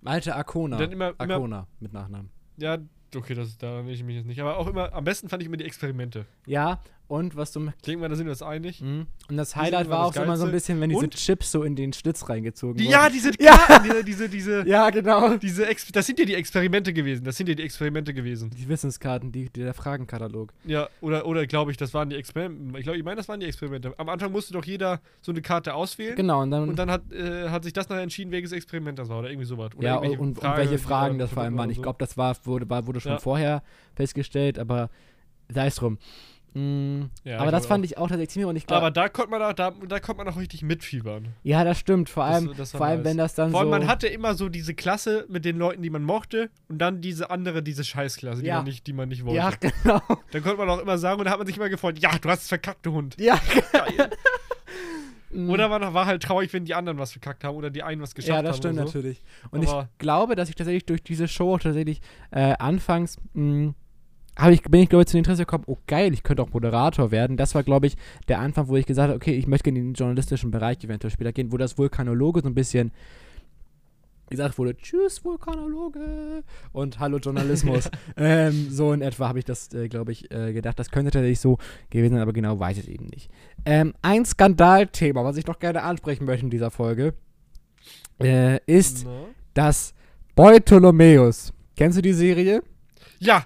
Malte 0.00 0.34
Arcona. 0.34 0.76
Dann 0.76 0.92
immer- 0.92 1.10
immer- 1.18 1.34
Arcona 1.34 1.66
mit 1.80 1.92
Nachnamen. 1.92 2.30
Ja, 2.56 2.78
okay, 3.16 3.34
das, 3.34 3.56
da 3.56 3.74
erinnere 3.74 3.92
ich 3.94 4.02
mich 4.04 4.16
jetzt 4.16 4.26
nicht. 4.26 4.40
Aber 4.40 4.58
auch 4.58 4.66
immer, 4.66 4.92
am 4.92 5.04
besten 5.04 5.28
fand 5.28 5.42
ich 5.42 5.46
immer 5.46 5.56
die 5.56 5.64
Experimente. 5.64 6.26
Ja, 6.46 6.80
und 7.06 7.36
was 7.36 7.52
du. 7.52 7.66
Ich 7.66 7.82
denke 7.82 8.00
mal, 8.00 8.08
da 8.08 8.16
sind 8.16 8.26
wir 8.26 8.32
uns 8.32 8.42
einig. 8.42 8.80
Mhm. 8.80 9.06
Und 9.28 9.36
das 9.36 9.54
Highlight 9.56 9.88
war 9.90 9.98
das 9.98 10.08
auch 10.08 10.14
so 10.14 10.22
immer 10.22 10.36
so 10.36 10.46
ein 10.46 10.52
bisschen, 10.52 10.80
wenn 10.80 10.88
diese 10.90 11.04
Und? 11.04 11.14
Chips 11.14 11.52
so 11.52 11.62
in 11.62 11.76
den 11.76 11.92
Schlitz 11.92 12.28
reingezogen 12.28 12.76
Die, 12.76 12.84
wurden. 12.84 12.92
ja, 12.92 13.08
diese, 13.10 13.30
Ja. 13.40 13.78
Diese, 13.84 14.04
diese, 14.04 14.28
diese, 14.28 14.64
Ja, 14.68 14.88
genau. 14.90 15.36
diese 15.36 15.66
Ex 15.66 15.86
das 15.92 16.06
sind 16.06 16.18
ja 16.18 16.24
die 16.24 16.34
Experimente 16.34 16.92
gewesen. 16.92 17.24
Das 17.24 17.36
sind 17.36 17.48
ja 17.48 17.54
die 17.54 17.62
Experimente 17.62 18.14
gewesen. 18.14 18.50
Die 18.50 18.68
Wissenskarten, 18.68 19.32
die, 19.32 19.50
der 19.50 19.74
Fragenkatalog. 19.74 20.52
Ja, 20.64 20.88
oder, 21.00 21.26
oder 21.26 21.46
glaube 21.46 21.70
ich, 21.70 21.76
das 21.76 21.92
waren 21.94 22.08
die 22.10 22.16
Experimente. 22.16 22.78
Ich 22.78 22.84
glaube, 22.84 22.98
ich 22.98 23.04
meine, 23.04 23.16
das 23.16 23.28
waren 23.28 23.40
die 23.40 23.46
Experimente. 23.46 23.92
Am 23.98 24.08
Anfang 24.08 24.32
musste 24.32 24.52
doch 24.54 24.64
jeder 24.64 25.00
so 25.20 25.30
eine 25.32 25.42
Karte 25.42 25.74
auswählen. 25.74 26.16
Genau, 26.16 26.42
und 26.42 26.50
dann. 26.50 26.68
Und 26.70 26.78
dann 26.78 26.90
hat, 26.90 27.12
äh, 27.12 27.50
hat 27.50 27.64
sich 27.64 27.72
das 27.74 27.88
nachher 27.90 28.02
entschieden, 28.02 28.30
welches 28.32 28.52
Experiment 28.52 28.98
das 28.98 29.08
war 29.10 29.18
oder 29.20 29.28
irgendwie 29.30 29.46
sowas. 29.46 29.70
Oder 29.76 29.86
ja, 29.86 29.96
und, 29.96 30.18
und, 30.18 30.38
und 30.38 30.56
welche 30.56 30.72
die 30.72 30.78
Fragen 30.78 31.18
da 31.18 31.24
das 31.24 31.34
vor 31.34 31.42
allem 31.42 31.54
waren. 31.56 31.64
oder 31.66 31.70
Ich 31.72 31.76
so. 31.76 31.82
glaube, 31.82 31.98
das 31.98 32.16
war, 32.16 32.34
wurde, 32.44 32.68
wurde 32.86 33.00
schon 33.00 33.12
Ja. 33.12 33.18
vorher 33.18 33.62
festgestellt, 33.94 34.58
aber 34.58 34.88
sei 35.52 35.66
es 35.66 35.76
drum. 35.76 35.98
Mm, 36.56 37.10
Ja, 37.24 37.38
aber 37.40 37.50
das 37.50 37.62
glaub 37.64 37.68
fand 37.74 37.84
ich 37.84 37.98
auch 37.98 38.06
tatsächlich 38.08 38.30
ziemlich 38.30 38.48
und 38.48 38.54
ich 38.56 38.66
glaube, 38.66 38.82
Aber 38.82 38.90
da 38.92 39.08
konnte 39.08 39.30
man 39.32 39.42
auch, 39.42 39.52
da, 39.54 39.72
da 39.88 39.98
konnte 39.98 40.24
man 40.24 40.32
auch 40.32 40.38
richtig 40.38 40.62
mitfiebern. 40.62 41.34
ja, 41.42 41.64
das 41.64 41.78
stimmt. 41.80 42.08
Vor 42.08 42.24
Das- 42.24 42.34
allem, 42.36 42.54
das 42.56 42.72
war 42.74 42.78
vor 42.78 42.86
allem 42.86 42.98
nice. 43.00 43.10
wenn 43.10 43.16
das 43.18 43.34
dann 43.34 43.50
Vor 43.50 43.60
allem, 43.60 43.66
so. 43.72 43.78
man 43.78 43.88
hatte 43.88 44.06
immer 44.06 44.34
so 44.34 44.48
diese 44.48 44.72
Klasse 44.74 45.26
mit 45.28 45.44
den 45.44 45.58
Leuten, 45.58 45.82
die 45.82 45.90
man 45.90 46.04
mochte, 46.04 46.50
und 46.68 46.78
dann 46.78 47.00
diese 47.00 47.30
andere, 47.30 47.62
diese 47.62 47.82
Scheißklasse, 47.82 48.42
die, 48.42 48.48
Ja. 48.48 48.56
man, 48.58 48.64
nicht, 48.66 48.86
die 48.86 48.92
man 48.92 49.08
nicht 49.08 49.24
wollte. 49.24 49.36
ja, 49.36 49.50
genau. 49.60 50.00
Dann 50.30 50.42
konnte 50.42 50.56
man 50.58 50.68
auch 50.70 50.78
immer 50.78 50.96
sagen, 50.96 51.18
und 51.18 51.24
da 51.24 51.32
hat 51.32 51.38
man 51.38 51.46
sich 51.48 51.56
immer 51.56 51.68
gefreut, 51.68 51.98
ja, 51.98 52.10
du 52.18 52.28
hast 52.28 52.42
es 52.42 52.48
verkackt, 52.48 52.86
du 52.86 52.92
Hund. 52.92 53.16
Ja, 53.18 53.36
Geil. 53.72 54.10
mm, 55.30 55.50
oder 55.50 55.68
man 55.68 55.92
war 55.94 56.06
halt 56.06 56.22
traurig, 56.22 56.52
wenn 56.52 56.64
die 56.64 56.74
anderen 56.74 56.98
was 56.98 57.12
verkackt 57.12 57.42
haben 57.44 57.56
oder 57.56 57.70
die 57.70 57.82
einen 57.82 58.00
was 58.00 58.14
geschafft 58.14 58.28
ja, 58.28 58.36
haben. 58.36 58.44
das 58.46 58.56
stimmt 58.58 58.76
so. 58.78 58.84
natürlich. 58.84 59.22
Und 59.50 59.66
Aber- 59.66 59.88
ich 59.92 59.98
glaube, 59.98 60.36
dass 60.36 60.48
ich 60.48 60.54
tatsächlich 60.54 60.86
durch 60.86 61.02
diese 61.02 61.26
Show 61.28 61.58
tatsächlich 61.58 62.00
äh, 62.30 62.54
anfangs 62.58 63.16
mh, 63.32 63.68
hab 63.68 63.74
ich, 64.50 64.62
bin 64.62 64.82
ich, 64.82 64.88
glaube 64.88 65.02
ich, 65.02 65.08
zu 65.08 65.16
dem 65.16 65.18
Interesse 65.18 65.42
gekommen, 65.42 65.64
oh 65.66 65.78
geil, 65.86 66.12
ich 66.12 66.22
könnte 66.22 66.42
auch 66.42 66.52
Moderator 66.52 67.10
werden. 67.10 67.36
Das 67.36 67.54
war, 67.54 67.62
glaube 67.62 67.86
ich, 67.86 67.96
der 68.28 68.40
Anfang, 68.40 68.68
wo 68.68 68.76
ich 68.76 68.86
gesagt 68.86 69.08
habe, 69.08 69.16
okay, 69.16 69.34
ich 69.34 69.46
möchte 69.46 69.68
in 69.68 69.76
den 69.76 69.94
journalistischen 69.94 70.50
Bereich 70.50 70.82
eventuell 70.82 71.10
später 71.10 71.32
gehen, 71.32 71.52
wo 71.52 71.56
das 71.56 71.78
Vulkanologe 71.78 72.40
so 72.40 72.48
ein 72.48 72.54
bisschen 72.54 72.92
gesagt 74.30 74.58
wurde, 74.58 74.76
tschüss 74.76 75.24
Vulkanologe 75.24 76.42
und 76.72 76.98
hallo 76.98 77.18
Journalismus. 77.18 77.90
ähm, 78.16 78.68
so 78.70 78.92
in 78.92 79.02
etwa 79.02 79.28
habe 79.28 79.38
ich 79.38 79.44
das, 79.44 79.72
äh, 79.74 79.88
glaube 79.88 80.12
ich, 80.12 80.30
äh, 80.32 80.52
gedacht. 80.52 80.78
Das 80.78 80.90
könnte 80.90 81.10
tatsächlich 81.10 81.40
so 81.40 81.58
gewesen 81.90 82.14
sein, 82.14 82.22
aber 82.22 82.32
genau 82.32 82.58
weiß 82.58 82.78
ich 82.78 82.88
eben 82.88 83.06
nicht. 83.06 83.30
Ähm, 83.64 83.94
ein 84.02 84.24
Skandalthema, 84.24 85.24
was 85.24 85.36
ich 85.36 85.46
noch 85.46 85.58
gerne 85.58 85.82
ansprechen 85.82 86.24
möchte 86.24 86.46
in 86.46 86.50
dieser 86.50 86.70
Folge, 86.70 87.14
äh, 88.20 88.58
ist 88.66 89.04
Na? 89.04 89.26
das 89.54 89.94
Bartholomäus. 90.34 91.52
Kennst 91.76 91.98
du 91.98 92.02
die 92.02 92.12
Serie? 92.12 92.62
Ja, 93.18 93.44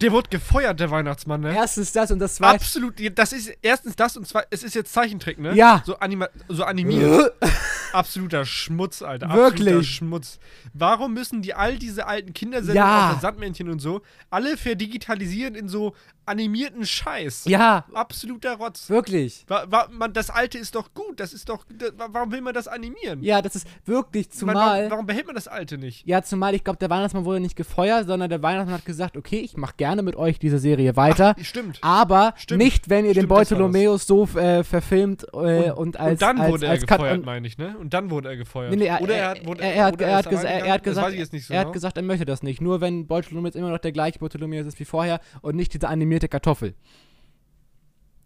der 0.00 0.12
wurde 0.12 0.28
gefeuert, 0.28 0.78
der 0.80 0.90
Weihnachtsmann, 0.90 1.40
ne? 1.40 1.54
Erstens 1.54 1.92
das 1.92 2.10
und 2.10 2.18
das 2.18 2.36
zweite. 2.36 2.54
Absolut, 2.56 2.94
das 3.18 3.32
ist 3.32 3.52
erstens 3.62 3.96
das 3.96 4.16
und 4.16 4.26
zweitens, 4.26 4.48
es 4.52 4.62
ist 4.64 4.74
jetzt 4.74 4.92
Zeichentrick, 4.92 5.38
ne? 5.38 5.54
Ja. 5.54 5.82
So, 5.86 5.96
anima 5.98 6.28
so 6.48 6.64
animiert. 6.64 7.32
Absoluter 7.92 8.44
Schmutz, 8.44 9.00
Alter. 9.02 9.26
Absoluter 9.30 9.56
Wirklich? 9.56 9.88
Schmutz. 9.94 10.38
Warum 10.74 11.14
müssen 11.14 11.40
die 11.40 11.54
all 11.54 11.78
diese 11.78 12.06
alten 12.06 12.34
Kindersendungen, 12.34 12.86
Ja. 12.88 13.12
das 13.12 13.22
Sandmännchen 13.22 13.70
und 13.70 13.78
so, 13.80 14.02
alle 14.28 14.56
verdigitalisieren 14.56 15.54
in 15.54 15.68
so 15.68 15.94
animierten 16.26 16.84
Scheiß? 16.84 17.44
Ja, 17.46 17.86
Absoluter 17.94 18.56
Rotz. 18.56 18.90
wirklich. 18.90 19.44
Wa 19.48 19.64
wa 19.68 19.88
man, 19.90 20.12
das 20.12 20.28
Alte 20.28 20.58
ist 20.58 20.74
doch 20.74 20.92
gut. 20.92 21.20
Das 21.20 21.32
ist 21.32 21.48
doch. 21.48 21.64
Da, 21.78 21.86
wa- 21.96 22.08
warum 22.12 22.32
will 22.32 22.40
man 22.42 22.52
das 22.52 22.68
animieren? 22.68 23.22
Ja, 23.22 23.40
das 23.40 23.56
ist 23.56 23.66
wirklich 23.86 24.26
Man, 24.28 24.36
zumal. 24.38 24.56
warum, 24.78 24.90
warum 24.90 25.06
behält 25.06 25.26
man 25.26 25.34
das 25.36 25.48
Alte 25.48 25.78
nicht? 25.78 26.06
ja, 26.06 26.20
zumal 26.22 26.54
ich 26.54 26.64
glaube, 26.64 26.78
der 26.78 26.90
Weihnachtsmann 26.90 27.24
wurde 27.24 27.40
nicht 27.40 27.56
gefeuert, 27.56 28.06
sondern 28.08 28.28
der 28.28 28.42
Weihnachtsmann 28.42 28.78
hat 28.78 28.84
gesagt, 28.84 29.16
okay, 29.16 29.38
ich 29.38 29.56
mache 29.56 29.74
gerne 29.76 29.85
mit 30.02 30.16
euch 30.16 30.38
diese 30.38 30.58
Serie 30.58 30.96
weiter. 30.96 31.34
Ach, 31.38 31.44
stimmt. 31.44 31.78
aber 31.82 32.34
Stimmt. 32.36 32.62
nicht, 32.62 32.88
wenn 32.90 33.04
ihr 33.04 33.14
den 33.14 33.22
Stimmt, 33.24 33.30
das 33.30 33.38
das. 33.38 33.48
Bartholomäus 33.50 34.06
so 34.06 34.24
äh, 34.36 34.64
verfilmt 34.64 35.24
äh, 35.32 35.70
und, 35.70 35.98
als 35.98 36.12
und 36.12 36.22
dann 36.22 36.40
als, 36.40 36.50
wurde 36.50 36.66
er 36.66 36.72
als 36.72 36.86
gefeuert, 36.86 37.18
und- 37.18 37.26
meine 37.26 37.46
ich, 37.46 37.58
ne? 37.58 37.76
Und 37.78 37.94
dann 37.94 38.10
wurde 38.10 38.28
er 38.30 38.36
gefeuert. 38.36 38.70
Nee, 38.70 38.76
nee, 38.76 38.86
er, 38.86 39.00
oder 39.00 39.14
er, 39.14 39.28
hat, 39.30 39.46
wurde, 39.46 39.62
er, 39.62 39.84
hat, 39.84 40.00
er, 40.00 40.16
hat 40.16 40.26
er, 40.26 40.72
hat? 40.72 40.86
Das 40.86 40.94
gesagt, 40.94 41.14
ich 41.14 41.46
so 41.46 41.52
er 41.54 41.60
hat 41.60 41.66
genau. 41.66 41.72
gesagt, 41.72 41.96
er 41.96 42.02
möchte 42.02 42.24
das 42.24 42.42
nicht. 42.42 42.60
Nur 42.60 42.80
wenn 42.80 43.06
Bartholomäus 43.06 43.54
immer 43.54 43.70
noch 43.70 43.78
der 43.78 43.92
gleiche 43.92 44.18
Bartholomäus 44.18 44.66
ist 44.66 44.80
wie 44.80 44.84
vorher 44.84 45.20
und 45.42 45.56
nicht 45.56 45.72
diese 45.74 45.88
animierte 45.88 46.28
Kartoffel. 46.28 46.74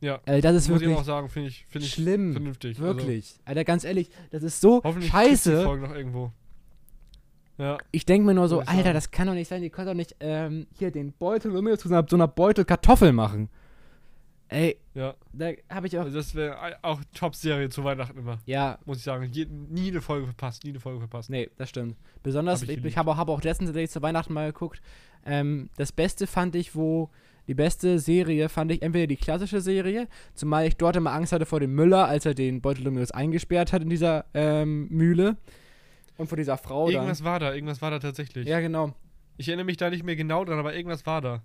Ja. 0.00 0.18
Äh, 0.24 0.40
das 0.40 0.54
ist 0.56 0.68
Muss 0.68 0.80
ich 0.80 0.86
wirklich 0.86 0.92
aber 0.92 1.00
auch 1.00 1.04
sagen, 1.04 1.28
finde 1.28 1.48
ich, 1.48 1.66
find 1.68 1.84
ich 1.84 1.92
schlimm. 1.92 2.32
vernünftig. 2.32 2.78
Wirklich. 2.80 3.34
Alter, 3.44 3.64
ganz 3.64 3.84
ehrlich, 3.84 4.08
das 4.30 4.42
ist 4.42 4.60
so 4.60 4.76
Also, 4.76 4.84
hoffentlich 4.84 5.12
gibt's 5.12 5.42
die 5.42 5.50
scheiße. 5.50 5.64
Folge 5.64 5.86
noch 5.86 5.94
irgendwo. 5.94 6.32
Ja. 7.60 7.76
Ich 7.90 8.06
denke 8.06 8.26
mir 8.26 8.32
nur 8.34 8.48
so, 8.48 8.60
Alter, 8.60 8.72
sagen. 8.82 8.94
das 8.94 9.10
kann 9.10 9.26
doch 9.26 9.34
nicht 9.34 9.48
sein. 9.48 9.60
Die 9.60 9.68
können 9.68 9.86
doch 9.88 9.94
nicht 9.94 10.16
ähm, 10.20 10.66
hier 10.78 10.90
den 10.90 11.12
Bartholomäus 11.12 11.80
zu 11.80 11.88
so 11.88 11.94
einer, 11.94 12.06
so 12.08 12.16
einer 12.16 12.26
Beutel 12.26 12.64
Kartoffel 12.64 13.12
machen. 13.12 13.50
Ey, 14.48 14.78
Ja, 14.94 15.14
da 15.32 15.50
habe 15.68 15.86
ich 15.86 15.96
auch. 15.98 16.04
also 16.04 16.16
das 16.16 16.34
wäre 16.34 16.56
auch 16.82 17.00
Top-Serie 17.14 17.68
zu 17.68 17.84
Weihnachten 17.84 18.18
immer. 18.18 18.38
Ja, 18.46 18.78
Muss 18.86 18.96
ich 18.98 19.04
sagen. 19.04 19.28
Je, 19.30 19.46
nie 19.46 19.90
eine 19.90 20.00
Folge 20.00 20.26
verpasst, 20.26 20.64
nie 20.64 20.70
eine 20.70 20.80
Folge 20.80 21.00
verpasst. 21.00 21.28
nee, 21.30 21.50
das 21.56 21.68
stimmt. 21.68 21.96
Besonders, 22.22 22.62
Hab 22.62 22.68
ich 22.70 22.84
ich, 22.84 22.96
habe 22.96 23.10
auch, 23.12 23.16
hab 23.18 23.28
auch 23.28 23.42
letztens 23.42 23.92
zu 23.92 24.02
Weihnachten 24.02 24.32
mal 24.32 24.50
geguckt. 24.50 24.80
Ähm, 25.26 25.68
das 25.76 25.92
Beste 25.92 26.26
fand 26.26 26.56
ich, 26.56 26.74
wo. 26.74 27.10
Die 27.46 27.54
beste 27.54 27.98
Serie 27.98 28.48
fand 28.48 28.70
ich 28.70 28.80
entweder 28.80 29.08
die 29.08 29.16
klassische 29.16 29.60
Serie, 29.60 30.06
zumal 30.34 30.66
ich 30.68 30.76
dort 30.76 30.94
immer 30.94 31.12
Angst 31.12 31.32
hatte 31.32 31.46
vor 31.46 31.58
dem 31.58 31.74
Müller, 31.74 32.06
als 32.06 32.24
er 32.24 32.34
den 32.34 32.60
Bartholomäus 32.60 33.10
eingesperrt 33.10 33.72
hat 33.72 33.82
in 33.82 33.90
dieser 33.90 34.24
ähm, 34.34 34.86
Mühle. 34.88 35.36
Und 36.20 36.26
vor 36.28 36.36
dieser 36.36 36.56
Frau 36.58 36.88
Irgendwas 36.90 37.24
war 37.24 37.38
da, 37.40 37.54
irgendwas 37.54 37.80
war 37.82 37.90
da 37.90 37.98
tatsächlich. 37.98 38.44
dann. 38.44 38.52
Ja, 38.52 38.60
genau. 38.60 38.92
Ich 39.36 39.48
erinnere 39.48 39.64
mich 39.64 39.78
da 39.78 39.88
nicht 39.88 40.04
mehr 40.04 40.16
genau 40.16 40.44
dran, 40.44 40.58
aber 40.58 40.74
irgendwas 40.74 41.06
war 41.06 41.22
da. 41.22 41.42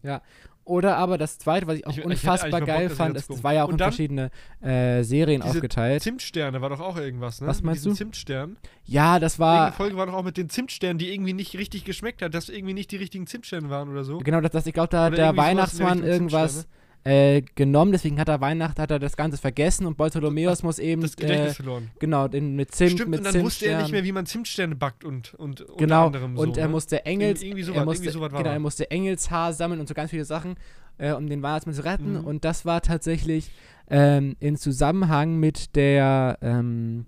Oder 0.66 0.98
aber 0.98 1.18
das 1.18 1.38
zweite, 1.38 1.66
was 1.68 1.78
ich 1.78 1.86
auch 1.88 1.92
Ich- 1.92 2.00
ich 2.00 2.06
unfassbar 2.06 2.60
Bock, 2.60 2.66
geil 2.68 2.90
das 2.90 2.98
fand, 2.98 3.16
gucken. 3.28 3.44
war 3.44 3.54
ja 3.54 3.64
auch 3.64 3.68
Und 3.68 3.76
in 3.76 3.78
dann- 3.78 3.92
verschiedene 3.92 4.32
äh, 4.62 5.04
Serien 5.04 5.42
Diese 5.42 5.54
aufgeteilt. 5.56 6.02
Zimtsterne 6.04 6.60
war 6.60 6.70
doch 6.70 6.82
auch 6.82 6.98
irgendwas, 6.98 7.40
ne? 7.40 7.48
Was 7.48 7.62
meinst 7.62 7.86
du? 7.86 7.94
Zimtsternen. 7.94 8.58
Ja, 8.84 9.20
das 9.20 9.40
war. 9.40 9.54
Irgendeine 9.54 9.76
Folge 9.78 9.96
war 9.98 10.06
doch 10.08 10.14
auch 10.16 10.24
mit 10.24 10.36
den 10.38 10.50
Zimtsternen, 10.50 10.98
die 10.98 11.14
irgendwie 11.14 11.34
nicht 11.34 11.54
richtig 11.58 11.86
geschmeckt 11.86 12.22
hat, 12.22 12.34
dass 12.34 12.50
irgendwie 12.50 12.74
nicht 12.74 12.92
die 12.92 12.98
richtigen 12.98 13.28
Zimtsterne 13.28 13.70
waren 13.70 13.88
oder 13.90 14.04
so. 14.04 14.18
Genau, 14.18 14.42
das, 14.42 14.52
das, 14.52 14.66
ich 14.68 14.74
glaube, 14.74 14.90
da 14.90 15.08
Oder 15.08 15.16
der 15.16 15.38
Weihnachtsmann 15.38 16.04
irgendwas 16.04 16.68
äh, 17.06 17.42
genommen, 17.56 17.92
deswegen 17.94 18.20
hat 18.20 18.28
er 18.30 18.42
Weihnachten, 18.42 18.82
hat 18.82 18.92
er 18.92 19.00
das 19.00 19.16
Ganze 19.16 19.38
vergessen 19.38 19.86
und 19.86 19.96
Bartholomäus 19.96 20.64
muss 20.64 20.80
eben, 20.80 21.02
Das 21.04 21.14
äh, 21.14 21.22
Gedächtnis 21.22 21.56
verloren. 21.56 21.92
genau, 22.00 22.28
den, 22.28 22.56
mit 22.56 22.74
Zimt, 22.74 22.92
Stimmt, 22.92 23.12
mit 23.12 23.20
und 23.20 23.26
dann 23.34 23.42
wusste 23.44 23.68
er 23.68 23.82
nicht 23.82 23.92
mehr, 23.92 24.04
wie 24.04 24.12
man 24.12 24.26
Zimtsterne 24.26 24.76
backt 24.76 25.06
und, 25.06 25.34
und 25.36 25.62
unter 25.62 25.76
Genau, 25.78 26.08
anderem 26.08 26.36
und 26.38 26.56
so, 26.56 26.60
er 26.62 26.68
ne? 26.68 26.72
musste 26.74 27.06
Engels, 27.06 27.42
Irgendwie 27.44 27.64
sowas- 27.64 27.78
er 27.78 27.86
musste, 27.86 28.04
irgendwie 28.06 28.14
sowas 28.20 28.32
genau, 28.34 28.50
er 28.52 28.60
musste 28.60 28.90
Engelshaar 28.92 29.54
sammeln 29.54 29.80
und 29.80 29.88
so 29.88 29.94
ganz 29.94 30.10
viele 30.10 30.26
Sachen, 30.26 30.56
äh, 30.98 31.14
um 31.14 31.28
den 31.30 31.42
Weihnachtsmann 31.44 31.76
zu 31.76 31.86
retten. 31.86 32.20
Mhm. 32.20 32.26
Und 32.26 32.44
das 32.44 32.66
war 32.66 32.82
tatsächlich 32.82 33.52
ähm, 33.90 34.36
in 34.40 34.58
Zusammenhang 34.58 35.40
mit 35.40 35.76
der, 35.76 36.40
ähm, 36.42 37.06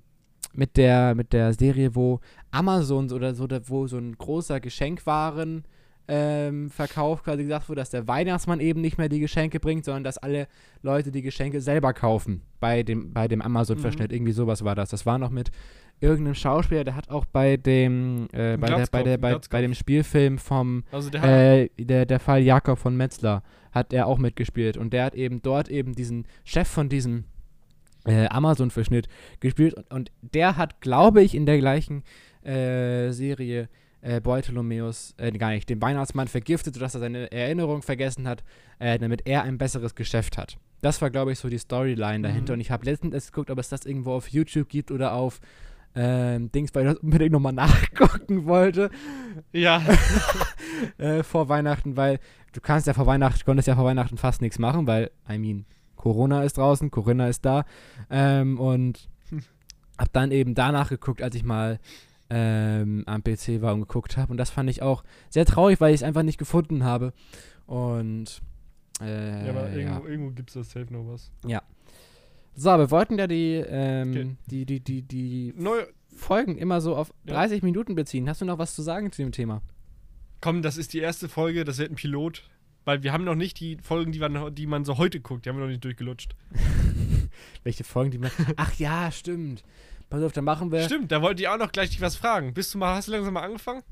mit 0.53 0.77
der, 0.77 1.15
mit 1.15 1.33
der 1.33 1.53
Serie, 1.53 1.95
wo 1.95 2.19
Amazon 2.51 3.11
oder 3.11 3.33
so, 3.33 3.47
da- 3.47 3.61
wo 3.67 3.87
so 3.87 3.97
ein 3.97 4.15
großer 4.17 4.59
Geschenkwaren 4.59 5.63
ähm, 6.07 6.69
Verkauf 6.69 7.23
quasi 7.23 7.43
gesagt 7.43 7.69
wurde, 7.69 7.81
dass 7.81 7.89
der 7.89 8.07
Weihnachtsmann 8.07 8.59
eben 8.59 8.81
nicht 8.81 8.97
mehr 8.97 9.09
die 9.09 9.19
Geschenke 9.19 9.59
bringt, 9.59 9.85
sondern 9.85 10.03
dass 10.03 10.17
alle 10.17 10.47
Leute 10.81 11.11
die 11.11 11.21
Geschenke 11.21 11.61
selber 11.61 11.93
kaufen 11.93 12.41
bei 12.59 12.83
dem, 12.83 13.13
bei 13.13 13.27
dem 13.27 13.41
Amazon-Verschnitt. 13.41 14.11
Irgendwie 14.11 14.31
sowas 14.31 14.63
war 14.63 14.75
das. 14.75 14.89
Das 14.89 15.05
war 15.05 15.17
noch 15.17 15.31
mit 15.31 15.51
irgendeinem 15.99 16.35
Schauspieler, 16.35 16.83
der 16.83 16.95
hat 16.95 17.09
auch 17.09 17.25
bei 17.25 17.57
dem, 17.57 18.27
äh, 18.31 18.57
bei, 18.57 18.67
der, 18.67 18.87
bei, 18.91 19.03
der, 19.03 19.17
bei, 19.17 19.37
bei 19.49 19.61
dem 19.61 19.73
Spielfilm 19.73 20.37
vom 20.37 20.83
Also 20.91 21.09
der 21.09 21.23
äh, 21.23 21.69
der, 21.77 22.05
der 22.05 22.19
Fall 22.19 22.41
Jakob 22.41 22.77
von 22.77 22.95
Metzler 22.95 23.43
hat 23.71 23.93
er 23.93 24.07
auch 24.07 24.17
mitgespielt 24.17 24.77
und 24.77 24.93
der 24.93 25.05
hat 25.05 25.15
eben 25.15 25.41
dort 25.41 25.69
eben 25.69 25.93
diesen 25.93 26.27
Chef 26.43 26.67
von 26.67 26.87
diesem 26.87 27.25
äh, 28.05 28.27
Amazon-Verschnitt 28.27 29.07
gespielt 29.39 29.73
und, 29.73 29.91
und 29.91 30.11
der 30.21 30.55
hat, 30.55 30.81
glaube 30.81 31.23
ich, 31.23 31.35
in 31.35 31.45
der 31.45 31.57
gleichen 31.57 32.03
äh, 32.43 33.11
Serie 33.11 33.67
äh, 34.07 34.21
Bartholomäus, 34.21 35.13
äh, 35.17 35.31
gar 35.31 35.49
nicht, 35.49 35.69
den 35.69 35.81
Weihnachtsmann 35.81 36.27
vergiftet, 36.27 36.75
sodass 36.75 36.95
er 36.95 37.01
seine 37.01 37.31
Erinnerung 37.31 37.81
vergessen 37.81 38.27
hat, 38.27 38.43
äh, 38.79 38.97
damit 38.97 39.27
er 39.27 39.43
ein 39.43 39.57
besseres 39.57 39.95
Geschäft 39.95 40.37
hat. 40.37 40.57
Das 40.81 41.01
war, 41.01 41.09
glaube 41.09 41.31
ich, 41.31 41.39
so 41.39 41.49
die 41.49 41.57
Storyline 41.57 42.27
dahinter. 42.27 42.53
Mhm. 42.53 42.57
Und 42.57 42.61
ich 42.61 42.71
habe 42.71 42.85
letztens 42.85 43.13
erst 43.13 43.33
geguckt, 43.33 43.49
ob 43.49 43.59
es 43.59 43.69
das 43.69 43.85
irgendwo 43.85 44.13
auf 44.13 44.29
YouTube 44.29 44.69
gibt 44.69 44.91
oder 44.91 45.13
auf 45.13 45.39
ähm, 45.95 46.51
Dings, 46.51 46.73
weil 46.75 46.85
ich 46.85 46.93
das 46.93 47.03
unbedingt 47.03 47.31
nochmal 47.31 47.53
nachgucken 47.53 48.45
wollte 48.45 48.91
ja, 49.51 49.81
äh, 50.97 51.23
vor 51.23 51.49
Weihnachten, 51.49 51.97
weil 51.97 52.19
du 52.53 52.61
kannst 52.61 52.87
ja 52.87 52.93
vor 52.93 53.05
Weihnachten, 53.05 53.43
konntest 53.45 53.67
ja 53.67 53.75
vor 53.75 53.85
Weihnachten 53.85 54.17
fast 54.17 54.41
nichts 54.41 54.59
machen, 54.59 54.87
weil, 54.87 55.11
I 55.29 55.37
mean, 55.37 55.65
Corona 55.95 56.43
ist 56.43 56.57
draußen, 56.57 56.91
Corinna 56.91 57.27
ist 57.27 57.45
da. 57.45 57.65
Ähm, 58.09 58.59
und 58.59 59.09
Hm. 59.29 59.41
hab 59.97 60.13
dann 60.13 60.31
eben 60.31 60.55
danach 60.55 60.89
geguckt, 60.89 61.21
als 61.21 61.35
ich 61.35 61.43
mal 61.43 61.79
ähm, 62.29 63.03
am 63.05 63.23
PC 63.23 63.61
war 63.61 63.73
und 63.73 63.81
geguckt 63.81 64.17
habe. 64.17 64.31
Und 64.31 64.37
das 64.37 64.49
fand 64.49 64.69
ich 64.69 64.81
auch 64.81 65.03
sehr 65.29 65.45
traurig, 65.45 65.79
weil 65.79 65.93
ich 65.93 66.01
es 66.01 66.03
einfach 66.03 66.23
nicht 66.23 66.37
gefunden 66.37 66.83
habe. 66.83 67.13
Und 67.65 68.41
äh, 69.01 69.45
ja, 69.45 69.49
aber 69.51 69.69
ja. 69.69 69.75
irgendwo, 69.77 70.07
irgendwo 70.07 70.31
gibt 70.31 70.49
es 70.49 70.55
das 70.55 70.71
safe 70.71 70.91
noch 70.91 71.07
was. 71.07 71.31
So, 72.55 72.69
wir 72.71 72.89
wollten 72.89 73.19
ja 73.19 73.27
die, 73.27 73.63
ähm, 73.67 74.09
Okay. 74.09 74.35
die, 74.47 74.65
die, 74.65 74.79
die, 74.79 75.01
die 75.03 75.53
Neu, 75.55 75.83
Folgen 76.15 76.57
immer 76.57 76.81
so 76.81 76.95
auf 76.95 77.13
Ja. 77.25 77.35
30 77.35 77.61
Minuten 77.61 77.93
beziehen. 77.93 78.27
Hast 78.27 78.41
du 78.41 78.45
noch 78.45 78.57
was 78.57 78.73
zu 78.73 78.81
sagen 78.81 79.11
zu 79.11 79.21
dem 79.21 79.31
Thema? 79.31 79.61
Komm, 80.41 80.63
das 80.63 80.77
ist 80.77 80.93
die 80.93 80.99
erste 80.99 81.29
Folge, 81.29 81.63
das 81.63 81.77
wird 81.77 81.91
ein 81.91 81.95
Pilot. 81.95 82.49
Weil 82.85 83.03
wir 83.03 83.11
haben 83.11 83.25
noch 83.25 83.35
nicht 83.35 83.59
die 83.59 83.77
Folgen, 83.81 84.13
die 84.13 84.19
man, 84.19 84.55
die 84.55 84.65
man 84.65 84.85
so 84.85 84.97
heute 84.97 85.19
guckt, 85.19 85.45
die 85.45 85.49
haben 85.49 85.57
wir 85.57 85.63
noch 85.65 85.69
nicht 85.69 85.83
durchgelutscht. 85.83 86.35
Welche 87.63 87.83
Folgen, 87.83 88.11
die 88.11 88.17
man. 88.17 88.31
Ach 88.55 88.73
ja, 88.75 89.11
stimmt. 89.11 89.61
Pass 90.09 90.23
auf, 90.23 90.31
dann 90.31 90.45
machen 90.45 90.71
wir. 90.71 90.83
Stimmt, 90.83 91.11
da 91.11 91.21
wollte 91.21 91.41
ich 91.41 91.47
auch 91.49 91.57
noch 91.57 91.71
gleich 91.71 91.89
dich 91.89 92.01
was 92.01 92.15
fragen. 92.15 92.53
Bist 92.53 92.73
du 92.73 92.77
mal, 92.77 92.95
hast 92.95 93.07
du 93.07 93.11
langsam 93.11 93.33
mal 93.33 93.41
angefangen? 93.43 93.83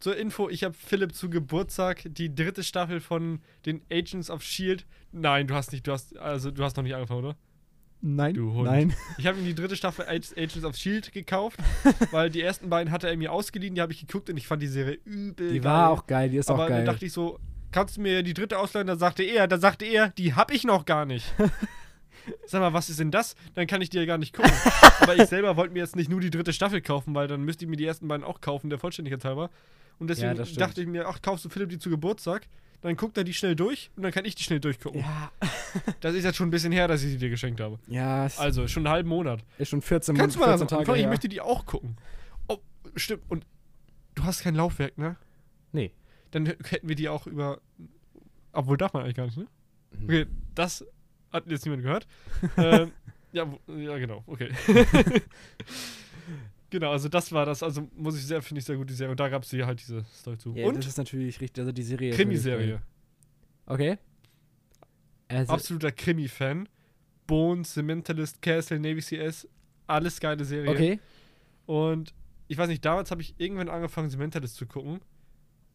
Zur 0.00 0.16
Info, 0.16 0.48
ich 0.48 0.62
habe 0.64 0.74
Philipp 0.74 1.14
zu 1.14 1.28
Geburtstag 1.28 2.02
die 2.06 2.32
dritte 2.34 2.62
Staffel 2.62 3.00
von 3.00 3.40
den 3.66 3.82
Agents 3.90 4.30
of 4.30 4.42
Shield. 4.42 4.86
Nein, 5.12 5.46
du 5.48 5.54
hast 5.54 5.72
nicht, 5.72 5.86
du 5.86 5.92
hast, 5.92 6.16
also 6.18 6.50
du 6.50 6.62
hast 6.62 6.76
noch 6.76 6.84
nicht 6.84 6.94
angefangen, 6.94 7.24
oder? 7.24 7.36
Nein. 8.00 8.34
Du 8.34 8.52
Hund. 8.52 8.66
Nein. 8.70 8.94
Ich 9.18 9.26
habe 9.26 9.38
ihm 9.38 9.44
die 9.44 9.56
dritte 9.56 9.74
Staffel 9.74 10.04
Ag- 10.06 10.32
Agents 10.36 10.64
of 10.64 10.76
Shield 10.76 11.10
gekauft, 11.12 11.58
weil 12.12 12.30
die 12.30 12.40
ersten 12.40 12.70
beiden 12.70 12.92
hatte 12.92 13.08
er 13.08 13.16
mir 13.16 13.32
ausgeliehen, 13.32 13.74
die 13.74 13.80
habe 13.80 13.92
ich 13.92 14.00
geguckt 14.06 14.30
und 14.30 14.36
ich 14.36 14.46
fand 14.46 14.62
die 14.62 14.68
Serie 14.68 14.98
übel 15.04 15.50
Die 15.52 15.58
geil. 15.60 15.64
war 15.72 15.90
auch 15.90 16.06
geil, 16.06 16.30
die 16.30 16.36
ist 16.36 16.48
Aber 16.48 16.62
auch 16.62 16.68
dann 16.68 16.76
geil. 16.78 16.84
dachte 16.86 17.04
ich 17.04 17.12
so, 17.12 17.40
kannst 17.72 17.96
du 17.96 18.00
mir 18.02 18.22
die 18.22 18.34
dritte 18.34 18.56
ausleihen? 18.60 18.86
Da 18.86 18.94
sagte 18.96 19.24
er, 19.24 19.48
da 19.48 19.58
sagte 19.58 19.84
er, 19.84 20.10
die 20.10 20.32
hab 20.34 20.52
ich 20.52 20.62
noch 20.62 20.84
gar 20.84 21.06
nicht. 21.06 21.26
Sag 22.46 22.60
mal, 22.60 22.72
was 22.72 22.88
ist 22.90 23.00
denn 23.00 23.10
das? 23.10 23.34
Dann 23.54 23.66
kann 23.66 23.80
ich 23.82 23.90
die 23.90 23.96
ja 23.98 24.04
gar 24.04 24.18
nicht 24.18 24.34
gucken. 24.34 24.52
Aber 25.00 25.16
ich 25.16 25.24
selber 25.28 25.56
wollte 25.56 25.72
mir 25.72 25.80
jetzt 25.80 25.96
nicht 25.96 26.10
nur 26.10 26.20
die 26.20 26.30
dritte 26.30 26.52
Staffel 26.52 26.80
kaufen, 26.80 27.14
weil 27.14 27.28
dann 27.28 27.42
müsste 27.42 27.64
ich 27.64 27.70
mir 27.70 27.76
die 27.76 27.86
ersten 27.86 28.08
beiden 28.08 28.24
auch 28.24 28.40
kaufen, 28.40 28.70
der 28.70 28.78
Vollständigkeit 28.78 29.24
halber. 29.24 29.50
Und 29.98 30.08
deswegen 30.08 30.36
Ja, 30.36 30.44
dachte 30.44 30.80
ich 30.80 30.86
mir, 30.86 31.08
ach, 31.08 31.20
kaufst 31.22 31.44
du 31.44 31.48
Philipp 31.48 31.70
die 31.70 31.78
zu 31.78 31.90
Geburtstag? 31.90 32.46
Dann 32.80 32.96
guckt 32.96 33.18
er 33.18 33.24
die 33.24 33.34
schnell 33.34 33.56
durch 33.56 33.90
und 33.96 34.04
dann 34.04 34.12
kann 34.12 34.24
ich 34.24 34.36
die 34.36 34.44
schnell 34.44 34.60
durchgucken. 34.60 35.00
ja, 35.00 35.32
Das 36.00 36.14
ist 36.14 36.22
jetzt 36.24 36.36
schon 36.36 36.46
ein 36.48 36.52
bisschen 36.52 36.70
her, 36.70 36.86
dass 36.86 37.02
ich 37.02 37.10
sie 37.10 37.18
dir 37.18 37.28
geschenkt 37.30 37.60
habe. 37.60 37.78
ja, 37.88 38.28
Also, 38.36 38.68
schon 38.68 38.86
einen 38.86 38.92
halben 38.92 39.08
Monat. 39.08 39.44
ist 39.58 39.70
schon 39.70 39.82
14, 39.82 40.16
Kannst 40.16 40.36
du 40.36 40.40
mal 40.40 40.46
14 40.46 40.60
das 40.60 40.68
Tage 40.68 40.80
anfangen? 40.82 41.00
Ich 41.00 41.06
möchte 41.08 41.28
die 41.28 41.40
auch 41.40 41.66
gucken. 41.66 41.96
Oh, 42.46 42.58
stimmt. 42.94 43.24
Und 43.28 43.44
du 44.14 44.22
hast 44.24 44.42
kein 44.44 44.54
Laufwerk, 44.54 44.96
ne? 44.96 45.16
Nee. 45.72 45.92
Dann 46.30 46.46
hätten 46.46 46.88
wir 46.88 46.94
die 46.94 47.08
auch 47.08 47.26
über. 47.26 47.60
Obwohl 48.52 48.76
darf 48.76 48.92
man 48.92 49.02
eigentlich 49.02 49.16
gar 49.16 49.26
nicht, 49.26 49.38
ne? 49.38 49.46
Okay, 50.04 50.26
das 50.54 50.84
hat 51.32 51.50
jetzt 51.50 51.64
niemand 51.64 51.82
gehört. 51.82 52.06
ähm, 52.56 52.92
ja, 53.32 53.46
ja, 53.66 53.98
genau, 53.98 54.22
okay. 54.26 54.50
genau, 56.70 56.92
also 56.92 57.08
das 57.08 57.30
war 57.32 57.46
das. 57.46 57.62
Also 57.62 57.88
muss 57.96 58.16
ich 58.16 58.26
sehr, 58.26 58.40
finde 58.42 58.60
ich 58.60 58.64
sehr 58.64 58.76
gut, 58.76 58.88
die 58.88 58.94
Serie. 58.94 59.10
Und 59.10 59.20
da 59.20 59.28
gab 59.28 59.42
es 59.42 59.52
halt 59.52 59.80
diese 59.80 60.04
Story 60.14 60.38
zu. 60.38 60.54
Ja, 60.54 60.66
Und 60.66 60.76
das 60.76 60.86
ist 60.86 60.98
natürlich 60.98 61.40
richtig, 61.40 61.60
also 61.60 61.72
die 61.72 61.82
Serie 61.82 62.12
Krimiserie. 62.12 62.80
Okay. 63.66 63.98
Also, 65.28 65.52
Absoluter 65.52 65.92
Krimi-Fan. 65.92 66.68
Bones, 67.26 67.74
The 67.74 67.82
Mentalist, 67.82 68.40
Castle, 68.40 68.80
Navy 68.80 69.02
CS. 69.02 69.46
Alles 69.86 70.18
geile 70.18 70.44
Serie. 70.44 70.70
okay. 70.70 71.00
Und 71.66 72.14
ich 72.48 72.56
weiß 72.56 72.68
nicht, 72.68 72.82
damals 72.82 73.10
habe 73.10 73.20
ich 73.20 73.34
irgendwann 73.36 73.68
angefangen, 73.68 74.08
The 74.08 74.16
Mentalist 74.16 74.56
zu 74.56 74.66
gucken. 74.66 75.00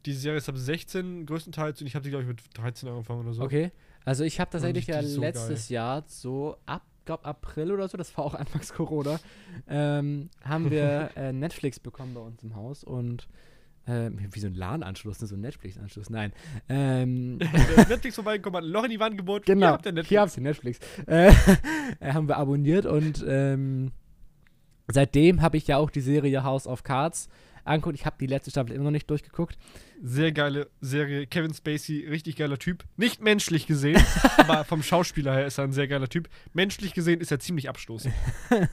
Die 0.05 0.13
Serie 0.13 0.37
ist 0.37 0.49
ab 0.49 0.57
16 0.57 1.25
größtenteils 1.25 1.79
und 1.81 1.87
ich 1.87 1.95
habe 1.95 2.03
die, 2.03 2.09
glaube 2.09 2.23
ich, 2.23 2.27
mit 2.27 2.41
13 2.53 2.89
angefangen 2.89 3.21
oder 3.21 3.33
so. 3.33 3.43
Okay. 3.43 3.71
Also 4.05 4.23
ich 4.23 4.39
habe 4.39 4.51
tatsächlich 4.51 4.87
ja 4.87 4.99
ist 4.99 5.13
so 5.13 5.21
letztes 5.21 5.69
Jahr 5.69 6.03
so 6.07 6.57
ab, 6.65 6.83
glaub 7.05 7.25
April 7.25 7.71
oder 7.71 7.87
so, 7.87 7.97
das 7.97 8.15
war 8.17 8.25
auch 8.25 8.33
anfangs 8.35 8.73
Corona, 8.73 9.19
ähm, 9.67 10.29
haben 10.43 10.71
wir 10.71 11.11
äh, 11.15 11.31
Netflix 11.31 11.79
bekommen 11.79 12.13
bei 12.13 12.21
uns 12.21 12.43
im 12.43 12.55
Haus 12.55 12.83
und 12.83 13.27
ähm, 13.85 14.17
wie 14.31 14.39
so 14.39 14.47
ein 14.47 14.55
LAN-Anschluss, 14.55 15.19
ne, 15.19 15.27
so 15.27 15.35
ein 15.35 15.41
Netflix-Anschluss, 15.41 16.09
nein. 16.09 16.31
Ähm, 16.69 17.37
Netflix 17.89 18.15
vorbeigekommen, 18.15 18.57
hat 18.57 18.63
ein 18.63 18.71
Loch 18.71 18.85
in 18.85 18.91
die 18.91 18.99
Wand 18.99 19.17
gebohrt. 19.17 19.45
Genau, 19.45 19.59
Hier 19.59 19.71
habt 19.73 19.85
ihr 19.85 19.91
Netflix. 19.91 20.09
hier 20.09 20.21
habt 20.21 20.37
ihr 20.37 20.43
Netflix. 20.43 20.79
Äh, 21.05 21.33
haben 22.01 22.29
wir 22.29 22.37
abonniert 22.37 22.85
und 22.85 23.23
ähm, 23.27 23.91
seitdem 24.89 25.41
habe 25.41 25.57
ich 25.57 25.67
ja 25.67 25.77
auch 25.77 25.89
die 25.89 25.99
Serie 26.01 26.43
House 26.43 26.65
of 26.65 26.83
Cards 26.83 27.27
angeguckt. 27.65 27.95
Ich 27.95 28.05
habe 28.05 28.15
die 28.19 28.27
letzte 28.27 28.51
Staffel 28.51 28.75
immer 28.75 28.85
noch 28.85 28.91
nicht 28.91 29.09
durchgeguckt. 29.09 29.57
Sehr 30.01 30.31
geile 30.31 30.69
Serie. 30.81 31.27
Kevin 31.27 31.53
Spacey, 31.53 32.07
richtig 32.07 32.35
geiler 32.35 32.59
Typ. 32.59 32.83
Nicht 32.97 33.21
menschlich 33.21 33.67
gesehen, 33.67 34.01
aber 34.37 34.63
vom 34.65 34.83
Schauspieler 34.83 35.33
her 35.33 35.47
ist 35.47 35.57
er 35.57 35.65
ein 35.65 35.73
sehr 35.73 35.87
geiler 35.87 36.09
Typ. 36.09 36.29
Menschlich 36.53 36.93
gesehen 36.93 37.21
ist 37.21 37.31
er 37.31 37.39
ziemlich 37.39 37.69
abstoßend. 37.69 38.13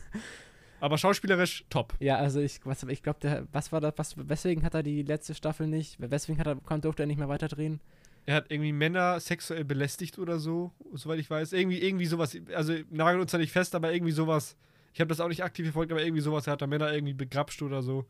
aber 0.80 0.98
schauspielerisch 0.98 1.64
top. 1.70 1.94
Ja, 2.00 2.16
also 2.16 2.40
ich, 2.40 2.60
was, 2.64 2.82
ich 2.84 3.02
glaube, 3.02 3.46
was 3.52 3.72
war 3.72 3.80
das, 3.80 3.94
was, 3.96 4.14
weswegen 4.16 4.64
hat 4.64 4.74
er 4.74 4.82
die 4.82 5.02
letzte 5.02 5.34
Staffel 5.34 5.66
nicht, 5.66 5.96
weswegen 5.98 6.38
hat 6.40 6.46
er, 6.46 6.56
konnte, 6.56 6.88
durfte 6.88 7.02
er 7.04 7.06
nicht 7.06 7.18
mehr 7.18 7.28
weiterdrehen? 7.28 7.80
Er 8.26 8.36
hat 8.36 8.50
irgendwie 8.50 8.72
Männer 8.72 9.18
sexuell 9.18 9.64
belästigt 9.64 10.18
oder 10.18 10.38
so, 10.38 10.72
soweit 10.92 11.18
ich 11.18 11.30
weiß. 11.30 11.52
Irgendwie, 11.52 11.78
irgendwie 11.78 12.06
sowas. 12.06 12.36
Also 12.54 12.74
nageln 12.90 13.20
uns 13.20 13.30
da 13.30 13.38
nicht 13.38 13.52
fest, 13.52 13.74
aber 13.74 13.92
irgendwie 13.92 14.12
sowas. 14.12 14.56
Ich 14.92 15.00
habe 15.00 15.08
das 15.08 15.20
auch 15.20 15.28
nicht 15.28 15.42
aktiv 15.42 15.66
verfolgt, 15.66 15.90
aber 15.92 16.02
irgendwie 16.02 16.20
sowas. 16.20 16.46
Er 16.46 16.52
hat 16.52 16.62
da 16.62 16.66
Männer 16.66 16.92
irgendwie 16.92 17.14
begrapscht 17.14 17.62
oder 17.62 17.82
so. 17.82 18.06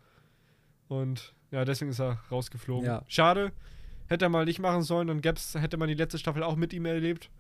Und 0.90 1.34
ja, 1.52 1.64
deswegen 1.64 1.92
ist 1.92 2.00
er 2.00 2.18
rausgeflogen. 2.32 2.84
Ja. 2.84 3.04
Schade. 3.06 3.52
Hätte 4.08 4.24
er 4.24 4.28
mal 4.28 4.44
nicht 4.44 4.58
machen 4.58 4.82
sollen, 4.82 5.06
dann 5.06 5.20
gäb's, 5.20 5.54
hätte 5.54 5.76
man 5.76 5.88
die 5.88 5.94
letzte 5.94 6.18
Staffel 6.18 6.42
auch 6.42 6.56
mit 6.56 6.72
ihm 6.72 6.84
erlebt. 6.84 7.30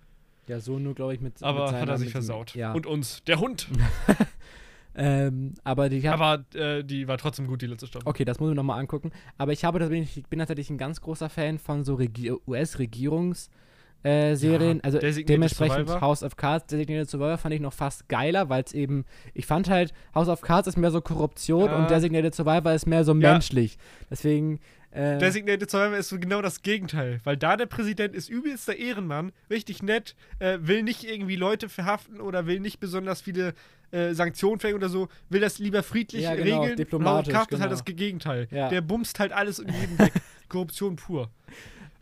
Ja, 0.46 0.60
so 0.60 0.78
nur, 0.78 0.94
glaube 0.94 1.14
ich, 1.14 1.20
mit. 1.20 1.42
Aber 1.42 1.72
mit 1.72 1.80
hat 1.80 1.88
er 1.88 1.98
sich 1.98 2.12
versaut. 2.12 2.54
Ja. 2.54 2.72
Und 2.72 2.86
uns. 2.86 3.24
Der 3.24 3.40
Hund. 3.40 3.68
ähm, 4.94 5.54
aber 5.64 5.88
die 5.88 6.08
hab, 6.08 6.20
Aber 6.20 6.44
äh, 6.54 6.84
die 6.84 7.08
war 7.08 7.18
trotzdem 7.18 7.48
gut, 7.48 7.60
die 7.62 7.66
letzte 7.66 7.88
Staffel. 7.88 8.06
Okay, 8.08 8.24
das 8.24 8.38
muss 8.38 8.50
ich 8.50 8.56
nochmal 8.56 8.78
angucken. 8.78 9.10
Aber 9.36 9.52
ich 9.52 9.64
habe 9.64 9.80
tatsächlich, 9.80 10.16
ich 10.16 10.26
bin 10.26 10.38
tatsächlich 10.38 10.70
ein 10.70 10.78
ganz 10.78 11.00
großer 11.00 11.28
Fan 11.28 11.58
von 11.58 11.82
so 11.82 11.96
Regi 11.96 12.30
US-Regierungs- 12.30 13.48
äh, 14.02 14.34
Serien, 14.34 14.78
Ja, 14.78 14.84
also 14.84 14.98
dementsprechend 14.98 15.88
Survivor. 15.88 16.00
House 16.00 16.22
of 16.22 16.36
Cards, 16.36 16.66
Designated 16.66 17.10
Survivor 17.10 17.36
fand 17.38 17.54
ich 17.54 17.60
noch 17.60 17.72
fast 17.72 18.08
geiler, 18.08 18.48
weil 18.48 18.62
es 18.64 18.72
eben, 18.72 19.04
ich 19.34 19.46
fand 19.46 19.68
halt, 19.68 19.92
House 20.14 20.28
of 20.28 20.40
Cards 20.40 20.68
ist 20.68 20.76
mehr 20.76 20.90
so 20.90 21.00
Korruption 21.00 21.66
Ja. 21.66 21.76
und 21.76 21.90
Designated 21.90 22.34
Survivor 22.34 22.72
ist 22.72 22.86
mehr 22.86 23.04
so 23.04 23.12
Ja. 23.12 23.32
menschlich. 23.32 23.76
Deswegen, 24.10 24.58
äh, 24.92 25.18
Designated 25.18 25.70
Survivor 25.70 25.98
ist 25.98 26.08
so 26.08 26.18
genau 26.18 26.40
das 26.42 26.62
Gegenteil, 26.62 27.20
weil 27.24 27.36
da 27.36 27.56
der 27.56 27.66
Präsident 27.66 28.14
ist 28.14 28.28
übelster 28.28 28.74
Ehrenmann, 28.76 29.32
richtig 29.50 29.82
nett, 29.82 30.16
äh, 30.38 30.58
will 30.62 30.82
nicht 30.82 31.04
irgendwie 31.04 31.36
Leute 31.36 31.68
verhaften 31.68 32.20
oder 32.20 32.46
will 32.46 32.58
nicht 32.60 32.80
besonders 32.80 33.20
viele 33.20 33.54
äh, 33.92 34.14
Sanktionen 34.14 34.60
verhängen 34.60 34.78
oder 34.78 34.88
so, 34.88 35.08
will 35.30 35.40
das 35.40 35.58
lieber 35.58 35.82
friedlich 35.82 36.22
Ja, 36.22 36.34
genau, 36.36 36.60
regeln. 36.62 36.76
diplomatisch, 36.76 37.28
Und 37.28 37.34
Kraft 37.34 37.50
ist 37.52 37.60
halt 37.60 37.70
genau. 37.70 37.82
das 37.84 37.84
Gegenteil. 37.96 38.46
Ja. 38.52 38.68
Der 38.68 38.80
bumst 38.82 39.18
halt 39.18 39.32
alles 39.32 39.58
und 39.58 39.68
jeden 39.70 39.98
weg. 39.98 40.12
Korruption 40.48 40.94
pur. 40.96 41.28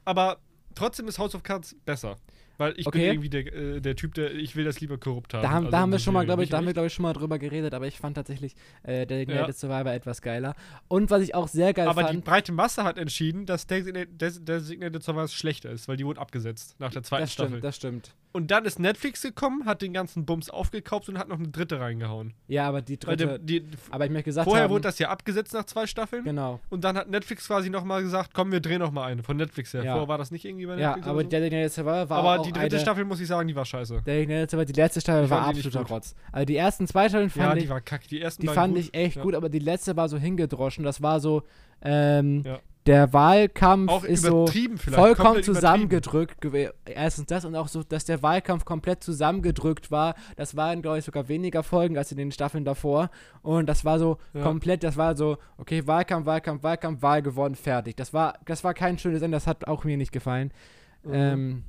Aber 0.05 0.39
trotzdem 0.75 1.09
ist 1.09 1.19
House 1.19 1.35
of 1.35 1.43
Cards 1.43 1.77
besser. 1.85 2.17
Weil 2.61 2.75
ich 2.77 2.89
Okay. 2.89 2.99
bin 2.99 3.07
irgendwie 3.07 3.29
der, 3.31 3.55
äh, 3.55 3.81
der 3.81 3.95
Typ, 3.95 4.15
der 4.15 4.35
ich 4.35 4.57
will 4.57 4.65
das 4.65 4.81
lieber 4.81 4.99
korrupt 4.99 5.33
haben. 5.33 5.43
da 5.43 5.51
haben, 5.51 5.57
Also 5.67 5.71
da 5.71 5.79
haben 5.79 5.93
wir 5.93 6.01
schon 6.01 6.13
mal, 6.13 6.25
glaube 6.25 6.43
ich, 6.43 6.51
da 6.51 6.57
haben 6.57 6.65
wir, 6.65 6.71
echt? 6.71 6.75
glaube 6.75 6.89
ich, 6.89 6.93
schon 6.93 7.05
mal 7.05 7.13
drüber 7.13 7.39
geredet, 7.39 7.73
aber 7.73 7.87
ich 7.87 7.97
fand 7.99 8.17
tatsächlich 8.17 8.57
äh, 8.83 9.07
Designated 9.07 9.47
Ja. 9.47 9.53
Survivor 9.53 9.93
etwas 9.93 10.23
geiler. 10.23 10.57
Und 10.89 11.09
was 11.11 11.23
ich 11.23 11.37
auch 11.37 11.47
sehr 11.47 11.73
geil 11.73 11.87
Aber 11.87 12.01
fand, 12.03 12.15
die 12.15 12.21
breite 12.21 12.51
Masse 12.51 12.83
hat 12.83 12.99
entschieden, 12.99 13.47
dass 13.47 13.69
Designated, 13.69 14.21
Des- 14.21 14.45
Designated 14.45 15.05
Survivor 15.05 15.29
schlechter 15.29 15.71
ist, 15.71 15.87
weil 15.87 15.97
die 15.99 16.05
wurde 16.05 16.21
abgesetzt 16.21 16.75
nach 16.81 16.91
der 16.91 17.05
zweiten 17.05 17.23
das 17.23 17.33
Staffel. 17.33 17.49
stimmt, 17.51 17.65
das 17.65 17.77
stimmt. 17.77 18.15
Und 18.33 18.51
dann 18.51 18.65
ist 18.67 18.79
Netflix 18.79 19.23
gekommen, 19.23 19.65
hat 19.65 19.81
den 19.81 19.93
ganzen 19.95 20.27
Bums 20.27 20.51
aufgekauft 20.51 21.09
und 21.09 21.19
hat 21.19 21.29
noch 21.29 21.39
eine 21.39 21.49
dritte 21.49 21.81
reingehauen. 21.81 22.35
Ja, 22.47 22.69
aber 22.69 22.83
die 22.83 22.99
dritte, 22.99 23.27
der, 23.27 23.39
die, 23.39 23.65
aber 23.91 24.05
ich 24.05 24.11
möchte 24.11 24.25
gesagt 24.25 24.45
vorher 24.47 24.65
haben, 24.65 24.71
wurde 24.71 24.83
das 24.83 24.99
ja 24.99 25.09
abgesetzt 25.09 25.55
nach 25.55 25.65
zwei 25.65 25.87
Staffeln. 25.87 26.25
genau. 26.25 26.61
Und 26.69 26.85
dann 26.85 26.97
hat 26.99 27.09
Netflix 27.09 27.47
quasi 27.47 27.71
nochmal 27.71 28.03
gesagt, 28.03 28.33
komm, 28.35 28.53
wir 28.53 28.61
drehen 28.61 28.81
nochmal 28.81 29.11
eine. 29.11 29.23
Von 29.23 29.39
Netflix 29.39 29.73
her. 29.73 29.83
Ja. 29.83 29.93
Vorher 29.93 30.09
war 30.09 30.19
das 30.19 30.31
nicht 30.31 30.45
irgendwie 30.45 30.67
bei 30.67 30.77
Ja, 30.79 30.89
Netflix 30.89 31.07
aber 31.07 31.17
oder 31.17 31.25
so? 31.25 31.31
Designated 31.31 31.73
Survivor 31.73 32.11
war 32.11 32.19
Aber 32.19 32.41
auch 32.41 32.47
die 32.47 32.53
dritte 32.53 32.77
eine, 32.77 32.81
Staffel, 32.81 33.05
muss 33.07 33.21
ich 33.21 33.27
sagen, 33.29 33.49
die 33.49 33.57
war 33.57 33.65
scheiße. 33.65 34.03
Designated 34.07 34.51
Survivor, 34.51 34.67
die 34.73 34.81
letzte 34.81 35.01
Staffel 35.01 35.25
Ich 35.25 35.31
war 35.31 35.47
absoluter. 35.47 35.81
Rotz. 35.87 36.15
Also 36.31 36.45
die 36.45 36.57
ersten 36.57 36.87
zwei 36.87 37.09
Staffeln 37.09 37.31
fand 37.31 37.45
Ja, 37.47 37.57
ich, 37.57 37.63
die 37.65 37.69
war 37.71 37.81
kacke. 37.81 38.09
Die 38.09 38.21
ersten 38.21 38.43
die 38.43 38.49
fand 38.49 38.75
gut. 38.75 38.85
ich 38.85 38.95
echt 38.95 39.17
ja. 39.17 39.23
gut, 39.23 39.35
aber 39.35 39.49
die 39.49 39.59
letzte 39.59 39.97
war 39.97 40.09
so 40.09 40.19
hingedroschen. 40.19 40.85
Das 40.85 41.01
war 41.03 41.21
so, 41.21 41.45
ähm, 41.83 42.43
Ja. 42.45 42.59
Der 42.89 43.13
Wahlkampf 43.13 43.91
Auch 43.91 44.05
ist 44.05 44.23
so 44.23 44.47
vollkommen 44.91 45.43
zusammengedrückt. 45.43 46.39
Erstens 46.87 47.27
das 47.27 47.45
und 47.45 47.55
auch 47.55 47.69
so, 47.69 47.83
dass 47.83 48.07
der 48.07 48.23
Wahlkampf 48.23 48.65
komplett 48.65 49.05
zusammengedrückt 49.05 49.91
war. 49.91 50.15
Das 50.37 50.57
waren, 50.57 50.81
glaube 50.81 50.99
ich, 50.99 51.05
sogar 51.05 51.29
weniger 51.29 51.63
Folgen 51.63 51.99
als 51.99 52.11
in 52.13 52.19
den 52.19 52.33
Staffeln 52.33 52.65
davor. 52.65 53.11
Und 53.43 53.69
das 53.69 53.85
war 53.85 53.99
so 53.99 54.17
Ja. 54.33 54.43
komplett, 54.43 54.83
das 54.83 54.97
war 54.97 55.17
so, 55.17 55.37
okay, 55.59 55.87
Wahlkampf, 55.87 56.27
Wahlkampf, 56.27 56.63
Wahlkampf, 56.63 57.03
Wahl 57.03 57.23
gewonnen, 57.23 57.55
fertig. 57.55 57.95
Das 57.97 58.15
war, 58.15 58.39
das 58.47 58.65
war 58.65 58.73
kein 58.73 58.99
schönes 58.99 59.21
Ende, 59.23 59.37
das 59.37 59.47
hat 59.47 59.69
auch 59.69 59.85
mir 59.85 59.99
nicht 59.99 60.13
gefallen. 60.13 60.51
Mhm. 61.05 61.13
Ähm, 61.15 61.65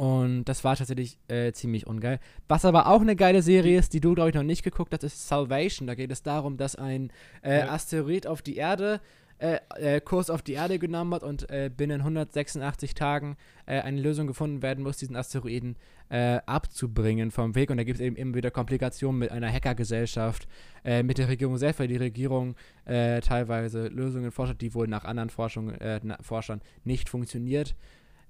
und 0.00 0.44
das 0.46 0.64
war 0.64 0.76
tatsächlich 0.76 1.18
äh, 1.28 1.52
ziemlich 1.52 1.86
ungeil. 1.86 2.20
Was 2.48 2.64
aber 2.64 2.86
auch 2.86 3.02
eine 3.02 3.16
geile 3.16 3.42
Serie 3.42 3.78
ist, 3.78 3.92
die 3.92 4.00
du, 4.00 4.14
glaube 4.14 4.30
ich, 4.30 4.34
noch 4.34 4.42
nicht 4.42 4.62
geguckt 4.62 4.94
hast, 4.94 5.04
ist 5.04 5.28
Salvation. 5.28 5.86
Da 5.86 5.94
geht 5.94 6.10
es 6.10 6.22
darum, 6.22 6.56
dass 6.56 6.74
ein 6.74 7.12
äh, 7.42 7.58
Ja. 7.58 7.68
Asteroid 7.68 8.26
auf 8.26 8.40
die 8.40 8.56
Erde, 8.56 9.02
äh, 9.40 9.58
äh, 9.76 10.00
Kurs 10.00 10.28
auf 10.30 10.42
die 10.42 10.52
Erde 10.52 10.78
genommen 10.78 11.14
hat 11.14 11.22
und 11.22 11.48
äh, 11.50 11.70
binnen 11.74 12.00
186 12.02 12.94
Tagen 12.94 13.36
äh, 13.66 13.80
eine 13.80 14.00
Lösung 14.00 14.26
gefunden 14.26 14.62
werden 14.62 14.84
muss, 14.84 14.98
diesen 14.98 15.16
Asteroiden 15.16 15.76
äh, 16.10 16.40
abzubringen 16.46 17.30
vom 17.30 17.54
Weg. 17.54 17.70
Und 17.70 17.78
da 17.78 17.84
gibt 17.84 17.98
es 18.00 18.04
eben 18.04 18.16
immer 18.16 18.34
wieder 18.34 18.50
Komplikationen 18.50 19.18
mit 19.18 19.30
einer 19.30 19.50
Hackergesellschaft, 19.52 20.46
äh, 20.84 21.02
mit 21.02 21.18
der 21.18 21.28
Regierung 21.28 21.56
selbst, 21.56 21.80
weil 21.80 21.88
die 21.88 21.96
Regierung 21.96 22.54
äh, 22.84 23.20
teilweise 23.20 23.88
Lösungen 23.88 24.30
forscht, 24.30 24.60
die 24.60 24.74
wohl 24.74 24.88
nach 24.88 25.04
anderen 25.04 25.30
Forschungen, 25.30 25.80
äh, 25.80 26.00
na, 26.02 26.18
Forschern 26.20 26.60
nicht 26.84 27.08
funktioniert 27.08 27.74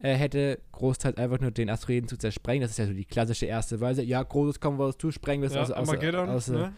äh, 0.02 0.14
hätte 0.14 0.60
großteils 0.72 1.18
einfach 1.18 1.40
nur 1.40 1.50
den 1.50 1.68
Asteroiden 1.68 2.08
zu 2.08 2.16
zersprengen. 2.16 2.62
Das 2.62 2.70
ist 2.70 2.78
ja 2.78 2.86
so 2.86 2.92
die 2.94 3.04
klassische 3.04 3.44
erste 3.46 3.80
Weise. 3.80 4.02
Ja, 4.02 4.22
großes 4.22 4.58
kommen 4.60 4.78
wir 4.78 4.96
zu, 4.98 5.10
sprengen 5.10 5.42
wir 5.42 5.48
es 5.48 5.54
Ja, 5.54 5.60
aus, 5.62 5.70
aus, 5.72 5.88
aus, 5.90 6.48
ne? 6.48 6.72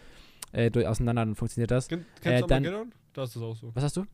äh, 0.51 0.69
durch, 0.69 0.85
auseinander, 0.87 1.23
dann 1.25 1.35
funktioniert 1.35 1.71
das. 1.71 1.87
Kenn- 1.89 1.99
Äh, 1.99 2.03
Kennst 2.21 2.43
du 2.43 2.47
dann- 2.47 2.65
Armageddon? 2.65 2.93
Da 3.13 3.23
ist 3.23 3.35
das 3.35 3.43
auch 3.43 3.55
so. 3.55 3.71
Was 3.75 3.83
hast 3.83 3.95
du? 3.97 4.05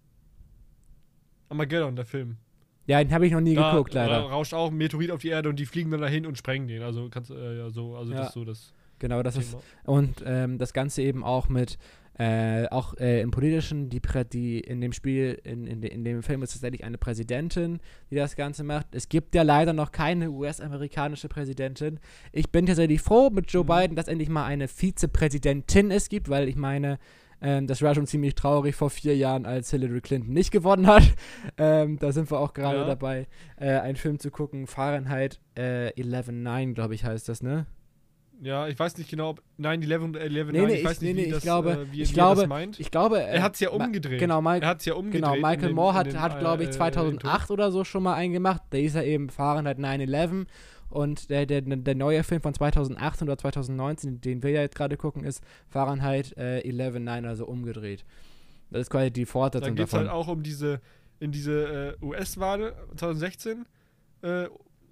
Armageddon, 1.50 1.96
der 1.96 2.06
Film. 2.06 2.38
Ja, 2.88 3.04
den 3.04 3.14
habe 3.14 3.28
ich 3.28 3.32
noch 3.34 3.42
nie 3.42 3.54
Da 3.54 3.72
geguckt, 3.72 3.96
ra- 3.96 4.06
leider. 4.06 4.20
rauscht 4.22 4.54
auch 4.54 4.72
ein 4.72 4.78
Meteorit 4.78 5.12
auf 5.12 5.22
die 5.22 5.28
Erde 5.30 5.50
und 5.50 5.60
die 5.60 5.66
fliegen 5.66 5.92
dann 5.92 6.02
dahin 6.02 6.26
und 6.26 6.38
sprengen 6.38 6.68
den. 6.68 6.82
Also 6.82 7.08
kannst 7.10 7.30
äh, 7.30 7.58
ja 7.60 7.70
so, 7.70 7.96
also 7.96 8.12
Ja. 8.12 8.20
das 8.20 8.28
ist 8.30 8.34
so 8.34 8.46
das 8.46 8.74
Genau, 8.98 9.24
das 9.24 9.38
ist 9.38 9.52
Thema. 9.52 9.62
Und 9.86 10.24
ähm, 10.26 10.58
das 10.58 10.74
Ganze 10.74 11.02
eben 11.04 11.24
auch 11.24 11.48
mit, 11.48 11.78
äh, 12.18 12.68
auch 12.68 12.98
äh, 12.98 13.22
im 13.22 13.32
Politischen, 13.32 13.90
die, 13.90 14.02
die 14.34 14.60
in 14.60 14.82
dem 14.82 14.92
Spiel, 14.92 15.40
in, 15.46 15.68
in, 15.68 15.84
in 15.84 16.04
dem 16.04 16.22
Film 16.22 16.44
ist 16.44 16.52
tatsächlich 16.52 16.84
eine 16.84 16.98
Präsidentin, 16.98 17.80
die 18.12 18.16
das 18.16 18.36
Ganze 18.36 18.66
macht. 18.66 18.88
Es 18.92 19.08
gibt 19.08 19.36
ja 19.36 19.44
leider 19.44 19.72
noch 19.72 19.94
keine 19.94 20.30
US-amerikanische 20.32 21.30
Präsidentin. 21.30 22.02
Ich 22.34 22.50
bin 22.50 22.66
tatsächlich 22.66 23.00
froh 23.02 23.30
mit 23.30 23.50
Joe 23.50 23.64
Mhm. 23.64 23.68
Biden, 23.68 23.96
dass 23.96 24.10
endlich 24.10 24.28
mal 24.30 24.44
eine 24.46 24.68
Vizepräsidentin 24.68 25.92
es 25.92 26.10
gibt, 26.10 26.28
weil 26.30 26.50
ich 26.50 26.56
meine, 26.56 27.00
ähm, 27.42 27.68
das 27.68 27.82
war 27.82 27.96
schon 27.96 28.06
ziemlich 28.08 28.36
traurig 28.36 28.76
vor 28.76 28.90
vier 28.90 29.16
Jahren, 29.16 29.46
als 29.46 29.72
Hillary 29.72 30.02
Clinton 30.02 30.34
nicht 30.34 30.52
gewonnen 30.52 30.88
hat. 30.88 31.04
Ähm, 31.58 31.98
da 32.00 32.12
sind 32.12 32.30
wir 32.32 32.40
auch 32.40 32.54
gerade 32.54 32.80
Ja. 32.80 32.86
dabei, 32.86 33.28
äh, 33.58 33.72
einen 33.80 33.96
Film 33.98 34.18
zu 34.20 34.32
gucken, 34.32 34.68
Fahrenheit 34.68 35.40
äh, 35.56 35.90
11.9, 36.02 36.74
glaube 36.74 36.96
ich, 36.96 37.04
heißt 37.04 37.28
das, 37.28 37.42
ne? 37.44 37.66
Ja, 38.42 38.70
ich 38.70 38.80
weiß 38.80 38.98
nicht 38.98 39.10
genau, 39.10 39.32
ob 39.32 39.42
9-11 39.60 40.10
oder 40.12 40.22
11 40.22 40.52
Nee, 40.54 40.66
nee, 40.66 40.74
ich 40.76 40.86
weiß 40.86 40.94
ich- 40.94 41.02
nicht, 41.02 41.02
nee, 41.02 41.08
wie 41.10 41.14
nee, 41.24 41.28
ich 41.28 41.34
das, 41.34 41.44
glaube- 41.44 41.72
äh, 41.72 41.92
wie, 41.92 42.02
ich 42.04 42.10
wie 42.10 42.14
glaube, 42.14 42.40
er 42.42 42.44
das 42.44 42.48
meint. 42.50 42.80
Ich 42.80 42.90
glaube, 42.92 43.22
er 43.22 43.44
hat 43.44 43.56
es 43.56 43.60
ja 43.60 43.70
umgedreht. 43.72 44.20
Genau, 44.20 44.42
Mike, 44.42 44.64
er 44.64 44.70
hat 44.70 44.80
es 44.80 44.86
ja 44.86 44.94
umgedreht. 44.94 45.22
Genau, 45.22 45.36
Michael 45.36 45.70
dem- 45.70 45.76
Moore 45.76 45.94
hat, 45.96 46.16
hat 46.18 46.40
glaube 46.40 46.64
ich, 46.64 46.70
äh, 46.70 46.72
2008 46.72 47.52
oder 47.52 47.72
so 47.72 47.84
schon 47.84 48.04
mal 48.04 48.14
einen 48.14 48.32
gemacht. 48.32 48.62
Der 48.72 48.82
ist 48.82 48.96
ja 48.96 49.04
eben 49.04 49.30
Fahrenheit 49.30 49.78
9-11. 49.80 50.46
Und 50.90 51.30
der, 51.30 51.46
der, 51.46 51.62
der 51.62 51.96
neue 51.96 52.24
Film 52.24 52.42
von 52.42 52.54
2018 52.54 53.28
oder 53.28 53.38
2019, 53.38 54.22
den 54.22 54.42
wir 54.44 54.50
ja 54.52 54.62
jetzt 54.62 54.76
gerade 54.76 54.98
gucken, 54.98 55.24
ist 55.24 55.44
Fahrenheit 55.68 56.36
äh, 56.38 56.62
11-9, 56.66 57.28
also 57.28 57.46
umgedreht. 57.46 58.06
Das 58.72 58.82
ist 58.82 58.90
quasi 58.90 59.12
die 59.12 59.26
Da 59.26 59.32
Fortsetzung 59.32 59.76
geht 59.76 59.86
es 59.86 59.92
davon. 59.92 60.08
halt 60.08 60.16
auch 60.16 60.28
um 60.28 60.44
diese, 60.44 60.82
in 61.20 61.32
diese 61.32 61.96
äh, 62.02 62.06
US-Wahl 62.06 62.74
2016. 62.96 63.66
Äh, 64.22 64.46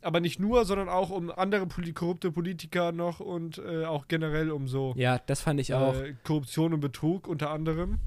aber 0.03 0.19
nicht 0.19 0.39
nur, 0.39 0.63
sondern 0.65 0.89
auch 0.89 1.09
um 1.09 1.31
andere 1.31 1.65
Poli 1.65 1.91
korrupte 1.93 2.31
Politiker 2.31 2.91
noch 2.91 3.19
und 3.19 3.57
äh, 3.57 3.85
auch 3.85 4.07
generell 4.07 4.51
um 4.51 4.67
so 4.67 4.93
ja, 4.95 5.17
das 5.25 5.41
fand 5.41 5.59
ich 5.59 5.73
auch. 5.73 5.95
äh, 5.95 6.13
Korruption 6.23 6.73
und 6.73 6.79
Betrug 6.79 7.27
unter 7.27 7.49
anderem. 7.49 7.97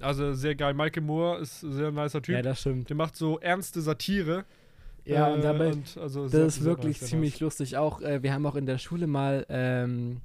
Also 0.00 0.32
sehr 0.34 0.54
geil. 0.56 0.74
Michael 0.74 1.02
Moore 1.04 1.38
ist 1.40 1.62
ein 1.62 1.72
sehr 1.72 1.90
nicer 1.92 2.22
Typ. 2.22 2.34
ja, 2.34 2.42
das 2.42 2.60
stimmt. 2.60 2.88
Der 2.88 2.96
macht 2.96 3.16
so 3.16 3.38
ernste 3.38 3.80
Satire. 3.82 4.44
Ja, 5.10 5.30
äh, 5.30 5.34
und 5.34 5.44
dabei, 5.44 5.72
also 6.00 6.24
das 6.28 6.34
ist 6.58 6.64
wirklich 6.64 7.00
ziemlich 7.00 7.34
nice. 7.34 7.40
lustig. 7.40 7.76
Auch, 7.76 8.00
äh, 8.00 8.22
wir 8.22 8.32
haben 8.32 8.46
auch 8.46 8.56
in 8.56 8.66
der 8.66 8.78
Schule 8.78 9.06
mal 9.06 9.44
ähm, 9.48 10.20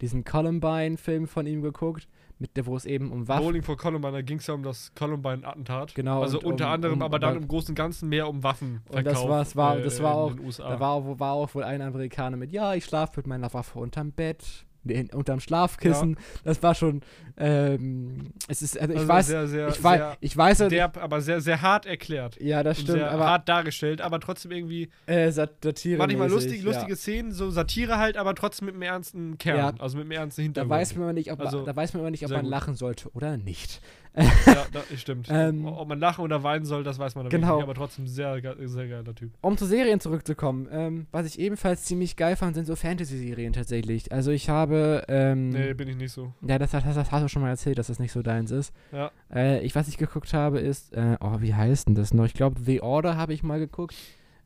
diesen 0.00 0.24
Columbine-Film 0.24 1.26
von 1.26 1.46
ihm 1.46 1.62
geguckt, 1.62 2.08
mit 2.38 2.56
der, 2.56 2.64
wo 2.64 2.74
es 2.74 2.86
eben 2.86 3.12
um 3.12 3.28
Waffen 3.28 3.44
Bowling 3.44 3.62
for 3.62 3.76
Columbine, 3.76 4.12
da 4.14 4.22
ging 4.22 4.38
es 4.38 4.46
ja 4.46 4.54
um 4.54 4.62
das 4.62 4.92
Columbine-Attentat. 4.94 5.94
Genau, 5.94 6.22
Also 6.22 6.38
und 6.38 6.46
unter 6.52 6.66
um- 6.68 6.72
anderem, 6.72 6.94
um- 6.94 7.02
aber 7.02 7.18
dann 7.18 7.36
im 7.36 7.46
Großen 7.48 7.72
und 7.72 7.74
Ganzen 7.74 8.08
mehr 8.08 8.26
um 8.28 8.42
Waffenverkauf. 8.42 9.04
das 9.04 9.56
war- 9.56 9.74
war- 9.74 9.78
äh, 9.78 9.82
das 9.82 10.02
war 10.02 10.12
in 10.12 10.18
auch- 10.18 10.30
den 10.36 10.44
USA. 10.46 10.68
Da 10.70 10.80
war, 10.80 10.90
auch- 10.92 11.18
war 11.20 11.32
auch 11.34 11.54
wohl 11.54 11.64
ein 11.64 11.82
Amerikaner 11.82 12.38
mit, 12.38 12.50
ja, 12.50 12.72
ich 12.74 12.86
schlafe 12.86 13.12
mit 13.18 13.26
meiner 13.26 13.52
Waffe 13.52 13.78
unterm 13.78 14.12
Bett, 14.12 14.64
nee, 14.84 15.06
unterm 15.12 15.40
Schlafkissen. 15.40 16.16
Das 16.44 16.62
war 16.62 16.74
schon, 16.74 17.02
ähm, 17.36 18.32
es 18.48 18.62
ist, 18.62 18.78
also 18.78 18.92
ich 18.92 18.98
Also 19.00 19.08
weiß, 19.08 19.26
sehr, 19.26 19.48
sehr, 19.48 19.68
ich, 19.68 19.82
weiß 19.82 19.98
sehr 19.98 20.16
ich 20.20 20.36
weiß, 20.36 20.58
derb, 20.68 20.96
aber 21.02 21.20
sehr, 21.20 21.40
sehr 21.40 21.62
hart 21.62 21.86
erklärt. 21.86 22.40
ja, 22.40 22.62
das 22.62 22.80
stimmt, 22.80 22.98
sehr 22.98 23.10
aber 23.10 23.26
hart 23.26 23.48
dargestellt, 23.48 24.00
aber 24.00 24.20
trotzdem 24.20 24.52
irgendwie 24.52 24.90
äh, 25.06 25.30
Sat- 25.30 25.62
Satire 25.62 25.98
manchmal 25.98 26.28
lustig, 26.28 26.58
ja. 26.62 26.64
lustige 26.64 26.96
Szenen, 26.96 27.32
so 27.32 27.50
Satire 27.50 27.98
halt, 27.98 28.16
aber 28.16 28.34
trotzdem 28.34 28.66
mit 28.66 28.74
einem 28.74 28.82
ernsten 28.82 29.38
Kern, 29.38 29.56
Ja. 29.56 29.72
also 29.82 29.96
mit 29.96 30.04
einem 30.04 30.12
ernsten 30.12 30.40
Da 30.40 30.44
Hintergrund. 30.44 30.70
weiß 30.70 30.96
man 30.96 31.14
nicht, 31.14 31.32
ob, 31.32 31.40
Also, 31.40 31.64
da 31.64 31.74
weiß 31.74 31.92
man 31.94 32.00
immer 32.02 32.10
nicht, 32.10 32.24
ob 32.24 32.30
man 32.30 32.44
lachen 32.44 32.74
sollte 32.74 33.08
oder 33.10 33.36
nicht. 33.36 33.80
Ja, 34.16 34.66
das 34.72 35.00
stimmt. 35.00 35.28
Ähm, 35.40 35.64
Ob 35.66 35.88
man 35.88 36.00
lachen 36.00 36.24
oder 36.24 36.42
weinen 36.42 36.64
soll, 36.64 36.82
das 36.82 36.98
weiß 36.98 37.14
man 37.14 37.24
natürlich 37.24 37.42
genau. 37.42 37.56
nicht, 37.56 37.64
aber 37.64 37.74
trotzdem 37.74 38.06
sehr, 38.06 38.40
sehr 38.66 38.88
geiler 38.88 39.14
Typ. 39.14 39.30
Um 39.40 39.56
zu 39.56 39.64
Serien 39.64 40.00
zurückzukommen, 40.00 40.68
ähm, 40.70 41.06
was 41.12 41.26
ich 41.26 41.38
ebenfalls 41.38 41.84
ziemlich 41.84 42.16
geil 42.16 42.36
fand, 42.36 42.56
sind 42.56 42.66
so 42.66 42.74
Fantasy-Serien 42.74 43.52
tatsächlich. 43.52 44.12
Also 44.12 44.32
ich 44.32 44.48
habe, 44.48 45.04
ähm, 45.08 45.50
Nee, 45.50 45.72
bin 45.74 45.88
ich 45.88 45.96
nicht 45.96 46.12
so. 46.12 46.32
ja, 46.42 46.58
das, 46.58 46.72
das, 46.72 46.84
das 46.84 47.12
hast 47.12 47.22
du 47.22 47.28
schon 47.28 47.42
mal 47.42 47.50
erzählt, 47.50 47.78
dass 47.78 47.86
das 47.86 47.98
nicht 48.00 48.12
so 48.12 48.22
deins 48.22 48.50
ist. 48.50 48.74
Ja. 48.92 49.12
Äh, 49.32 49.64
ich, 49.64 49.74
was 49.74 49.88
ich 49.88 49.98
geguckt 49.98 50.34
habe, 50.34 50.58
ist, 50.58 50.92
äh, 50.94 51.16
oh, 51.20 51.40
wie 51.40 51.54
heißt 51.54 51.88
denn 51.88 51.94
das 51.94 52.12
noch? 52.12 52.24
Ich 52.24 52.34
glaube, 52.34 52.60
The 52.60 52.80
Order 52.82 53.16
habe 53.16 53.32
ich 53.32 53.42
mal 53.42 53.60
geguckt. 53.60 53.94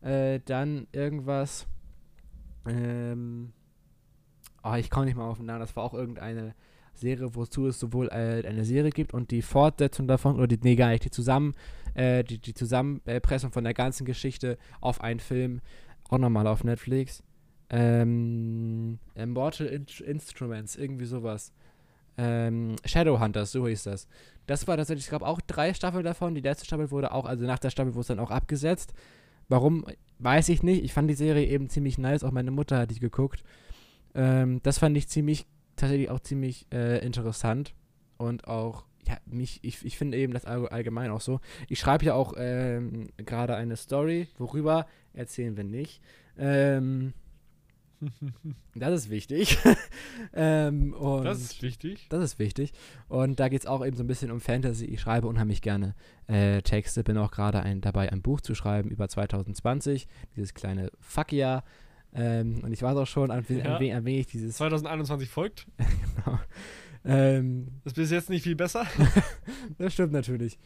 Äh, 0.03 0.41
dann 0.45 0.87
irgendwas, 0.93 1.67
ähm, 2.69 3.53
oh, 4.63 4.75
ich 4.75 4.91
komme 4.91 5.07
nicht 5.07 5.17
mal 5.17 5.29
auf 5.29 5.39
den 5.39 5.47
Namen, 5.47 5.61
das 5.61 5.75
war 5.77 5.85
auch 5.85 5.95
irgendeine 5.95 6.55
Serie, 6.95 7.35
wozu 7.35 7.67
es 7.67 7.79
sowohl 7.79 8.09
äh, 8.09 8.47
eine 8.47 8.65
Serie 8.65 8.91
gibt 8.91 9.15
und 9.15 9.31
die 9.31 9.43
Fortsetzung 9.43 10.07
davon, 10.07 10.37
oder 10.37 10.47
die, 10.47 10.59
nee, 10.63 10.77
gar 10.77 10.89
nicht, 10.89 11.05
die 11.05 11.11
Zusammen, 11.11 11.55
äh, 11.95 12.25
die, 12.25 12.39
die 12.39 12.55
Zusammenpressung 12.55 13.53
von 13.53 13.65
der 13.65 13.75
ganzen 13.75 14.05
Geschichte 14.05 14.59
auf 14.81 15.01
einen 15.01 15.21
Film, 15.21 15.61
auch 16.09 16.19
nochmal 16.19 16.47
auf 16.47 16.65
Netflix. 16.65 17.23
Ähm, 17.71 18.99
Immortal 19.15 19.67
In 19.67 19.87
Instruments, 20.05 20.77
irgendwie 20.77 21.07
sowas. 21.07 21.53
Ähm, 22.17 22.77
Shadowhunters, 22.85 23.53
so 23.53 23.67
hieß 23.67 23.85
das. 23.85 24.07
Das 24.47 24.69
war 24.69 24.77
tatsächlich, 24.77 25.07
ich 25.07 25.11
glaube, 25.11 25.27
auch 25.27 25.41
drei 25.41 25.75
Staffeln 25.75 26.05
davon. 26.05 26.35
Die 26.35 26.41
letzte 26.41 26.67
Staffel 26.67 26.91
wurde 26.91 27.13
auch, 27.13 27.25
also 27.25 27.45
nach 27.45 27.59
der 27.59 27.71
Staffel 27.71 27.95
wurde 27.95 28.03
es 28.03 28.07
dann 28.09 28.21
auch 28.21 28.31
abgesetzt. 28.31 28.93
Warum, 29.49 29.85
weiß 30.19 30.49
ich 30.51 30.63
nicht. 30.63 30.85
Ich 30.85 30.93
fand 30.93 31.11
die 31.11 31.15
Serie 31.15 31.47
eben 31.47 31.69
ziemlich 31.69 31.99
nice. 31.99 32.25
Auch 32.25 32.31
meine 32.31 32.51
Mutter 32.51 32.79
hat 32.79 32.91
die 32.91 33.01
geguckt. 33.01 33.43
Ähm, 34.15 34.61
das 34.63 34.79
fand 34.79 34.97
ich 34.97 35.09
ziemlich, 35.09 35.47
tatsächlich 35.77 36.11
auch 36.11 36.21
ziemlich 36.21 36.67
äh, 36.73 37.05
interessant. 37.05 37.75
Und 38.17 38.47
auch, 38.47 38.85
ja, 39.07 39.17
mich, 39.27 39.59
ich, 39.63 39.85
ich 39.85 39.99
finde 39.99 40.17
eben 40.19 40.33
das 40.33 40.45
all- 40.45 40.69
allgemein 40.69 41.11
auch 41.11 41.21
so. 41.21 41.41
Ich 41.69 41.79
schreibe 41.81 42.05
ja 42.05 42.15
auch 42.15 42.35
ähm, 42.37 43.09
gerade 43.17 43.57
eine 43.57 43.77
Story. 43.77 44.29
Worüber 44.39 44.87
erzählen 45.13 45.57
wir 45.57 45.65
nicht. 45.65 46.01
Ähm, 46.39 47.13
das 48.75 48.93
ist 48.95 49.11
wichtig. 49.11 49.59
ähm, 50.35 50.95
das 51.23 51.41
ist 51.41 51.63
wichtig. 51.63 52.07
das 52.09 52.23
ist 52.23 52.39
wichtig. 52.39 52.73
Und 53.09 53.41
da 53.41 53.49
geht 53.49 53.61
es 53.61 53.67
auch 53.67 53.85
eben 53.85 53.97
so 53.97 54.05
ein 54.05 54.09
bisschen 54.09 54.31
um 54.31 54.41
Fantasy. 54.41 54.85
Ich 54.87 55.01
schreibe 55.01 55.27
unheimlich 55.27 55.63
gerne 55.63 55.95
äh, 56.27 56.63
Texte. 56.63 57.03
Bin 57.05 57.17
auch 57.19 57.31
gerade 57.31 57.61
ein, 57.63 57.81
dabei, 57.81 58.11
ein 58.13 58.23
Buch 58.23 58.41
zu 58.41 58.55
schreiben 58.55 58.91
über 58.91 59.09
2020. 59.09 60.07
Dieses 60.37 60.55
kleine 60.55 60.91
Fuck-Jahr. 61.01 61.65
Ähm, 62.15 62.61
und 62.63 62.73
ich 62.73 62.81
weiß 62.83 62.97
auch 62.97 63.07
schon, 63.07 63.31
an, 63.31 63.45
wen- 63.49 63.59
Ja. 63.59 63.75
an, 63.75 63.81
wen, 63.81 63.95
an 63.97 64.05
wen 64.05 64.19
ich 64.21 64.27
dieses. 64.29 64.57
2021 64.57 65.29
folgt. 65.29 65.67
genau. 66.25 66.39
ähm, 67.05 67.69
Ist 67.85 67.97
bis 67.97 68.11
jetzt 68.11 68.31
nicht 68.31 68.43
viel 68.45 68.55
besser. 68.57 68.87
das 69.79 69.93
stimmt 69.93 70.13
natürlich. 70.13 70.59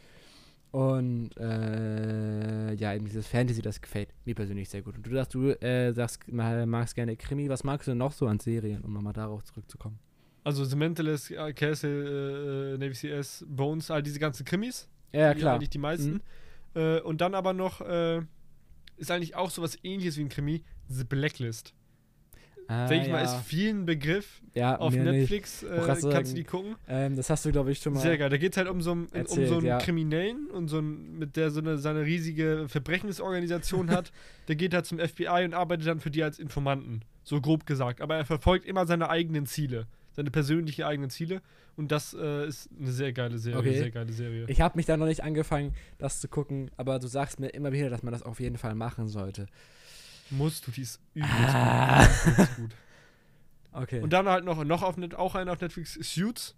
Und 0.71 1.31
äh, 1.37 2.73
ja, 2.75 2.93
eben 2.93 3.05
dieses 3.05 3.25
Fantasy, 3.27 3.61
das 3.63 3.81
gefällt 3.81 4.09
mir 4.25 4.35
persönlich 4.35 4.69
sehr 4.69 4.83
gut. 4.83 4.97
Und 4.97 5.05
du 5.07 5.11
sagst, 5.11 5.33
du 5.33 5.49
äh, 5.63 5.91
sagst, 5.93 6.31
ma- 6.31 6.65
magst 6.67 6.93
gerne 6.93 7.15
Krimi. 7.17 7.49
Was 7.49 7.63
magst 7.63 7.87
du 7.87 7.91
denn 7.91 7.97
noch 7.97 8.11
so 8.11 8.27
an 8.27 8.39
Serien, 8.39 8.83
um 8.83 8.93
nochmal 8.93 9.13
darauf 9.13 9.43
zurückzukommen? 9.43 9.97
Also 10.43 10.63
The 10.63 10.75
Mentalist, 10.75 11.31
äh, 11.31 11.53
Castle, 11.53 12.75
äh, 12.75 12.77
Navy 12.77 12.93
CS, 12.93 13.45
Bones, 13.49 13.89
all 13.89 14.03
diese 14.03 14.19
ganzen 14.19 14.45
Krimis. 14.45 14.87
Ja, 15.11 15.33
die 15.33 15.39
klar. 15.39 15.55
Eigentlich 15.55 15.71
die 15.71 15.79
meisten. 15.79 16.21
Äh, 16.75 16.99
und 17.01 17.19
dann 17.21 17.33
aber 17.33 17.53
noch, 17.53 17.81
äh, 17.81 18.21
ist 18.97 19.09
eigentlich 19.09 19.35
auch 19.35 19.49
sowas 19.49 19.77
ähnliches 19.83 20.17
wie 20.17 20.21
ein 20.21 20.29
Krimi, 20.29 20.63
The 20.89 21.03
Blacklist. 21.05 21.73
Ah, 22.71 22.87
Denke 22.87 23.07
ich 23.07 23.11
mal, 23.11 23.23
ja. 23.23 23.35
ist 23.35 23.45
vielen 23.47 23.85
Begriff. 23.87 24.41
ja, 24.53 24.75
Auf. 24.77 24.93
Netflix 24.93 25.63
äh, 25.63 25.81
kannst 25.87 26.03
sagen. 26.03 26.27
du 26.27 26.33
die 26.35 26.43
gucken. 26.43 26.75
Ähm, 26.87 27.15
das 27.15 27.31
hast 27.31 27.43
du, 27.43 27.51
glaube 27.51 27.71
ich, 27.71 27.79
schon 27.79 27.93
mal. 27.93 27.99
Sehr 27.99 28.15
geil. 28.19 28.29
Da 28.29 28.37
geht 28.37 28.51
es 28.51 28.57
halt 28.57 28.67
um 28.69 28.79
so, 28.81 28.91
einen- 28.91 29.05
um 29.07 29.13
erzählt, 29.15 29.47
so 29.49 29.57
einen 29.57 29.65
ja. 29.65 29.79
Kriminellen 29.79 30.51
und 30.51 30.67
so 30.67 30.77
einen, 30.77 31.17
mit 31.17 31.35
der 31.35 31.49
so 31.49 31.61
eine, 31.61 31.79
seine 31.79 32.05
riesige 32.05 32.67
Verbrechensorganisation 32.67 33.89
hat. 33.91 34.11
Der 34.47 34.55
geht 34.55 34.75
halt 34.75 34.85
zum 34.85 34.99
FBI 34.99 35.45
und 35.45 35.55
arbeitet 35.55 35.87
dann 35.87 35.99
für 35.99 36.11
die 36.11 36.23
als 36.23 36.37
Informanten. 36.37 37.01
So 37.23 37.41
grob 37.41 37.65
gesagt. 37.65 38.01
Aber 38.01 38.17
er 38.17 38.25
verfolgt 38.25 38.65
immer 38.67 38.85
seine 38.85 39.09
eigenen 39.09 39.47
Ziele. 39.47 39.87
Seine 40.11 40.29
persönlichen 40.29 40.83
eigenen 40.83 41.09
Ziele. 41.09 41.41
Und 41.75 41.91
das 41.91 42.13
äh, 42.13 42.45
ist 42.47 42.69
eine 42.79 42.91
sehr 42.91 43.13
geile 43.13 43.39
Serie. 43.39 43.59
Okay. 43.59 43.77
Sehr 43.79 43.89
geile 43.91 44.11
Serie. 44.13 44.45
Ich 44.47 44.61
habe 44.61 44.77
mich 44.77 44.85
da 44.85 44.95
noch 44.95 45.05
nicht 45.07 45.23
angefangen, 45.23 45.73
das 45.97 46.19
zu 46.21 46.27
gucken, 46.27 46.69
aber 46.77 46.99
du 46.99 47.07
sagst 47.07 47.39
mir 47.39 47.47
immer 47.47 47.71
wieder, 47.71 47.89
dass 47.89 48.03
man 48.03 48.11
das 48.13 48.21
auf 48.21 48.39
jeden 48.39 48.57
Fall 48.57 48.75
machen 48.75 49.07
sollte. 49.07 49.47
Musst 50.31 50.67
du, 50.67 50.71
die 50.71 50.81
ist 50.81 50.99
übelst 51.13 51.33
Ah. 51.35 52.05
gut. 52.35 52.47
Gut. 52.57 52.71
Okay. 53.71 53.99
Und 54.01 54.11
dann 54.13 54.27
halt 54.27 54.45
noch, 54.45 54.63
noch 54.63 54.81
auf 54.83 54.97
Net, 54.97 55.15
auch 55.15 55.35
eine 55.35 55.51
auf 55.51 55.61
Netflix, 55.61 55.93
Suits. 55.93 56.55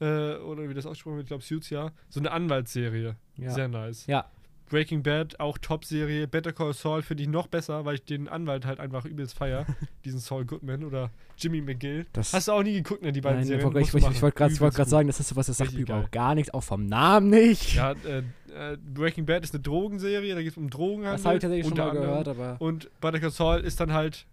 Äh, 0.00 0.34
oder 0.36 0.68
wie 0.68 0.74
das 0.74 0.84
ausgesprochen 0.86 1.16
wird, 1.16 1.24
ich 1.24 1.28
glaube 1.28 1.42
Suits, 1.42 1.70
ja. 1.70 1.90
So 2.08 2.20
eine 2.20 2.30
Anwaltsserie. 2.30 3.16
ja. 3.36 3.50
Sehr 3.50 3.68
nice. 3.68 4.06
ja, 4.06 4.30
Breaking 4.68 5.02
Bad, 5.02 5.38
auch 5.40 5.58
Top-Serie. 5.58 6.26
Better 6.26 6.52
Call 6.52 6.72
Saul 6.72 7.02
finde 7.02 7.22
ich 7.22 7.28
noch 7.28 7.46
besser, 7.46 7.84
weil 7.84 7.96
ich 7.96 8.04
den 8.04 8.28
Anwalt 8.28 8.66
halt 8.66 8.80
einfach 8.80 9.04
übelst 9.04 9.36
feier. 9.36 9.66
diesen 10.04 10.20
Saul 10.20 10.44
Goodman 10.44 10.84
oder 10.84 11.10
Jimmy 11.38 11.60
McGill. 11.60 12.06
das. 12.12 12.32
Hast 12.32 12.48
du 12.48 12.52
auch 12.52 12.62
nie 12.62 12.74
geguckt, 12.74 13.02
ne, 13.02 13.12
die 13.12 13.20
beiden 13.20 13.38
Nein, 13.38 13.46
Serien? 13.46 13.76
ich, 13.76 13.94
ich, 13.94 13.94
ich, 13.94 14.22
wollte 14.22 14.36
gerade 14.36 14.54
gut. 14.54 14.88
sagen, 14.88 15.06
das 15.06 15.20
ist 15.20 15.28
sowas, 15.28 15.46
das 15.46 15.58
sagt 15.58 15.72
mir 15.72 15.80
überhaupt 15.80 16.12
gar 16.12 16.34
nichts, 16.34 16.52
auch 16.52 16.62
vom 16.62 16.86
Namen 16.86 17.30
nicht. 17.30 17.74
Ja, 17.74 17.92
äh, 17.92 18.22
äh, 18.54 18.76
Breaking 18.76 19.26
Bad 19.26 19.44
ist 19.44 19.54
eine 19.54 19.62
Drogenserie, 19.62 20.34
da 20.34 20.42
geht 20.42 20.52
es 20.52 20.56
um 20.56 20.68
Drogenhandel. 20.70 21.16
das 21.16 21.24
habe 21.24 21.36
ich 21.36 21.42
tatsächlich 21.42 21.68
schon 21.68 21.78
mal 21.78 21.90
anderem. 21.90 22.08
gehört, 22.08 22.28
aber. 22.28 22.56
Und 22.60 22.90
Better 23.00 23.20
Call 23.20 23.30
Saul 23.30 23.60
ist 23.60 23.80
dann 23.80 23.92
halt 23.92 24.26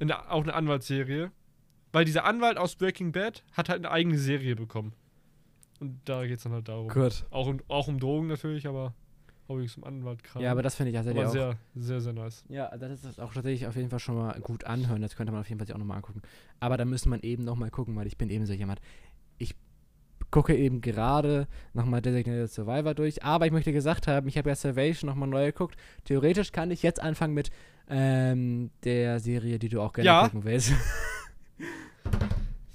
eine, 0.00 0.30
auch 0.30 0.42
eine 0.42 0.54
Anwaltsserie. 0.54 1.30
Weil 1.94 2.04
dieser 2.04 2.24
Anwalt 2.24 2.58
aus 2.58 2.74
Breaking 2.74 3.12
Bad 3.12 3.44
hat 3.52 3.68
halt 3.68 3.78
eine 3.78 3.92
eigene 3.92 4.18
Serie 4.18 4.56
bekommen. 4.56 4.94
Und 5.78 6.00
da 6.06 6.26
geht 6.26 6.38
es 6.38 6.42
dann 6.42 6.52
halt 6.52 6.66
darum. 6.66 6.88
Gut. 6.88 7.24
Auch, 7.30 7.46
um, 7.46 7.60
auch 7.68 7.86
um 7.86 8.00
Drogen 8.00 8.26
natürlich, 8.26 8.66
aber 8.66 8.94
Hobby 9.48 9.66
zum 9.66 9.84
Anwaltkram. 9.84 10.42
Ja, 10.42 10.50
aber 10.52 10.62
das 10.62 10.74
finde 10.74 10.90
ich 10.90 10.96
tatsächlich 10.96 11.20
aber 11.22 11.28
auch. 11.28 11.32
sehr, 11.34 11.56
sehr, 11.74 12.00
sehr 12.00 12.12
nice. 12.14 12.44
Ja, 12.48 12.74
das 12.76 12.92
ist 12.92 13.04
das 13.04 13.18
auch 13.18 13.32
tatsächlich 13.34 13.66
auf 13.66 13.76
jeden 13.76 13.90
Fall 13.90 13.98
schon 13.98 14.16
mal 14.16 14.40
gut 14.40 14.64
anhören. 14.64 15.02
Das 15.02 15.16
könnte 15.16 15.32
man 15.32 15.40
auf 15.42 15.48
jeden 15.48 15.58
Fall 15.58 15.66
sich 15.66 15.74
auch 15.74 15.78
nochmal 15.78 15.98
angucken. 15.98 16.22
Aber 16.60 16.76
da 16.76 16.84
müsste 16.84 17.08
man 17.10 17.20
eben 17.20 17.44
nochmal 17.44 17.70
gucken, 17.70 17.94
weil 17.96 18.06
ich 18.06 18.16
bin 18.16 18.30
eben 18.30 18.46
so 18.46 18.52
jemand. 18.54 18.80
Ich 19.36 19.54
gucke 20.30 20.56
eben 20.56 20.80
gerade 20.80 21.46
nochmal 21.74 22.00
Designated 22.00 22.50
Survivor 22.50 22.94
durch. 22.94 23.22
Aber 23.22 23.44
ich 23.46 23.52
möchte 23.52 23.72
gesagt 23.72 24.06
haben, 24.08 24.26
ich 24.28 24.38
habe 24.38 24.48
ja 24.48 24.56
Salvation 24.56 25.08
nochmal 25.08 25.28
neu 25.28 25.46
geguckt. 25.46 25.76
Theoretisch 26.04 26.50
kann 26.50 26.70
ich 26.70 26.82
jetzt 26.82 27.00
anfangen 27.02 27.34
mit 27.34 27.50
ähm, 27.88 28.70
der 28.82 29.20
Serie, 29.20 29.58
die 29.58 29.68
du 29.68 29.80
auch 29.82 29.92
gerne 29.92 30.06
Ja. 30.06 30.24
gucken 30.24 30.44
willst. 30.44 30.72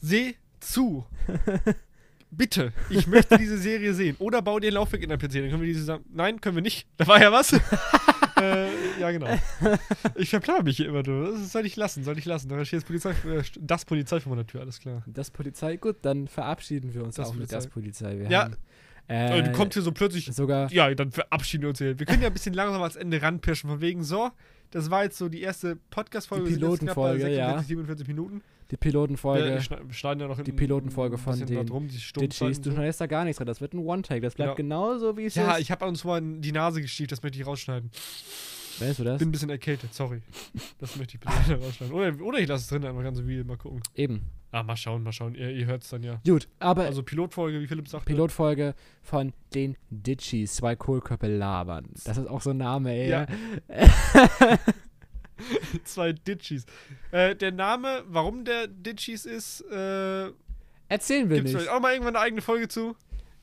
Seh 0.01 0.35
zu. 0.59 1.05
Bitte, 2.31 2.73
ich 2.89 3.07
möchte 3.07 3.37
diese 3.37 3.57
Serie 3.57 3.93
sehen. 3.93 4.15
Oder 4.19 4.41
bau 4.41 4.59
dir 4.59 4.67
ein 4.67 4.73
Laufwerk 4.73 5.01
in 5.03 5.09
dein 5.09 5.17
PC, 5.19 5.33
dann 5.33 5.49
können 5.49 5.61
wir 5.61 5.67
die 5.67 5.73
zusammen. 5.75 6.05
Nein, 6.13 6.39
können 6.41 6.55
wir 6.55 6.61
nicht. 6.63 6.87
Da 6.97 7.07
war 7.07 7.19
ja 7.21 7.31
was. 7.31 7.53
äh, 8.41 8.67
ja, 8.99 9.11
genau. 9.11 9.27
Ich 10.15 10.29
verplane 10.29 10.63
mich 10.63 10.77
hier 10.77 10.87
immer, 10.87 11.03
du. 11.03 11.31
Das 11.31 11.51
soll 11.51 11.65
ich 11.65 11.75
lassen, 11.75 12.03
soll 12.03 12.17
ich 12.17 12.25
lassen. 12.25 12.47
Da 12.49 12.63
steht 12.65 12.77
das 12.81 12.85
Polizei, 12.85 13.11
äh, 13.11 13.41
das 13.59 13.85
Polizei 13.85 14.19
vor 14.19 14.31
meiner 14.31 14.45
Tür, 14.45 14.61
alles 14.61 14.79
klar. 14.79 15.03
Das 15.07 15.31
Polizei, 15.31 15.77
gut, 15.77 15.97
dann 16.03 16.27
verabschieden 16.27 16.93
wir 16.93 17.03
uns 17.03 17.15
Das 17.15 17.29
auch 17.29 17.33
mit 17.33 17.39
Polizei. 17.49 17.55
das 17.55 17.67
Polizei. 17.67 18.17
Wir 18.19 18.29
Ja. 18.29 18.43
haben, 18.45 18.55
Äh, 19.07 19.39
äh, 19.39 19.43
du 19.43 19.51
kommst 19.53 19.73
hier 19.73 19.81
so 19.81 19.91
plötzlich. 19.91 20.25
sogar 20.31 20.71
Ja, 20.71 20.93
dann 20.93 21.11
verabschieden 21.11 21.63
wir 21.63 21.69
uns 21.69 21.79
hier. 21.79 21.97
Wir 21.97 22.05
können 22.05 22.21
ja 22.21 22.27
ein 22.27 22.33
bisschen 22.33 22.53
langsam 22.53 22.79
ans 22.83 22.95
Ende 22.95 23.19
ranpirschen, 23.21 23.67
von 23.69 23.81
wegen 23.81 24.03
so. 24.03 24.29
Das 24.71 24.89
war 24.91 25.03
jetzt 25.03 25.17
so 25.17 25.29
die 25.29 25.41
erste 25.41 25.77
Podcast-Folge. 25.89 26.47
Die 26.47 26.53
Pilotenfolge, 26.55 27.23
ja. 27.29 27.57
46, 27.59 27.67
47 27.67 28.07
Minuten. 28.07 28.41
die 28.69 28.77
Pilotenfolge. 28.77 29.45
Wir 29.45 29.61
schne- 29.61 29.91
schneiden 29.93 30.21
ja 30.21 30.27
noch 30.27 30.39
die 30.39 30.51
Pilotenfolge 30.51 31.17
von 31.17 31.39
den 31.39 31.47
da 31.55 31.63
drum, 31.63 31.87
die 31.87 31.97
Ditchies, 31.97 32.61
du 32.61 32.69
so. 32.69 32.75
schneidest 32.75 33.01
da 33.01 33.07
gar 33.07 33.23
nichts 33.25 33.37
dran. 33.37 33.47
Das 33.47 33.61
wird 33.61 33.73
ein 33.73 33.79
One-Take. 33.79 34.21
Das 34.21 34.35
bleibt 34.35 34.57
genauso, 34.57 35.17
wie 35.17 35.25
es 35.25 35.35
Ja, 35.35 35.53
ist. 35.55 35.61
ich 35.61 35.71
habe 35.71 35.85
uns 35.85 36.03
mal 36.03 36.19
in 36.19 36.41
die 36.41 36.51
Nase 36.51 36.81
gestieft, 36.81 37.11
das 37.11 37.23
möchte 37.23 37.39
ich 37.39 37.47
rausschneiden. 37.47 37.89
Weißt 38.79 38.99
du 38.99 39.03
das? 39.03 39.17
Bin 39.19 39.29
ein 39.29 39.31
bisschen 39.31 39.49
erkältet, 39.49 39.93
sorry. 39.93 40.21
Das 40.77 40.95
möchte 40.95 41.15
ich 41.15 41.19
bitte 41.19 41.59
rausschneiden. 41.65 41.93
Oder, 41.95 42.23
oder 42.23 42.37
ich 42.39 42.47
lasse 42.47 42.61
es 42.61 42.67
drin, 42.69 42.85
einfach 42.85 43.03
ganz 43.03 43.17
so 43.17 43.27
wie 43.27 43.43
mal 43.43 43.57
gucken. 43.57 43.81
Eben. 43.95 44.21
Ah, 44.51 44.63
mal 44.63 44.75
schauen, 44.75 45.03
mal 45.03 45.11
schauen. 45.11 45.35
Ihr, 45.35 45.51
ihr 45.51 45.65
hört 45.67 45.83
es 45.83 45.89
dann 45.89 46.01
ja. 46.01 46.19
Gut, 46.25 46.47
aber 46.59 46.85
Also 46.85 47.03
Pilotfolge, 47.03 47.61
wie 47.61 47.67
Philipp 47.67 47.87
sagte. 47.87 48.05
Pilotfolge 48.05 48.73
von 49.03 49.33
den 49.53 49.77
Ditchies, 49.91 50.55
zwei 50.55 50.75
Kohlköpfe 50.75 51.27
labern. 51.27 51.87
Das 52.05 52.17
ist 52.17 52.27
auch 52.27 52.41
so 52.41 52.49
ein 52.49 52.57
Name, 52.57 52.91
ey. 52.91 53.09
Ja. 53.09 53.27
Zwei 55.85 56.11
Ditchies. 56.13 56.65
Äh, 57.11 57.35
der 57.35 57.51
Name, 57.51 58.03
warum 58.07 58.43
der 58.43 58.67
Ditchies 58.67 59.25
ist, 59.25 59.61
äh, 59.71 60.31
Erzählen 60.89 61.29
wir 61.29 61.37
gibt 61.37 61.47
es 61.47 61.53
nicht. 61.53 61.61
vielleicht 61.61 61.69
auch 61.69 61.79
mal 61.79 61.93
irgendwann 61.93 62.15
eine 62.15 62.25
eigene 62.25 62.41
Folge 62.41 62.67
zu. 62.67 62.95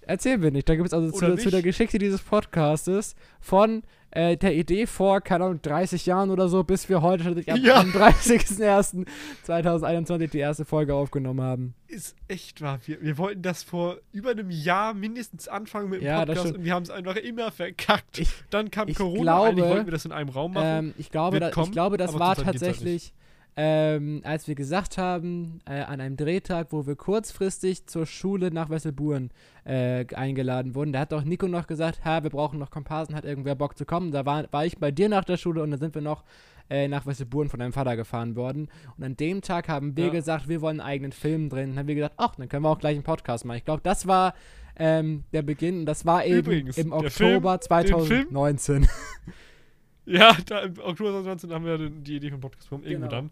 Erzählen 0.02 0.42
wir 0.42 0.50
nicht. 0.50 0.68
Da 0.68 0.74
gibt 0.76 0.86
es 0.86 0.92
also 0.92 1.10
zu, 1.10 1.36
zu 1.36 1.50
der. 1.50 1.62
Geschichte 1.62 1.98
dieses 1.98 2.20
Podcastes 2.22 3.14
von 3.40 3.82
äh, 4.10 4.36
der 4.36 4.54
Idee 4.54 4.86
vor, 4.86 5.20
keine 5.20 5.44
Ahnung, 5.44 5.60
30 5.62 6.06
Jahren 6.06 6.30
oder 6.30 6.48
so, 6.48 6.64
bis 6.64 6.88
wir 6.88 7.02
heute 7.02 7.28
am, 7.48 7.64
Ja. 7.64 7.76
am 7.80 7.90
30.01.2021 7.90 10.30
die 10.30 10.38
erste 10.38 10.64
Folge 10.64 10.94
aufgenommen 10.94 11.40
haben. 11.42 11.74
Ist 11.88 12.16
echt 12.28 12.60
wahr. 12.62 12.78
Wir, 12.86 13.00
wir 13.02 13.18
wollten 13.18 13.42
das 13.42 13.62
vor 13.62 13.98
über 14.12 14.30
einem 14.30 14.50
Jahr 14.50 14.94
mindestens 14.94 15.48
anfangen 15.48 15.90
mit 15.90 16.00
dem 16.00 16.06
Ja, 16.06 16.24
Podcast 16.24 16.54
und 16.56 16.64
wir 16.64 16.72
haben 16.74 16.82
es 16.82 16.90
einfach 16.90 17.16
immer 17.16 17.50
verkackt. 17.52 18.18
Ich- 18.18 18.32
Dann 18.50 18.70
kam 18.70 18.92
Corona, 18.92 19.22
glaube, 19.22 19.46
eigentlich 19.48 19.68
wollten 19.68 19.86
wir 19.86 19.92
das 19.92 20.04
in 20.04 20.12
einem 20.12 20.30
Raum 20.30 20.54
machen. 20.54 20.66
Ähm, 20.66 20.94
ich, 20.98 21.10
glaube, 21.10 21.38
da, 21.40 21.48
ich 21.50 21.72
glaube, 21.72 21.96
das 21.96 22.18
war 22.18 22.36
halt 22.36 22.44
tatsächlich, 22.44 23.12
ähm, 23.58 24.20
als 24.24 24.46
wir 24.48 24.54
gesagt 24.54 24.98
haben, 24.98 25.60
äh, 25.66 25.80
an 25.80 26.00
einem 26.00 26.16
Drehtag, 26.16 26.68
wo 26.72 26.86
wir 26.86 26.94
kurzfristig 26.94 27.86
zur 27.86 28.04
Schule 28.04 28.50
nach 28.50 28.68
Wesselburen 28.68 29.30
äh, 29.64 30.04
eingeladen 30.14 30.74
wurden. 30.74 30.92
Da 30.92 31.00
hat 31.00 31.12
doch 31.12 31.24
Nico 31.24 31.48
noch 31.48 31.66
gesagt, 31.66 32.04
ha, 32.04 32.22
wir 32.22 32.30
brauchen 32.30 32.58
noch 32.58 32.70
Komparsen, 32.70 33.14
hat 33.14 33.24
irgendwer 33.24 33.54
Bock 33.54 33.78
zu 33.78 33.86
kommen. 33.86 34.12
Da 34.12 34.26
war, 34.26 34.44
war 34.52 34.66
ich 34.66 34.78
bei 34.78 34.90
dir 34.90 35.08
nach 35.08 35.24
der 35.24 35.38
Schule 35.38 35.62
und 35.62 35.70
dann 35.70 35.80
sind 35.80 35.94
wir 35.94 36.02
noch 36.02 36.22
äh, 36.68 36.86
nach 36.88 37.06
Wesselburen 37.06 37.48
von 37.48 37.60
deinem 37.60 37.72
Vater 37.72 37.96
gefahren 37.96 38.36
worden. 38.36 38.68
Und 38.98 39.04
an 39.04 39.16
dem 39.16 39.40
Tag 39.40 39.68
haben 39.68 39.96
wir 39.96 40.06
Ja. 40.06 40.10
gesagt, 40.12 40.48
wir 40.48 40.60
wollen 40.60 40.80
einen 40.80 40.88
eigenen 40.88 41.12
Film 41.12 41.48
drehen. 41.48 41.70
Dann 41.70 41.78
haben 41.78 41.88
wir 41.88 41.94
gedacht, 41.94 42.12
ach, 42.18 42.34
dann 42.36 42.48
können 42.50 42.64
wir 42.64 42.68
auch 42.70 42.78
gleich 42.78 42.94
einen 42.96 43.04
Podcast 43.04 43.44
machen. 43.46 43.56
Ich 43.58 43.64
glaube, 43.64 43.80
das 43.82 44.06
war 44.06 44.34
ähm, 44.78 45.24
der 45.32 45.40
Beginn 45.42 45.78
und 45.80 45.86
das 45.86 46.04
war 46.04 46.26
eben 46.26 46.38
Übrigens, 46.40 46.76
im 46.76 46.92
Oktober 46.92 47.58
Film- 47.58 47.60
2019. 47.62 48.86
ja, 50.06 50.36
da 50.46 50.60
im 50.60 50.78
Oktober 50.78 51.10
2019 51.12 51.52
haben 51.52 51.64
wir 51.64 51.78
den- 51.78 52.02
die 52.04 52.16
Idee 52.16 52.30
vom 52.30 52.40
Podcast 52.40 52.68
bekommen. 52.70 52.84
Irgendwo 52.86 53.08
Genau. 53.08 53.20
dann. 53.22 53.30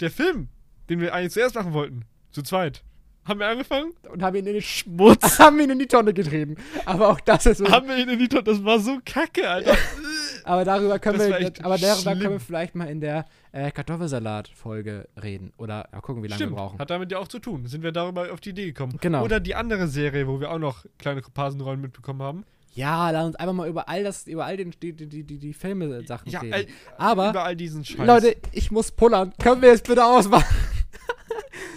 Der 0.00 0.10
Film, 0.10 0.48
den 0.88 1.00
wir 1.00 1.14
eigentlich 1.14 1.32
zuerst 1.32 1.54
machen 1.54 1.72
wollten, 1.72 2.04
zu 2.30 2.42
zweit, 2.42 2.82
haben 3.24 3.38
wir 3.38 3.46
angefangen. 3.46 3.92
und 4.10 4.20
haben 4.22 4.34
ihn 4.36 4.46
in 4.46 4.54
die 4.54 4.62
Schmutz. 4.62 5.22
haben 5.38 5.60
ihn 5.60 5.70
in 5.70 5.78
die 5.78 5.86
Tonne 5.86 6.12
getrieben. 6.12 6.56
Aber 6.86 7.08
auch 7.10 7.20
das 7.20 7.46
ist 7.46 7.58
so. 7.58 7.68
haben 7.70 7.86
wir 7.88 7.96
ihn 7.96 8.08
in 8.08 8.18
die 8.18 8.28
Tonne. 8.28 8.42
Das 8.42 8.64
war 8.64 8.80
so 8.80 8.98
kacke, 9.04 9.48
Alter. 9.48 9.76
aber 10.44 10.64
darüber 10.64 10.98
können 10.98 11.18
Das 11.18 11.28
wir, 11.28 11.36
aber 11.64 11.78
darüber 11.78 11.96
schlimm. 11.96 12.18
können 12.18 12.30
wir 12.34 12.40
vielleicht 12.40 12.74
mal 12.74 12.86
in 12.88 13.00
der 13.00 13.26
äh, 13.52 13.70
Kartoffelsalat-Folge 13.70 15.08
reden. 15.22 15.52
Oder 15.56 15.88
mal 15.92 16.00
gucken, 16.00 16.22
wie 16.22 16.28
lange 16.28 16.36
Stimmt, 16.38 16.52
wir 16.52 16.56
brauchen. 16.56 16.78
hat 16.80 16.90
damit 16.90 17.12
ja 17.12 17.18
auch 17.18 17.28
zu 17.28 17.38
tun. 17.38 17.66
Sind 17.66 17.82
wir 17.82 17.92
darüber 17.92 18.32
auf 18.32 18.40
die 18.40 18.50
Idee 18.50 18.66
gekommen. 18.66 18.96
Genau. 19.00 19.22
Oder 19.24 19.40
die 19.40 19.54
andere 19.54 19.86
Serie, 19.88 20.26
wo 20.26 20.40
wir 20.40 20.50
auch 20.50 20.58
noch 20.58 20.84
kleine 20.98 21.22
Komparsenrollen 21.22 21.80
mitbekommen 21.80 22.22
haben. 22.22 22.44
Ja, 22.74 23.10
lass 23.10 23.26
uns 23.26 23.36
einfach 23.36 23.52
mal 23.52 23.68
über 23.68 23.88
all 23.88 24.02
das, 24.02 24.26
über 24.26 24.46
all 24.46 24.56
den, 24.56 24.70
die, 24.82 24.92
die, 24.94 25.06
die, 25.06 25.38
die, 25.38 25.52
Filme-Sachen 25.52 26.30
Ja, 26.30 26.40
reden. 26.40 26.52
äh, 26.54 26.66
aber, 26.96 27.30
überall 27.30 27.54
diesen 27.54 27.84
Scheiß. 27.84 28.06
Leute, 28.06 28.36
ich 28.52 28.70
muss 28.70 28.90
pullern. 28.92 29.32
Können 29.42 29.60
wir 29.60 29.68
jetzt 29.70 29.86
bitte 29.86 30.04
ausmachen? 30.04 30.44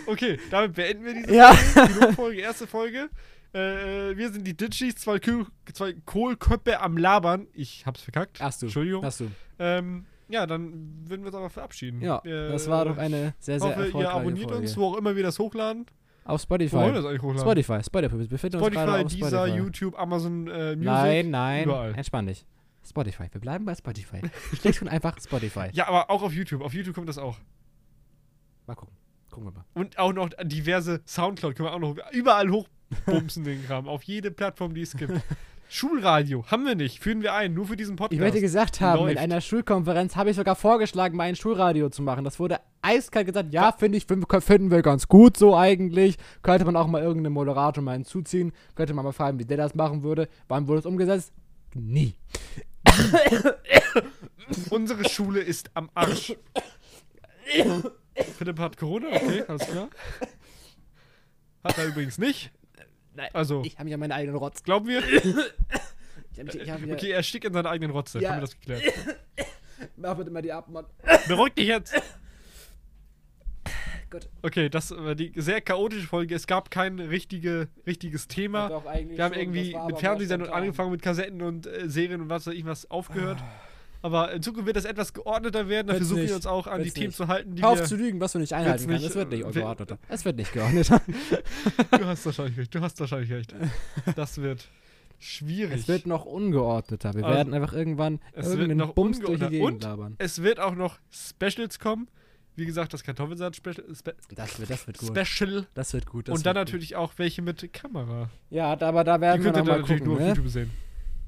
Okay, 0.08 0.40
damit 0.52 0.74
beenden 0.76 1.04
wir 1.06 1.14
diese 1.16 1.34
Ja. 1.34 1.52
Folge, 1.54 1.94
Pilotfolge, 1.94 2.42
erste 2.42 2.68
Folge. 2.68 3.10
Äh, 3.54 4.16
wir 4.16 4.30
sind 4.32 4.46
die 4.46 4.56
Ditchies, 4.56 4.96
zwei, 4.96 5.18
Kühl, 5.18 5.48
zwei 5.74 5.94
Kohlköpfe 6.06 6.80
am 6.80 6.98
Labern. 6.98 7.48
Ich 7.54 7.86
hab's 7.88 8.02
verkackt. 8.02 8.40
Hast 8.40 8.62
du. 8.62 8.68
Entschuldigung. 8.68 9.04
Hast 9.04 9.22
du. 9.22 9.32
Ähm, 9.58 10.06
ja, 10.28 10.46
dann 10.46 11.04
würden 11.08 11.22
wir 11.24 11.28
uns 11.28 11.36
aber 11.36 11.50
verabschieden. 11.50 12.02
Ja, 12.02 12.20
Äh, 12.24 12.50
das 12.52 12.68
war 12.70 12.86
doch 12.86 12.98
eine 12.98 13.34
sehr, 13.40 13.60
sehr 13.60 13.70
hoffe, 13.70 13.80
ihr 13.80 13.86
erfolgreiche 13.88 14.12
abonniert 14.14 14.50
Folge. 14.52 14.62
uns, 14.64 14.78
wo 14.78 14.86
auch 14.94 14.98
immer 14.98 15.16
wir 15.16 15.24
das 15.24 15.40
hochladen. 15.40 15.86
Auf 16.28 16.44
Wo 16.44 16.50
wollen 16.50 16.60
wir 16.60 16.68
Spotify. 16.68 16.94
das 16.94 17.06
eigentlich 17.06 17.22
hochladen? 17.22 17.42
Spotify, 17.42 17.84
Spotify. 17.84 18.20
Wir 18.20 18.28
befinden 18.28 18.58
uns 18.58 18.72
gerade 18.72 18.92
Spotify, 18.92 19.06
auf 19.06 19.12
Deezer, 19.12 19.46
Spotify. 19.46 19.58
YouTube, 19.58 20.00
Amazon 20.00 20.48
äh, 20.48 20.76
Music. 20.76 20.84
Nein, 20.86 21.30
nein, 21.30 21.64
überall. 21.66 21.94
entspann 21.96 22.26
dich. 22.28 22.46
Spotify. 22.84 23.24
Wir 23.32 23.42
bleiben 23.42 23.66
bei 23.66 23.76
Spotify. 23.76 24.22
Schlägst 24.60 24.82
du 24.82 24.88
einfach 24.88 25.16
Spotify. 25.22 25.70
Ja, 25.74 25.88
aber 25.88 26.10
auch 26.10 26.24
auf 26.24 26.34
YouTube. 26.34 26.62
Auf 26.62 26.74
YouTube 26.74 26.96
kommt 26.96 27.10
das 27.10 27.18
auch. 27.20 27.38
Mal 28.66 28.76
gucken. 28.76 28.96
Gucken 29.30 29.48
wir 29.48 29.52
mal. 29.52 29.66
Und 29.76 30.00
auch 30.00 30.14
noch 30.14 30.30
diverse 30.44 31.02
Soundcloud 31.06 31.56
können 31.56 31.70
wir 31.70 31.74
auch 31.74 31.80
noch 31.80 31.96
überall 32.12 32.50
hochbumsen, 32.50 33.44
den 33.44 33.64
Kram. 33.66 33.88
Auf 33.88 34.04
jede 34.04 34.32
Plattform, 34.32 34.74
die 34.74 34.82
es 34.82 34.96
gibt. 34.98 35.14
Schulradio 35.76 36.46
haben 36.48 36.66
wir 36.66 36.76
nicht, 36.76 37.00
führen 37.04 37.22
wir 37.22 37.34
ein, 37.34 37.54
nur 37.54 37.66
für 37.68 37.76
diesen 37.76 37.98
Podcast. 37.98 38.14
Ich 38.14 38.20
möchte 38.22 38.40
gesagt 38.40 38.80
haben, 38.80 39.00
in 39.02 39.06
Läuft. 39.08 39.18
einer 39.18 39.42
Schulkonferenz 39.42 40.16
habe 40.16 40.30
ich 40.30 40.38
sogar 40.38 40.56
vorgeschlagen, 40.56 41.18
mal 41.18 41.26
ein 41.26 41.36
Schulradio 41.36 41.90
zu 41.90 42.02
machen. 42.02 42.24
Das 42.24 42.40
wurde 42.40 42.62
eiskalt 42.82 43.28
gesagt, 43.28 43.54
ja, 43.54 43.74
finde 43.74 43.98
ich, 43.98 44.06
find- 44.06 44.26
finden 44.42 44.72
wir 44.72 44.82
ganz 44.82 45.10
gut 45.10 45.36
so 45.36 45.54
eigentlich. 45.56 46.16
Könnte 46.44 46.64
man 46.64 46.78
auch 46.78 46.88
mal 46.88 47.02
irgendeinen 47.04 47.34
Moderator 47.34 47.84
mal 47.84 47.92
hinzuziehen. 47.94 48.54
Könnte 48.76 48.94
man 48.94 49.04
mal 49.04 49.12
fragen, 49.12 49.38
wie 49.38 49.44
der 49.44 49.58
das 49.58 49.76
machen 49.76 50.02
würde. 50.02 50.30
Wann 50.48 50.66
wurde 50.68 50.80
es 50.80 50.86
umgesetzt? 50.86 51.34
Nie. 51.74 52.16
Unsere 54.70 55.10
Schule 55.10 55.42
ist 55.42 55.70
am 55.74 55.90
Arsch. 55.94 56.36
Philipp 58.38 58.60
hat 58.60 58.78
Corona, 58.78 59.08
okay, 59.10 59.44
alles 59.46 59.68
klar. 59.68 59.90
Hat 61.66 61.78
er 61.78 61.88
übrigens 61.88 62.18
nicht. 62.18 62.52
Nein, 63.16 63.30
Also, 63.34 63.62
Ich 63.64 63.76
habe 63.76 63.86
mich 63.86 63.94
an 63.94 64.00
meinen 64.00 64.12
eigenen 64.12 64.38
Rotz. 64.38 64.64
glauben 64.64 64.88
wir? 64.88 65.02
Ich 66.38 66.42
hab, 66.42 66.54
ich 66.54 66.70
hab 66.70 66.84
Okay, 66.84 67.12
er 67.12 67.24
stickt 67.24 67.46
in 67.46 67.54
seiner 67.54 67.70
eigenen 67.70 67.92
Rotze. 67.92 68.20
Ja. 68.20 68.32
Haben 68.32 68.38
wir 68.38 68.42
das 68.42 68.60
geklärt. 68.60 68.84
Mach 69.96 70.18
bitte 70.18 70.32
mal 70.32 70.42
die 70.42 70.52
ab, 70.52 70.68
Mann. 70.68 70.86
Beruhig 71.30 71.54
dich 71.54 71.68
jetzt. 71.68 71.94
Gut. 74.10 74.28
Okay, 74.42 74.70
das 74.70 74.92
war 74.92 75.16
die 75.16 75.32
sehr 75.36 75.62
chaotische 75.62 76.08
Folge. 76.08 76.36
Es 76.36 76.46
gab 76.46 76.72
kein 76.72 77.00
richtige, 77.00 77.70
richtiges 77.88 78.28
Thema. 78.28 78.70
Wir 78.70 79.24
haben 79.24 79.34
schon, 79.34 79.42
irgendwie 79.42 79.76
mit 79.76 79.98
spontan. 79.98 80.50
angefangen, 80.50 80.92
mit 80.92 81.02
Kassetten 81.02 81.42
und 81.42 81.68
äh, 81.68 81.90
Serien 81.90 82.22
und 82.22 82.30
was 82.30 82.48
weiß 82.48 82.54
ich 82.54 82.66
was 82.66 82.90
aufgehört. 82.92 83.42
Aber 84.06 84.32
in 84.34 84.44
Zukunft 84.44 84.68
wird 84.68 84.76
das 84.76 84.86
etwas 84.86 85.14
geordneter 85.14 85.68
werden. 85.68 85.88
Da 85.88 85.94
Wird's 85.94 86.10
versuchen 86.10 86.28
wir 86.28 86.36
uns 86.36 86.46
auch 86.46 86.68
an 86.68 86.78
Wird's 86.78 86.94
die 86.94 87.00
Themen 87.00 87.12
zu 87.12 87.28
halten, 87.28 87.56
die 87.56 87.64
Hör 87.64 87.70
auf 87.70 87.80
wir. 87.80 87.86
zu 87.86 87.96
lügen, 87.96 88.20
was 88.20 88.34
du 88.34 88.38
nicht 88.38 88.54
einhalten 88.54 88.88
kannst. 88.88 89.04
Es 89.04 89.16
wird 89.16 89.32
nicht 89.32 89.44
äh, 89.48 89.52
geordneter. 89.52 89.98
Es 90.10 90.24
wird 90.26 90.36
nicht 90.36 90.54
geordneter. 90.54 91.02
Du 91.98 92.06
hast 92.06 92.24
wahrscheinlich 92.28 92.56
recht. 92.56 92.76
Du 92.76 92.82
hast 92.82 93.00
wahrscheinlich 93.00 93.32
recht. 93.32 93.56
Das 94.16 94.38
wird 94.38 94.68
schwierig. 95.18 95.74
Es 95.82 95.88
wird 95.88 96.06
noch 96.06 96.24
ungeordneter. 96.26 97.16
Wir 97.16 97.26
Also, 97.26 97.36
werden 97.36 97.54
einfach 97.56 97.74
irgendwann 97.74 98.20
es 98.34 98.46
wird 98.46 98.60
irgendeinen 98.60 98.78
noch 98.78 98.94
Bums 98.94 99.20
durch 99.22 99.40
die. 99.40 99.50
Gegend 99.50 99.66
Und 99.66 99.84
labern. 99.84 100.16
Es 100.20 100.44
wird 100.44 100.60
auch 100.60 100.76
noch 100.76 101.00
Specials 101.10 101.80
kommen. 101.80 102.08
Wie 102.56 102.68
gesagt, 102.68 102.94
das 102.94 103.04
Kartoffelsalat-Special. 103.04 103.86
Spe 103.96 104.14
Das 104.36 104.60
wird, 104.60 104.70
das 104.70 104.86
wird 104.86 105.00
gut. 105.00 105.18
Special. 105.18 105.66
Das 105.74 105.94
wird 105.94 106.06
gut. 106.06 106.28
Das 106.28 106.38
und 106.38 106.46
dann 106.46 106.56
wird 106.56 106.68
natürlich 106.68 106.96
auch 106.96 107.14
welche 107.18 107.42
mit 107.42 107.74
Kamera. 107.74 108.26
Gut. 108.26 108.30
Ja, 108.52 108.80
aber 108.80 109.04
da 109.04 109.18
Die 109.18 109.22
werden 109.22 109.44
wir 109.44 109.52
könnt 109.52 109.68
ihr 109.68 109.74
noch 109.74 109.80
mal 109.80 109.82
gucken, 109.82 110.06
nur 110.06 110.14
auf 110.18 110.22
ne? 110.22 110.28
YouTube 110.28 110.50
sehen. 110.50 110.70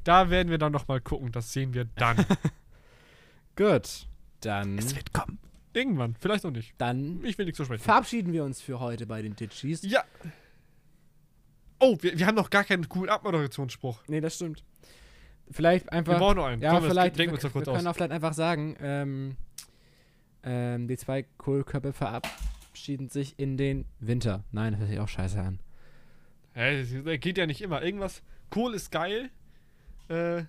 Da 0.03 0.29
werden 0.29 0.49
wir 0.51 0.59
dann 0.59 0.71
nochmal 0.71 1.01
gucken. 1.01 1.31
Das 1.31 1.51
sehen 1.51 1.73
wir 1.73 1.85
dann. 1.95 2.23
Gut. 3.57 4.07
Dann, 4.41 4.77
wird 4.95 5.11
kommen. 5.13 5.39
Irgendwann. 5.73 6.15
Vielleicht 6.19 6.43
noch 6.43 6.51
nicht. 6.51 6.73
dann 6.77 7.23
Ich 7.25 7.37
will 7.37 7.45
nichts 7.45 7.57
versprechen. 7.57 7.83
verabschieden 7.83 8.31
wir 8.33 8.43
uns 8.43 8.61
für 8.61 8.79
heute 8.79 9.05
bei 9.05 9.21
den 9.21 9.35
Ditchies. 9.35 9.81
Ja. 9.83 10.03
Oh, 11.79 11.97
wir, 12.01 12.17
wir 12.17 12.25
haben 12.25 12.35
noch 12.35 12.49
gar 12.49 12.63
keinen 12.63 12.87
coolen 12.87 13.09
Abmoderationsspruch. 13.09 14.03
Nee, 14.07 14.21
das 14.21 14.35
stimmt. 14.35 14.63
vielleicht 15.51 15.91
einfach. 15.91 16.13
Wir 16.13 16.19
brauchen 16.19 16.37
noch 16.37 16.45
einen. 16.45 16.61
Ja, 16.61 16.71
Komm, 16.79 16.89
vielleicht. 16.89 17.17
denken 17.17 17.33
wir 17.33 17.33
wir, 17.33 17.33
uns 17.33 17.41
doch 17.43 17.51
kurz 17.51 17.67
wir 17.67 17.73
können 17.73 17.87
aus. 17.87 17.91
auch 17.91 17.95
vielleicht 17.95 18.11
einfach 18.11 18.33
sagen, 18.33 18.75
ähm, 18.79 19.37
ähm, 20.43 20.87
die 20.87 20.97
zwei 20.97 21.23
Kohlköpfe 21.37 21.93
verabschieden 21.93 23.09
sich 23.09 23.37
in 23.37 23.57
den 23.57 23.85
Winter. 23.99 24.43
Nein, 24.51 24.73
das 24.73 24.79
hört 24.79 24.89
sich 24.89 24.99
auch 24.99 25.07
scheiße 25.09 25.39
an. 25.39 25.59
Hä, 26.53 26.83
das 27.03 27.19
geht 27.19 27.37
ja 27.37 27.45
nicht 27.45 27.61
immer. 27.61 27.83
Irgendwas. 27.83 28.23
Kohl 28.49 28.73
ist 28.73 28.91
geil. 28.91 29.29
Äh, 30.09 30.43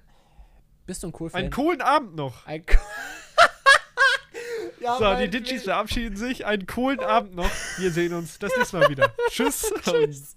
Bist 0.88 1.02
du 1.02 1.08
ein 1.08 1.12
Kohl-Fan? 1.12 1.42
einen 1.42 1.50
coolen 1.50 1.82
Abend 1.82 2.16
noch. 2.16 2.46
Ein 2.46 2.64
ja, 4.80 4.96
So, 4.96 5.14
die. 5.16 5.28
Ditchis 5.28 5.64
verabschieden 5.64 6.16
sich. 6.16 6.46
Einen 6.46 6.66
coolen 6.66 7.00
Abend 7.00 7.36
noch. 7.36 7.50
Wir 7.76 7.90
sehen 7.90 8.14
uns 8.14 8.38
das 8.38 8.56
nächste 8.56 8.78
Mal 8.78 8.88
wieder. 8.88 9.12
Tschüss. 9.28 9.70
Tschüss. 9.82 10.34